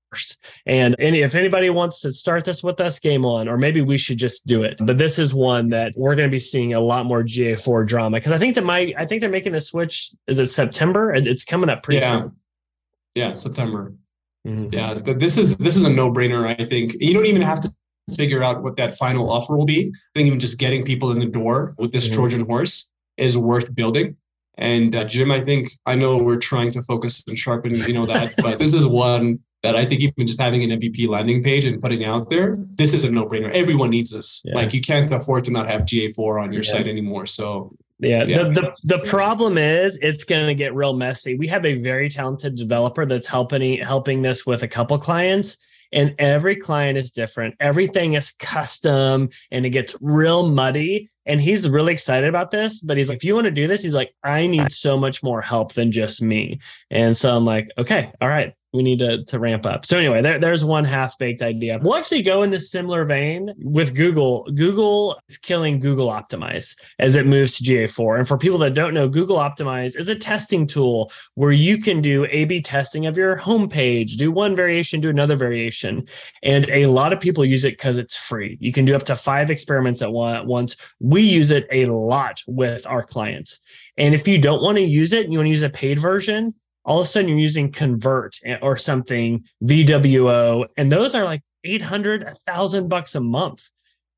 and 0.66 0.96
any, 1.00 1.22
if 1.22 1.36
anybody 1.36 1.70
wants 1.70 2.02
to 2.02 2.12
start 2.12 2.46
this 2.46 2.64
with 2.64 2.80
us, 2.80 3.00
game 3.00 3.26
on, 3.26 3.48
or 3.48 3.58
maybe 3.58 3.82
we 3.82 3.98
should 3.98 4.18
just 4.18 4.46
do 4.46 4.64
it. 4.64 4.80
But 4.84 4.98
this 4.98 5.20
is 5.20 5.34
one 5.34 5.70
that 5.70 5.94
we're 5.96 6.16
going 6.16 6.28
to 6.28 6.32
be 6.32 6.40
seeing 6.40 6.74
a 6.74 6.80
lot 6.80 7.06
more 7.06 7.24
GA4 7.24 7.88
drama 7.88 8.18
because 8.18 8.32
I 8.32 8.38
think 8.38 8.56
that 8.56 8.64
my 8.64 8.94
I 8.98 9.06
think 9.06 9.22
they're 9.22 9.30
making 9.30 9.54
the 9.54 9.60
switch. 9.60 10.12
Is 10.28 10.40
it 10.40 10.48
September? 10.48 11.14
It's 11.14 11.46
coming 11.46 11.70
up 11.70 11.84
pretty 11.84 12.02
yeah. 12.02 12.12
soon. 12.12 12.32
Yeah, 13.16 13.34
September. 13.34 13.94
Mm-hmm. 14.48 14.68
Yeah, 14.72 14.94
this 14.94 15.38
is 15.38 15.58
this 15.58 15.76
is 15.76 15.84
a 15.84 15.90
no 15.90 16.12
brainer. 16.12 16.48
I 16.48 16.66
think 16.66 16.96
you 17.00 17.14
don't 17.14 17.26
even 17.26 17.42
have 17.42 17.62
to 17.62 17.74
figure 18.16 18.44
out 18.44 18.64
what 18.64 18.78
that 18.78 18.96
final 18.96 19.30
offer 19.30 19.58
will 19.58 19.66
be. 19.66 19.92
I 19.94 20.20
think 20.20 20.28
even 20.28 20.40
just 20.40 20.58
getting 20.58 20.86
people 20.86 21.12
in 21.12 21.20
the 21.20 21.26
door 21.26 21.76
with 21.78 21.92
this 21.92 22.06
mm-hmm. 22.06 22.16
Trojan 22.16 22.46
horse 22.46 22.90
is 23.18 23.38
worth 23.38 23.74
building. 23.74 24.16
And 24.58 24.96
uh, 24.96 25.04
Jim, 25.04 25.32
I 25.32 25.42
think 25.42 25.70
I 25.86 25.96
know 25.96 26.18
we're 26.18 26.38
trying 26.38 26.72
to 26.72 26.82
focus 26.82 27.24
and 27.28 27.38
sharpen, 27.38 27.76
you 27.76 27.94
know 27.94 28.06
that, 28.06 28.34
but 28.42 28.60
this 28.60 28.74
is 28.74 28.86
one 28.86 29.40
that 29.68 29.76
I 29.76 29.86
think 29.86 30.02
even 30.02 30.26
just 30.26 30.40
having 30.40 30.64
an 30.64 30.80
MVP 30.80 31.08
landing 31.08 31.44
page 31.44 31.66
and 31.66 31.82
putting 31.82 32.06
out 32.06 32.30
there, 32.30 32.58
this 32.76 32.94
is 32.94 33.04
a 33.04 33.12
no 33.12 33.26
brainer. 33.26 33.54
Everyone 33.54 33.90
needs 33.90 34.12
this. 34.12 34.42
Yeah. 34.46 34.56
Like 34.56 34.74
you 34.74 34.82
can't 34.82 35.12
afford 35.14 35.44
to 35.46 35.52
not 35.52 35.70
have 35.70 35.82
GA4 35.82 36.42
on 36.42 36.54
your 36.54 36.64
yeah. 36.64 36.72
site 36.72 36.88
anymore. 36.88 37.26
So 37.26 37.76
yeah, 38.00 38.24
yeah 38.24 38.44
the 38.44 38.74
the, 38.84 38.98
the 38.98 39.08
problem 39.08 39.58
is 39.58 39.98
it's 40.02 40.24
going 40.24 40.48
to 40.48 40.56
get 40.56 40.74
real 40.74 40.94
messy. 40.94 41.36
We 41.36 41.48
have 41.48 41.66
a 41.66 41.82
very 41.82 42.10
talented 42.10 42.56
developer 42.56 43.06
that's 43.06 43.28
helping 43.28 43.80
helping 43.82 44.22
this 44.22 44.46
with 44.46 44.64
a 44.64 44.68
couple 44.68 44.98
clients 45.00 45.58
and 45.92 46.16
every 46.20 46.56
client 46.56 46.98
is 46.98 47.12
different. 47.12 47.56
Everything 47.60 48.14
is 48.14 48.32
custom 48.32 49.30
and 49.52 49.66
it 49.66 49.70
gets 49.72 49.96
real 50.02 50.48
muddy. 50.48 51.10
And 51.26 51.42
he's 51.42 51.68
really 51.68 51.92
excited 51.92 52.30
about 52.30 52.52
this, 52.52 52.82
but 52.82 52.96
he's 52.96 53.10
like, 53.10 53.18
if 53.18 53.26
you 53.26 53.36
want 53.36 53.46
to 53.46 53.52
do 53.52 53.68
this, 53.68 53.84
he's 53.84 53.94
like, 53.94 54.14
I 54.24 54.48
need 54.48 54.72
so 54.72 54.98
much 54.98 55.22
more 55.22 55.42
help 55.42 55.74
than 55.74 55.92
just 55.92 56.22
me. 56.22 56.60
And 56.90 57.18
so 57.18 57.36
I'm 57.36 57.46
like, 57.46 57.70
okay, 57.78 58.12
all 58.22 58.30
right, 58.30 58.54
we 58.74 58.84
need 58.84 59.00
to, 59.00 59.24
to 59.24 59.40
ramp 59.40 59.66
up. 59.66 59.86
So 59.86 59.98
anyway, 59.98 60.22
there, 60.22 60.40
there's 60.40 60.66
one 60.66 60.84
half 60.84 61.18
baked 61.18 61.42
idea. 61.42 61.80
We'll 61.82 61.96
actually 61.96 62.22
go 62.22 62.44
in 62.44 62.52
this 62.52 62.70
similar 62.70 63.06
vein 63.06 63.54
with 63.58 63.96
Google. 63.96 64.48
Google 64.54 65.20
is 65.30 65.38
killing 65.38 65.80
Google 65.80 66.10
Optimize 66.10 66.76
as 67.00 67.16
it 67.16 67.26
moves 67.26 67.58
to 67.58 67.64
GA4. 67.64 68.20
And 68.20 68.28
for 68.28 68.38
people 68.38 68.58
that 68.60 68.74
don't 68.74 68.94
know, 68.94 69.08
Google 69.08 69.38
Optimize 69.38 69.98
is 69.98 70.10
a 70.10 70.16
testing 70.16 70.68
tool 70.68 71.12
where 71.36 71.52
you 71.52 71.78
can 71.78 72.02
do 72.02 72.26
A/B 72.26 72.62
testing 72.62 73.06
of 73.06 73.18
your 73.18 73.38
homepage, 73.38 74.18
do 74.18 74.32
one 74.32 74.56
variation, 74.56 75.00
do 75.00 75.10
another 75.10 75.36
variation, 75.36 76.08
and 76.44 76.70
a 76.70 76.88
lot 76.88 77.14
of 77.14 77.20
people 77.20 77.46
use 77.46 77.64
it 77.64 77.74
because 77.74 77.98
it's 77.98 78.16
free. 78.16 78.58
You 78.60 78.72
can 78.72 78.86
do 78.86 78.96
up 78.96 79.04
to 79.04 79.16
five 79.16 79.50
experiments 79.50 80.02
at 80.02 80.12
once. 80.12 80.76
We 81.00 81.22
use 81.22 81.52
it 81.52 81.68
a 81.72 81.86
lot 81.86 82.44
with 82.48 82.86
our 82.86 83.04
clients. 83.04 83.60
And 83.98 84.14
if 84.14 84.28
you 84.28 84.38
don't 84.38 84.62
want 84.62 84.78
to 84.78 84.84
use 84.84 85.14
it, 85.14 85.30
you 85.30 85.38
want 85.40 85.48
to 85.48 85.52
use 85.52 85.64
a 85.64 85.70
paid 85.70 86.00
version, 86.00 86.54
all 86.88 87.02
of 87.02 87.06
a 87.06 87.10
sudden 87.10 87.30
you're 87.30 87.38
using 87.38 87.72
convert 87.72 88.40
or 88.62 88.78
something 88.78 89.44
VWO, 89.64 90.66
and 90.78 90.92
those 90.92 91.14
are 91.14 91.26
like 91.26 91.42
800, 91.64 92.24
1000 92.24 92.88
bucks 92.88 93.14
a 93.14 93.20
month. 93.20 93.70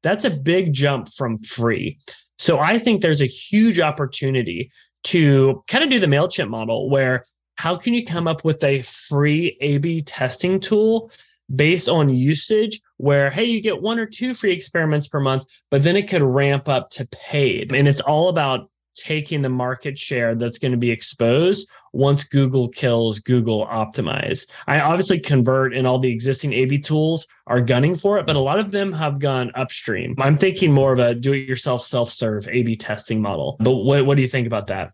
That's 0.04 0.24
a 0.24 0.30
big 0.30 0.72
jump 0.72 1.12
from 1.12 1.40
free. 1.40 2.00
So 2.38 2.60
I 2.60 2.80
think 2.80 3.02
there's 3.02 3.22
a 3.22 3.26
huge 3.26 3.80
opportunity 3.80 4.72
to 5.06 5.64
kind 5.68 5.84
of 5.84 5.90
do 5.90 6.00
the 6.00 6.08
MailChimp 6.08 6.50
model 6.50 6.90
where 6.90 7.26
how 7.58 7.76
can 7.76 7.94
you 7.94 8.06
come 8.06 8.28
up 8.28 8.46
with 8.46 8.64
a 8.64 8.82
free 8.84 9.58
A 9.60 9.80
B 9.80 10.02
testing 10.02 10.60
tool 10.60 11.12
based 11.54 11.90
on 11.90 12.08
usage 12.10 12.80
where, 12.98 13.30
hey, 13.30 13.46
you 13.46 13.62
get 13.62 13.82
one 13.82 14.00
or 14.00 14.06
two 14.06 14.34
free 14.34 14.52
experiments 14.52 15.08
per 15.08 15.20
month, 15.20 15.44
but 15.72 15.84
then 15.84 15.98
it 15.98 16.08
could 16.08 16.22
ramp 16.22 16.70
up 16.70 16.90
to 16.92 17.08
paid. 17.08 17.74
And 17.74 17.88
it's 17.88 18.00
all 18.00 18.30
about 18.30 18.70
taking 18.94 19.42
the 19.42 19.50
market 19.50 19.98
share 19.98 20.36
that's 20.36 20.58
going 20.58 20.72
to 20.72 20.78
be 20.78 20.92
exposed 20.92 21.70
once 21.94 22.24
Google 22.24 22.68
kills 22.70 23.20
Google 23.20 23.66
Optimize. 23.68 24.50
I 24.68 24.80
obviously 24.80 25.20
convert 25.20 25.74
and 25.74 25.88
all 25.88 26.00
the 26.00 26.12
existing 26.12 26.54
AB 26.54 26.80
tools 26.80 27.28
are 27.48 27.62
gunning 27.62 27.96
for 27.96 28.18
it, 28.20 28.26
but 28.26 28.36
a 28.36 28.40
lot 28.40 28.60
of 28.60 28.72
them 28.72 28.94
have 28.94 29.20
gone 29.20 29.52
upstream. 29.56 30.16
I'm 30.20 30.38
thinking 30.38 30.72
more 30.72 30.94
of 30.94 31.00
a 31.00 31.16
do 31.16 31.34
it 31.34 31.48
yourself 31.48 31.84
self 31.84 32.12
serve 32.12 32.48
AB 32.48 32.76
testing 32.76 33.22
model. 33.22 33.58
But 33.60 33.76
what, 33.78 34.06
what 34.06 34.16
do 34.16 34.22
you 34.22 34.28
think 34.28 34.48
about 34.48 34.68
that? 34.68 34.94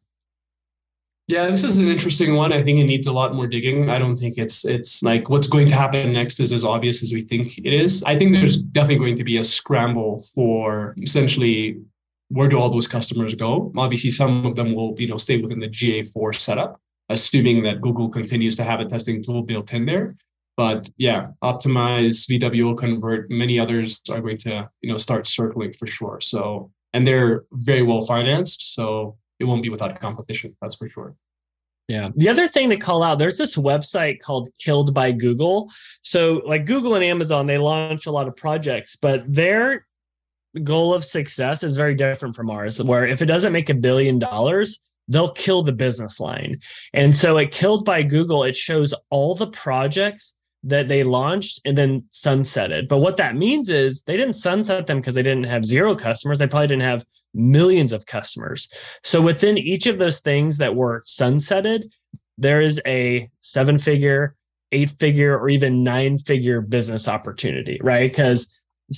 Yeah, 1.28 1.48
this 1.48 1.64
is 1.64 1.78
an 1.80 1.88
interesting 1.88 2.36
one. 2.36 2.54
I 2.54 2.62
think 2.62 2.80
it 2.80 2.84
needs 2.84 3.08
a 3.08 3.12
lot 3.12 3.34
more 3.34 3.48
digging. 3.48 3.90
I 3.90 3.98
don't 3.98 4.16
think 4.16 4.38
it's 4.38 4.64
it's 4.64 5.02
like 5.02 5.28
what's 5.28 5.48
going 5.48 5.68
to 5.70 5.76
happen 5.76 6.14
next 6.14 6.40
is 6.40 6.54
as 6.54 6.64
obvious 6.64 7.02
as 7.02 7.14
we 7.14 7.24
think 7.24 7.58
it 7.58 7.74
is. 7.74 8.04
I 8.06 8.16
think 8.16 8.34
there's 8.34 8.58
definitely 8.58 8.98
going 8.98 9.16
to 9.18 9.24
be 9.24 9.38
a 9.38 9.44
scramble 9.44 10.20
for 10.36 10.94
essentially 11.02 11.80
where 12.30 12.50
do 12.50 12.60
all 12.60 12.70
those 12.70 12.88
customers 12.88 13.36
go? 13.36 13.72
Obviously, 13.78 14.10
some 14.10 14.46
of 14.46 14.56
them 14.56 14.74
will 14.74 14.96
you 14.98 15.08
know 15.08 15.18
stay 15.18 15.38
within 15.38 15.60
the 15.60 15.70
GA4 15.70 16.36
setup, 16.36 16.80
assuming 17.10 17.64
that 17.64 17.82
Google 17.82 18.10
continues 18.10 18.56
to 18.58 18.64
have 18.64 18.80
a 18.80 18.86
testing 18.86 19.24
tool 19.24 19.44
built 19.44 19.74
in 19.74 19.86
there. 19.86 20.16
But 20.58 20.90
yeah, 20.98 21.28
optimize, 21.44 22.30
VWO 22.30 22.78
convert, 22.78 23.30
many 23.30 23.60
others 23.60 24.02
are 24.10 24.22
going 24.22 24.38
to 24.40 24.70
you 24.82 24.92
know 24.92 24.98
start 24.98 25.28
circling 25.28 25.74
for 25.74 25.88
sure. 25.88 26.20
So 26.22 26.72
and 26.94 27.06
they're 27.06 27.44
very 27.52 27.84
well 27.84 28.02
financed, 28.02 28.74
so 28.74 29.18
it 29.40 29.44
won't 29.44 29.62
be 29.62 29.70
without 29.70 30.00
competition. 30.00 30.56
That's 30.62 30.76
for 30.76 30.90
sure. 30.90 31.16
Yeah. 31.88 32.10
The 32.16 32.30
other 32.30 32.48
thing 32.48 32.70
to 32.70 32.78
call 32.78 33.04
out, 33.04 33.20
there's 33.20 33.38
this 33.38 33.56
website 33.58 34.20
called 34.20 34.50
Killed 34.60 34.94
by 34.94 35.12
Google. 35.12 35.70
So, 36.02 36.42
like 36.46 36.66
Google 36.66 36.96
and 36.96 37.04
Amazon, 37.04 37.46
they 37.46 37.58
launch 37.58 38.08
a 38.08 38.12
lot 38.12 38.28
of 38.28 38.36
projects, 38.36 38.96
but 38.96 39.24
their 39.28 39.85
goal 40.64 40.94
of 40.94 41.04
success 41.04 41.64
is 41.64 41.78
very 41.78 41.96
different 41.96 42.36
from 42.36 42.50
ours, 42.50 42.82
where 42.82 43.08
if 43.08 43.22
it 43.22 43.26
doesn't 43.26 43.54
make 43.54 43.70
a 43.70 43.74
billion 43.74 44.20
dollars, 44.20 44.80
they'll 45.08 45.32
kill 45.32 45.64
the 45.64 45.74
business 45.74 46.20
line. 46.20 46.60
And 46.94 47.16
so, 47.16 47.38
it 47.38 47.52
Killed 47.52 47.86
by 47.86 48.04
Google, 48.04 48.44
it 48.44 48.56
shows 48.56 48.94
all 49.10 49.36
the 49.36 49.48
projects 49.48 50.38
that 50.66 50.88
they 50.88 51.04
launched 51.04 51.62
and 51.64 51.78
then 51.78 52.04
sunsetted. 52.12 52.88
But 52.90 52.98
what 52.98 53.18
that 53.18 53.36
means 53.36 53.70
is 53.70 54.02
they 54.02 54.18
didn't 54.18 54.34
sunset 54.34 54.88
them 54.88 55.00
because 55.00 55.14
they 55.14 55.22
didn't 55.22 55.46
have 55.46 55.64
zero 55.64 55.96
customers. 55.96 56.40
They 56.40 56.48
probably 56.48 56.68
didn't 56.68 56.82
have 56.82 57.06
millions 57.36 57.94
of 57.94 58.08
customers. 58.08 58.68
So 59.04 59.22
within 59.22 59.60
each 59.60 59.86
of 59.86 60.00
those 60.00 60.22
things 60.22 60.58
that 60.58 60.76
were 60.76 61.04
sunsetted, 61.06 61.92
there 62.40 62.62
is 62.62 62.82
a 62.88 63.30
seven 63.42 63.78
figure, 63.78 64.36
eight 64.72 64.90
figure, 65.00 65.38
or 65.38 65.50
even 65.50 65.84
nine 65.84 66.18
figure 66.18 66.62
business 66.62 67.08
opportunity, 67.08 67.80
right? 67.84 68.12
Because 68.12 68.52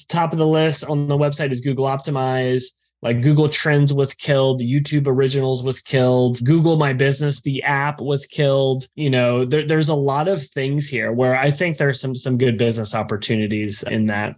top 0.07 0.31
of 0.31 0.37
the 0.37 0.47
list 0.47 0.83
on 0.83 1.07
the 1.07 1.17
website 1.17 1.51
is 1.51 1.61
Google 1.61 1.85
Optimize. 1.85 2.63
Like 3.03 3.21
Google 3.21 3.47
Trends 3.47 3.93
was 3.93 4.15
killed, 4.15 4.59
YouTube 4.59 5.05
Originals 5.05 5.63
was 5.63 5.79
killed, 5.79 6.43
Google 6.43 6.77
My 6.77 6.93
Business, 6.93 7.41
the 7.41 7.61
app 7.61 8.01
was 8.01 8.25
killed. 8.25 8.87
You 8.95 9.11
know, 9.11 9.45
there, 9.45 9.67
there's 9.67 9.89
a 9.89 9.95
lot 9.95 10.27
of 10.27 10.43
things 10.47 10.87
here 10.87 11.11
where 11.11 11.35
I 11.35 11.51
think 11.51 11.77
there's 11.77 12.01
some 12.01 12.15
some 12.15 12.39
good 12.39 12.57
business 12.57 12.95
opportunities 12.95 13.83
in 13.83 14.07
that. 14.07 14.35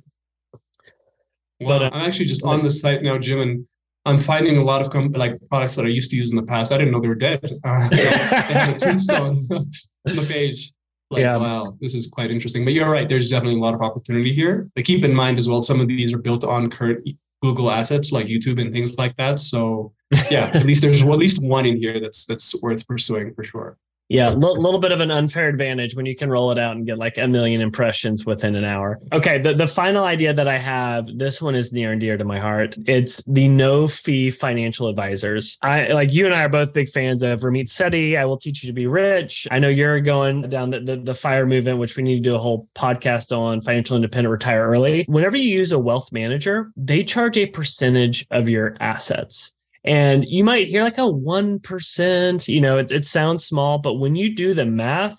Well, 1.61 1.79
but, 1.79 1.83
uh, 1.83 1.89
I'm 1.93 2.05
actually 2.05 2.25
just 2.25 2.43
on 2.43 2.63
the 2.63 2.71
site 2.71 3.01
now, 3.01 3.17
Jim, 3.17 3.39
and 3.39 3.65
I'm 4.05 4.17
finding 4.17 4.57
a 4.57 4.63
lot 4.63 4.81
of 4.81 4.89
com- 4.89 5.11
like 5.13 5.39
products 5.49 5.75
that 5.75 5.85
I 5.85 5.89
used 5.89 6.09
to 6.11 6.17
use 6.17 6.31
in 6.31 6.37
the 6.37 6.45
past. 6.45 6.73
I 6.73 6.77
didn't 6.77 6.91
know 6.91 6.99
they 6.99 7.07
were 7.07 7.15
dead. 7.15 7.39
Uh, 7.63 7.87
they 7.87 8.05
have 8.05 8.75
a 8.75 8.79
tombstone 8.79 9.47
on 9.51 9.69
the 10.03 10.25
page. 10.27 10.73
Like, 11.09 11.21
yeah. 11.21 11.37
wow, 11.37 11.75
this 11.81 11.95
is 11.95 12.07
quite 12.07 12.29
interesting. 12.29 12.63
But 12.63 12.73
you're 12.73 12.89
right. 12.89 13.09
There's 13.09 13.29
definitely 13.29 13.59
a 13.59 13.63
lot 13.63 13.73
of 13.73 13.81
opportunity 13.81 14.31
here. 14.31 14.69
But 14.75 14.85
keep 14.85 15.03
in 15.03 15.13
mind 15.13 15.39
as 15.39 15.49
well, 15.49 15.61
some 15.61 15.79
of 15.79 15.87
these 15.87 16.13
are 16.13 16.19
built 16.19 16.43
on 16.43 16.69
current 16.69 17.07
Google 17.41 17.71
assets 17.71 18.11
like 18.11 18.27
YouTube 18.27 18.61
and 18.61 18.73
things 18.73 18.97
like 18.97 19.15
that. 19.17 19.39
So 19.39 19.93
yeah, 20.29 20.51
at 20.53 20.65
least 20.65 20.81
there's 20.81 21.01
at 21.01 21.07
least 21.09 21.41
one 21.41 21.65
in 21.65 21.77
here 21.77 21.99
that's 21.99 22.25
that's 22.25 22.59
worth 22.61 22.87
pursuing 22.87 23.33
for 23.33 23.43
sure. 23.43 23.77
Yeah, 24.09 24.29
a 24.29 24.31
l- 24.31 24.59
little 24.59 24.79
bit 24.79 24.91
of 24.91 25.01
an 25.01 25.11
unfair 25.11 25.47
advantage 25.47 25.95
when 25.95 26.07
you 26.07 26.15
can 26.15 26.29
roll 26.29 26.51
it 26.51 26.57
out 26.57 26.75
and 26.75 26.85
get 26.85 26.97
like 26.97 27.19
a 27.19 27.27
million 27.27 27.61
impressions 27.61 28.25
within 28.25 28.55
an 28.55 28.65
hour. 28.65 28.99
Okay, 29.13 29.37
the, 29.39 29.53
the 29.53 29.67
final 29.67 30.03
idea 30.03 30.33
that 30.33 30.47
I 30.47 30.57
have, 30.57 31.05
this 31.15 31.39
one 31.41 31.53
is 31.53 31.71
near 31.71 31.91
and 31.91 32.01
dear 32.01 32.17
to 32.17 32.25
my 32.25 32.39
heart. 32.39 32.75
It's 32.87 33.23
the 33.25 33.47
no 33.47 33.87
fee 33.87 34.31
financial 34.31 34.87
advisors. 34.87 35.59
I 35.61 35.87
like 35.89 36.11
you 36.11 36.25
and 36.25 36.33
I 36.33 36.45
are 36.45 36.49
both 36.49 36.73
big 36.73 36.89
fans 36.89 37.21
of 37.21 37.41
Ramit 37.41 37.67
Sethi. 37.67 38.17
I 38.17 38.25
will 38.25 38.37
teach 38.37 38.63
you 38.63 38.67
to 38.69 38.73
be 38.73 38.87
rich. 38.87 39.47
I 39.51 39.59
know 39.59 39.69
you're 39.69 39.99
going 40.01 40.41
down 40.49 40.71
the, 40.71 40.79
the, 40.79 40.97
the 40.97 41.13
fire 41.13 41.45
movement, 41.45 41.77
which 41.77 41.95
we 41.95 42.01
need 42.01 42.23
to 42.23 42.29
do 42.29 42.35
a 42.35 42.39
whole 42.39 42.67
podcast 42.73 43.35
on 43.35 43.61
financial 43.61 43.95
independent 43.95 44.31
retire 44.31 44.67
early. 44.67 45.05
Whenever 45.07 45.37
you 45.37 45.55
use 45.55 45.71
a 45.71 45.79
wealth 45.79 46.11
manager, 46.11 46.71
they 46.75 47.03
charge 47.03 47.37
a 47.37 47.45
percentage 47.45 48.25
of 48.31 48.49
your 48.49 48.75
assets. 48.79 49.53
And 49.83 50.25
you 50.27 50.43
might 50.43 50.67
hear 50.67 50.83
like 50.83 50.97
a 50.97 51.01
1%, 51.01 52.47
you 52.47 52.61
know, 52.61 52.77
it, 52.77 52.91
it 52.91 53.05
sounds 53.05 53.45
small, 53.45 53.77
but 53.77 53.95
when 53.95 54.15
you 54.15 54.35
do 54.35 54.53
the 54.53 54.65
math, 54.65 55.17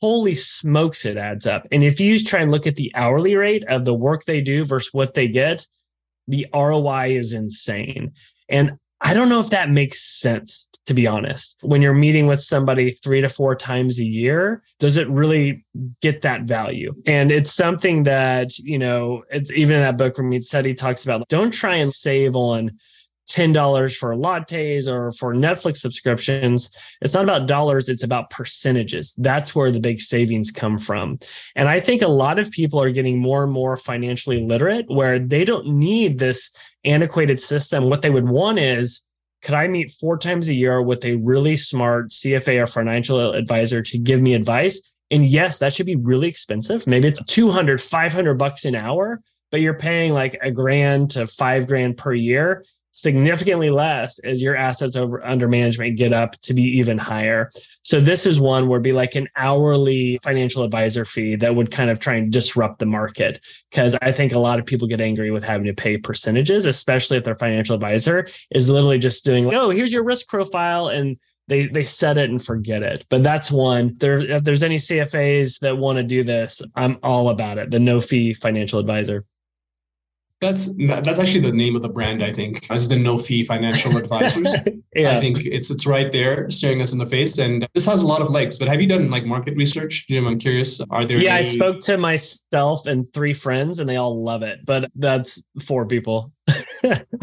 holy 0.00 0.34
smokes, 0.34 1.04
it 1.04 1.16
adds 1.16 1.46
up. 1.46 1.66
And 1.70 1.84
if 1.84 2.00
you 2.00 2.18
try 2.18 2.40
and 2.40 2.50
look 2.50 2.66
at 2.66 2.76
the 2.76 2.92
hourly 2.94 3.36
rate 3.36 3.64
of 3.68 3.84
the 3.84 3.94
work 3.94 4.24
they 4.24 4.40
do 4.40 4.64
versus 4.64 4.92
what 4.92 5.14
they 5.14 5.28
get, 5.28 5.66
the 6.28 6.46
ROI 6.52 7.16
is 7.16 7.32
insane. 7.32 8.12
And 8.48 8.78
I 9.00 9.14
don't 9.14 9.28
know 9.28 9.40
if 9.40 9.50
that 9.50 9.70
makes 9.70 10.02
sense, 10.02 10.68
to 10.86 10.94
be 10.94 11.06
honest. 11.06 11.58
When 11.62 11.82
you're 11.82 11.94
meeting 11.94 12.26
with 12.26 12.40
somebody 12.40 12.92
three 12.92 13.20
to 13.20 13.28
four 13.28 13.54
times 13.54 14.00
a 14.00 14.04
year, 14.04 14.62
does 14.78 14.96
it 14.96 15.08
really 15.08 15.64
get 16.00 16.22
that 16.22 16.42
value? 16.42 16.94
And 17.06 17.30
it's 17.30 17.52
something 17.52 18.04
that, 18.04 18.58
you 18.58 18.78
know, 18.78 19.22
it's 19.30 19.52
even 19.52 19.76
in 19.76 19.82
that 19.82 19.98
book 19.98 20.16
from 20.16 20.30
Sethi 20.30 20.76
talks 20.76 21.04
about 21.04 21.28
don't 21.28 21.52
try 21.52 21.76
and 21.76 21.92
save 21.92 22.34
on 22.34 22.72
$10 23.28 23.96
for 23.96 24.14
lattes 24.14 24.86
or 24.86 25.12
for 25.12 25.34
Netflix 25.34 25.78
subscriptions. 25.78 26.70
It's 27.00 27.14
not 27.14 27.24
about 27.24 27.48
dollars, 27.48 27.88
it's 27.88 28.04
about 28.04 28.30
percentages. 28.30 29.14
That's 29.18 29.54
where 29.54 29.72
the 29.72 29.80
big 29.80 30.00
savings 30.00 30.50
come 30.50 30.78
from. 30.78 31.18
And 31.54 31.68
I 31.68 31.80
think 31.80 32.02
a 32.02 32.08
lot 32.08 32.38
of 32.38 32.50
people 32.50 32.80
are 32.80 32.90
getting 32.90 33.18
more 33.18 33.42
and 33.42 33.52
more 33.52 33.76
financially 33.76 34.40
literate 34.40 34.86
where 34.88 35.18
they 35.18 35.44
don't 35.44 35.66
need 35.66 36.18
this 36.18 36.50
antiquated 36.84 37.40
system. 37.40 37.90
What 37.90 38.02
they 38.02 38.10
would 38.10 38.28
want 38.28 38.58
is 38.58 39.02
could 39.42 39.54
I 39.54 39.68
meet 39.68 39.92
four 39.92 40.18
times 40.18 40.48
a 40.48 40.54
year 40.54 40.82
with 40.82 41.04
a 41.04 41.16
really 41.16 41.56
smart 41.56 42.08
CFA 42.08 42.62
or 42.62 42.66
financial 42.66 43.32
advisor 43.32 43.82
to 43.82 43.98
give 43.98 44.20
me 44.20 44.34
advice? 44.34 44.94
And 45.10 45.24
yes, 45.24 45.58
that 45.58 45.72
should 45.72 45.86
be 45.86 45.96
really 45.96 46.28
expensive. 46.28 46.86
Maybe 46.86 47.06
it's 47.06 47.22
200, 47.26 47.80
500 47.80 48.34
bucks 48.34 48.64
an 48.64 48.74
hour, 48.74 49.20
but 49.52 49.60
you're 49.60 49.78
paying 49.78 50.12
like 50.12 50.36
a 50.42 50.50
grand 50.50 51.12
to 51.12 51.26
five 51.26 51.68
grand 51.68 51.96
per 51.96 52.12
year 52.12 52.64
significantly 52.96 53.68
less 53.68 54.18
as 54.20 54.40
your 54.40 54.56
assets 54.56 54.96
over 54.96 55.22
under 55.24 55.46
management 55.46 55.98
get 55.98 56.14
up 56.14 56.32
to 56.40 56.54
be 56.54 56.62
even 56.62 56.96
higher. 56.96 57.50
So 57.82 58.00
this 58.00 58.24
is 58.24 58.40
one 58.40 58.68
where 58.68 58.80
be 58.80 58.92
like 58.92 59.14
an 59.14 59.28
hourly 59.36 60.18
financial 60.22 60.62
advisor 60.62 61.04
fee 61.04 61.36
that 61.36 61.54
would 61.54 61.70
kind 61.70 61.90
of 61.90 62.00
try 62.00 62.14
and 62.14 62.32
disrupt 62.32 62.78
the 62.78 62.86
market 62.86 63.44
because 63.70 63.94
I 64.00 64.12
think 64.12 64.32
a 64.32 64.38
lot 64.38 64.58
of 64.58 64.64
people 64.64 64.88
get 64.88 65.02
angry 65.02 65.30
with 65.30 65.44
having 65.44 65.66
to 65.66 65.74
pay 65.74 65.98
percentages, 65.98 66.64
especially 66.64 67.18
if 67.18 67.24
their 67.24 67.36
financial 67.36 67.74
advisor 67.74 68.26
is 68.50 68.70
literally 68.70 68.98
just 68.98 69.26
doing 69.26 69.44
like, 69.44 69.56
oh, 69.56 69.68
here's 69.68 69.92
your 69.92 70.02
risk 70.02 70.26
profile 70.28 70.88
and 70.88 71.18
they 71.48 71.66
they 71.66 71.84
set 71.84 72.16
it 72.16 72.30
and 72.30 72.44
forget 72.44 72.82
it. 72.82 73.04
But 73.10 73.22
that's 73.22 73.52
one. 73.52 73.94
There, 73.98 74.18
if 74.18 74.42
there's 74.42 74.62
any 74.62 74.76
CFAs 74.76 75.60
that 75.60 75.76
want 75.76 75.98
to 75.98 76.02
do 76.02 76.24
this, 76.24 76.62
I'm 76.74 76.98
all 77.02 77.28
about 77.28 77.58
it. 77.58 77.70
The 77.70 77.78
no 77.78 78.00
fee 78.00 78.32
financial 78.32 78.78
advisor. 78.78 79.26
That's 80.40 80.74
that's 80.86 81.18
actually 81.18 81.40
the 81.40 81.52
name 81.52 81.76
of 81.76 81.82
the 81.82 81.88
brand, 81.88 82.22
I 82.22 82.30
think, 82.32 82.66
as 82.70 82.88
the 82.88 82.96
no 82.96 83.18
fee 83.18 83.42
financial 83.42 83.96
advisors. 84.02 84.54
yeah. 84.94 85.16
I 85.16 85.20
think 85.20 85.46
it's 85.46 85.70
it's 85.70 85.86
right 85.86 86.12
there 86.12 86.50
staring 86.50 86.82
us 86.82 86.92
in 86.92 86.98
the 86.98 87.06
face. 87.06 87.38
And 87.38 87.66
this 87.72 87.86
has 87.86 88.02
a 88.02 88.06
lot 88.06 88.20
of 88.20 88.30
legs. 88.30 88.58
But 88.58 88.68
have 88.68 88.80
you 88.80 88.86
done 88.86 89.10
like 89.10 89.24
market 89.24 89.56
research, 89.56 90.06
Jim? 90.08 90.26
I'm 90.26 90.38
curious. 90.38 90.80
Are 90.90 91.06
there 91.06 91.18
Yeah, 91.18 91.36
any... 91.36 91.48
I 91.48 91.50
spoke 91.50 91.80
to 91.82 91.96
myself 91.96 92.86
and 92.86 93.10
three 93.14 93.32
friends 93.32 93.80
and 93.80 93.88
they 93.88 93.96
all 93.96 94.22
love 94.22 94.42
it. 94.42 94.60
But 94.64 94.90
that's 94.94 95.42
four 95.64 95.86
people. 95.86 96.32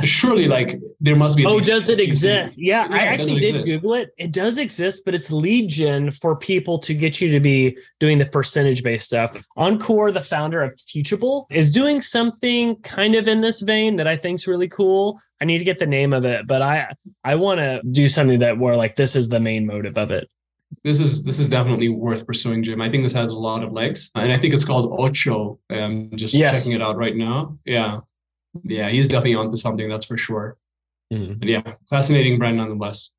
Surely, 0.04 0.48
like 0.48 0.80
there 1.00 1.16
must 1.16 1.38
be. 1.38 1.46
Oh, 1.46 1.60
does 1.60 1.90
it 1.90 2.00
exist? 2.00 2.58
Yeah, 2.60 2.88
yeah, 2.90 2.96
I 2.96 3.00
actually 3.06 3.40
did 3.40 3.56
exist. 3.56 3.82
Google 3.82 3.94
it. 3.96 4.14
It 4.18 4.32
does 4.32 4.58
exist, 4.58 5.04
but 5.06 5.14
it's 5.14 5.32
lead 5.32 5.70
gen 5.70 6.12
for 6.12 6.36
people 6.36 6.80
to 6.80 6.94
get 6.94 7.22
you 7.22 7.32
to 7.32 7.40
be 7.40 7.78
doing 8.00 8.18
the 8.18 8.26
percentage 8.26 8.84
based 8.84 9.08
stuff. 9.08 9.36
Ankur, 9.58 10.14
the 10.14 10.22
founder 10.22 10.62
of 10.62 10.76
Teachable, 10.76 11.48
is 11.50 11.72
doing 11.72 12.02
something 12.02 12.76
kind 12.78 13.16
of 13.16 13.28
in 13.28 13.42
this 13.42 13.62
vein 13.62 13.96
that 13.98 14.08
I 14.08 14.18
think 14.18 14.40
is 14.40 14.48
really 14.48 14.68
cool. 14.68 15.20
I 15.42 15.46
need 15.46 15.58
to 15.58 15.66
get 15.66 15.80
the 15.80 15.86
name 15.86 16.14
of 16.14 16.26
it, 16.26 16.48
but 16.48 16.62
I 16.62 16.94
I 17.24 17.36
want 17.36 17.60
to 17.60 17.82
do 17.92 18.08
something 18.08 18.40
that 18.40 18.58
where 18.58 18.76
like 18.76 18.96
this 18.96 19.16
is 19.16 19.30
the 19.30 19.40
main 19.40 19.66
motive 19.66 19.98
of 19.98 20.12
it 20.12 20.30
this 20.84 21.00
is 21.00 21.24
this 21.24 21.40
is 21.40 21.48
definitely 21.48 21.90
worth 21.90 22.26
pursuing, 22.26 22.64
Jim. 22.64 22.82
I 22.82 22.90
think 22.90 23.04
this 23.04 23.14
has 23.14 23.34
a 23.34 23.40
lot 23.40 23.64
of 23.64 23.72
legs, 23.72 24.10
and 24.16 24.32
I 24.32 24.38
think 24.38 24.54
it's 24.54 24.66
called 24.66 25.00
Ocho. 25.00 25.60
I'm 25.70 26.16
just 26.16 26.34
yes. 26.34 26.58
checking 26.58 26.74
it 26.74 26.82
out 26.82 26.98
right 26.98 27.16
now. 27.16 27.58
Yeah, 27.66 28.00
yeah, 28.64 28.90
he's 28.90 29.08
definitely 29.08 29.36
onto 29.36 29.58
something. 29.58 29.90
That's 29.90 30.06
for 30.06 30.18
sure. 30.18 30.58
Mm-hmm. 31.12 31.40
But 31.40 31.48
yeah, 31.48 31.74
fascinating 31.90 32.38
brand 32.40 32.58
nonetheless. 32.58 33.12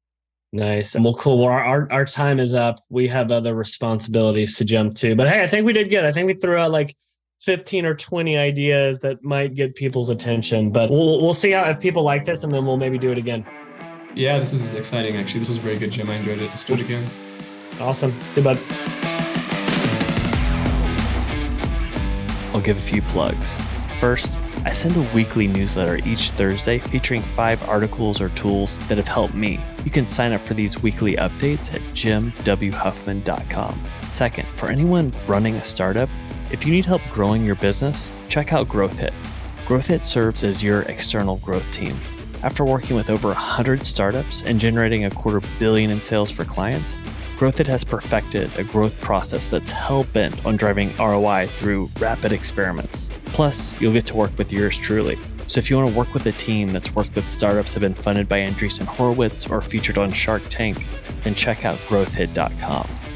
Nice. 0.53 0.95
Well, 0.95 1.14
cool. 1.14 1.39
Well, 1.39 1.49
our, 1.49 1.91
our 1.91 2.05
time 2.05 2.39
is 2.39 2.55
up. 2.55 2.78
We 2.89 3.09
have 3.09 3.32
other 3.32 3.55
responsibilities 3.55 4.57
to 4.59 4.64
jump 4.64 4.95
to. 4.97 5.16
But 5.16 5.28
hey, 5.28 5.43
I 5.43 5.49
think 5.49 5.66
we 5.66 5.72
did 5.72 5.91
good. 5.91 6.05
I 6.05 6.12
think 6.12 6.28
we 6.28 6.35
threw 6.35 6.57
out 6.57 6.70
like 6.70 6.95
15 7.41 7.85
or 7.85 7.95
20 7.95 8.37
ideas 8.37 8.99
that 9.01 9.24
might 9.24 9.55
get 9.55 9.74
people's 9.74 10.11
attention. 10.11 10.70
But 10.70 10.91
we'll, 10.91 11.20
we'll 11.20 11.35
see 11.35 11.51
how 11.51 11.64
if 11.64 11.80
people 11.80 12.05
like 12.05 12.24
this 12.24 12.45
and 12.45 12.53
then 12.53 12.64
we'll 12.64 12.76
maybe 12.76 12.99
do 12.99 13.11
it 13.11 13.18
again. 13.18 13.45
Yeah, 14.14 14.39
this 14.39 14.53
is 14.53 14.74
exciting 14.74 15.16
actually. 15.16 15.41
This 15.41 15.49
was 15.49 15.57
very 15.57 15.76
good, 15.76 15.91
Jim. 15.91 16.09
I 16.09 16.14
enjoyed 16.14 16.39
it. 16.39 16.47
Let's 16.47 16.62
do 16.62 16.74
it 16.74 16.80
again. 16.80 17.05
Awesome. 17.80 18.12
See 18.30 18.41
you, 18.41 18.45
bud. 18.45 18.59
I'll 22.55 22.61
give 22.61 22.78
a 22.78 22.82
few 22.82 23.03
plugs. 23.03 23.59
First, 23.99 24.39
I 24.66 24.72
send 24.72 24.96
a 24.96 25.14
weekly 25.14 25.46
newsletter 25.46 25.96
each 26.08 26.30
Thursday 26.30 26.78
featuring 26.78 27.22
five 27.22 27.62
articles 27.68 28.20
or 28.20 28.30
tools 28.30 28.78
that 28.88 28.96
have 28.96 29.06
helped 29.06 29.34
me. 29.34 29.60
You 29.84 29.90
can 29.90 30.06
sign 30.06 30.32
up 30.32 30.40
for 30.40 30.54
these 30.54 30.82
weekly 30.82 31.16
updates 31.16 31.74
at 31.74 31.82
jimwhuffman.com. 31.92 33.82
Second, 34.10 34.48
for 34.56 34.70
anyone 34.70 35.12
running 35.26 35.56
a 35.56 35.62
startup, 35.62 36.08
if 36.50 36.64
you 36.64 36.72
need 36.72 36.86
help 36.86 37.02
growing 37.10 37.44
your 37.44 37.56
business, 37.56 38.16
check 38.30 38.54
out 38.54 38.66
GrowthHit. 38.66 39.12
GrowthHit 39.66 40.02
serves 40.02 40.42
as 40.42 40.62
your 40.62 40.82
external 40.82 41.36
growth 41.38 41.70
team. 41.70 41.94
After 42.42 42.64
working 42.64 42.96
with 42.96 43.10
over 43.10 43.28
100 43.28 43.84
startups 43.84 44.44
and 44.44 44.58
generating 44.58 45.04
a 45.04 45.10
quarter 45.10 45.40
billion 45.58 45.90
in 45.90 46.00
sales 46.00 46.30
for 46.30 46.44
clients, 46.44 46.96
GrowthHit 47.39 47.66
has 47.66 47.82
perfected 47.82 48.49
a 48.59 48.64
growth 48.64 49.01
process 49.01 49.47
that's 49.49 49.72
hell 49.72 50.05
bent 50.12 50.47
on 50.47 50.57
driving 50.57 50.97
ROI 50.99 51.49
through 51.49 51.91
rapid 51.99 52.30
experiments. 52.30 53.11
Plus, 53.26 53.78
you'll 53.80 53.93
get 53.93 54.07
to 54.07 54.16
work 54.16 54.37
with 54.39 54.53
yours 54.53 54.78
truly. 54.78 55.18
So 55.49 55.59
if 55.59 55.68
you 55.68 55.76
want 55.76 55.91
to 55.91 55.97
work 55.97 56.14
with 56.14 56.26
a 56.26 56.32
team 56.32 56.72
that's 56.72 56.95
worked 56.95 57.14
with 57.16 57.28
startups 57.28 57.74
that 57.74 57.82
have 57.82 57.95
been 57.95 58.03
funded 58.03 58.28
by 58.28 58.39
Andreessen 58.39 58.87
Horowitz 58.87 59.51
or 59.51 59.61
featured 59.62 59.99
on 59.99 60.12
Shark 60.12 60.43
Tank, 60.49 60.87
then 61.24 61.35
check 61.35 61.64
out 61.64 61.76
growthhit.com. 61.89 63.03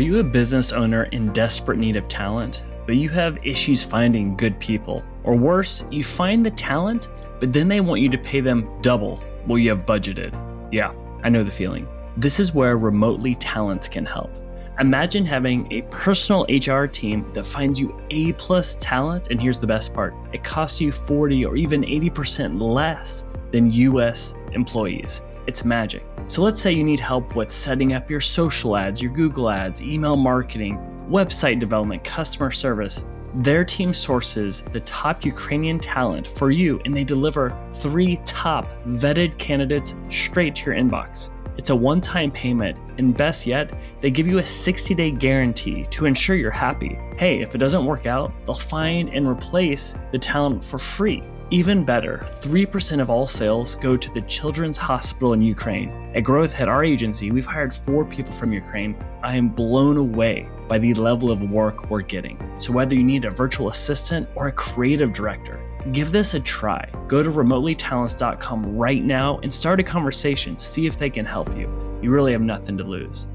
Are 0.00 0.02
you 0.02 0.18
a 0.18 0.24
business 0.24 0.72
owner 0.72 1.04
in 1.12 1.30
desperate 1.32 1.76
need 1.76 1.94
of 1.94 2.08
talent, 2.08 2.64
but 2.86 2.96
you 2.96 3.10
have 3.10 3.36
issues 3.46 3.84
finding 3.84 4.34
good 4.34 4.58
people? 4.58 5.02
Or 5.24 5.36
worse, 5.36 5.84
you 5.90 6.02
find 6.04 6.44
the 6.44 6.50
talent, 6.52 7.10
but 7.38 7.52
then 7.52 7.68
they 7.68 7.82
want 7.82 8.00
you 8.00 8.08
to 8.08 8.16
pay 8.16 8.40
them 8.40 8.66
double 8.80 9.16
what 9.44 9.56
you 9.56 9.68
have 9.68 9.84
budgeted. 9.84 10.32
Yeah, 10.72 10.94
I 11.22 11.28
know 11.28 11.44
the 11.44 11.50
feeling. 11.50 11.86
This 12.16 12.40
is 12.40 12.54
where 12.54 12.78
Remotely 12.78 13.34
Talents 13.34 13.88
can 13.88 14.06
help. 14.06 14.30
Imagine 14.78 15.26
having 15.26 15.70
a 15.70 15.82
personal 15.90 16.46
HR 16.48 16.86
team 16.86 17.30
that 17.34 17.44
finds 17.44 17.78
you 17.78 17.94
A 18.08 18.32
plus 18.32 18.76
talent, 18.80 19.28
and 19.30 19.38
here's 19.38 19.58
the 19.58 19.66
best 19.66 19.92
part 19.92 20.14
it 20.32 20.42
costs 20.42 20.80
you 20.80 20.92
40 20.92 21.44
or 21.44 21.56
even 21.56 21.82
80% 21.82 22.58
less 22.58 23.26
than 23.50 23.70
US 23.70 24.32
employees. 24.52 25.20
It's 25.46 25.62
magic. 25.62 26.02
So 26.30 26.42
let's 26.42 26.60
say 26.60 26.70
you 26.70 26.84
need 26.84 27.00
help 27.00 27.34
with 27.34 27.50
setting 27.50 27.92
up 27.92 28.08
your 28.08 28.20
social 28.20 28.76
ads, 28.76 29.02
your 29.02 29.12
Google 29.12 29.50
ads, 29.50 29.82
email 29.82 30.14
marketing, 30.14 30.78
website 31.10 31.58
development, 31.58 32.04
customer 32.04 32.52
service. 32.52 33.04
Their 33.34 33.64
team 33.64 33.92
sources 33.92 34.62
the 34.70 34.78
top 34.78 35.24
Ukrainian 35.24 35.80
talent 35.80 36.28
for 36.28 36.52
you 36.52 36.80
and 36.84 36.96
they 36.96 37.02
deliver 37.02 37.58
three 37.72 38.20
top 38.24 38.68
vetted 38.86 39.38
candidates 39.38 39.96
straight 40.08 40.54
to 40.54 40.70
your 40.70 40.76
inbox. 40.78 41.30
It's 41.58 41.70
a 41.70 41.74
one 41.74 42.00
time 42.00 42.30
payment, 42.30 42.78
and 42.96 43.16
best 43.16 43.44
yet, 43.44 43.72
they 44.00 44.12
give 44.12 44.28
you 44.28 44.38
a 44.38 44.46
60 44.46 44.94
day 44.94 45.10
guarantee 45.10 45.88
to 45.90 46.06
ensure 46.06 46.36
you're 46.36 46.52
happy. 46.52 46.96
Hey, 47.18 47.40
if 47.40 47.56
it 47.56 47.58
doesn't 47.58 47.84
work 47.84 48.06
out, 48.06 48.32
they'll 48.46 48.54
find 48.54 49.08
and 49.08 49.26
replace 49.26 49.96
the 50.12 50.18
talent 50.20 50.64
for 50.64 50.78
free. 50.78 51.24
Even 51.52 51.82
better, 51.82 52.24
3% 52.30 53.00
of 53.00 53.10
all 53.10 53.26
sales 53.26 53.74
go 53.74 53.96
to 53.96 54.14
the 54.14 54.20
Children's 54.22 54.76
Hospital 54.76 55.32
in 55.32 55.42
Ukraine. 55.42 55.90
At 56.14 56.22
GrowthHit, 56.22 56.68
our 56.68 56.84
agency, 56.84 57.32
we've 57.32 57.44
hired 57.44 57.74
four 57.74 58.04
people 58.04 58.32
from 58.32 58.52
Ukraine. 58.52 58.94
I 59.24 59.36
am 59.36 59.48
blown 59.48 59.96
away 59.96 60.48
by 60.68 60.78
the 60.78 60.94
level 60.94 61.28
of 61.28 61.50
work 61.50 61.90
we're 61.90 62.02
getting. 62.02 62.38
So, 62.58 62.72
whether 62.72 62.94
you 62.94 63.02
need 63.02 63.24
a 63.24 63.30
virtual 63.30 63.68
assistant 63.68 64.28
or 64.36 64.46
a 64.46 64.52
creative 64.52 65.12
director, 65.12 65.60
give 65.90 66.12
this 66.12 66.34
a 66.34 66.40
try. 66.40 66.88
Go 67.08 67.20
to 67.20 67.30
remotelytalents.com 67.30 68.76
right 68.76 69.02
now 69.02 69.40
and 69.42 69.52
start 69.52 69.80
a 69.80 69.82
conversation. 69.82 70.56
See 70.56 70.86
if 70.86 70.96
they 70.98 71.10
can 71.10 71.26
help 71.26 71.56
you. 71.56 71.68
You 72.00 72.12
really 72.12 72.30
have 72.30 72.42
nothing 72.42 72.78
to 72.78 72.84
lose. 72.84 73.26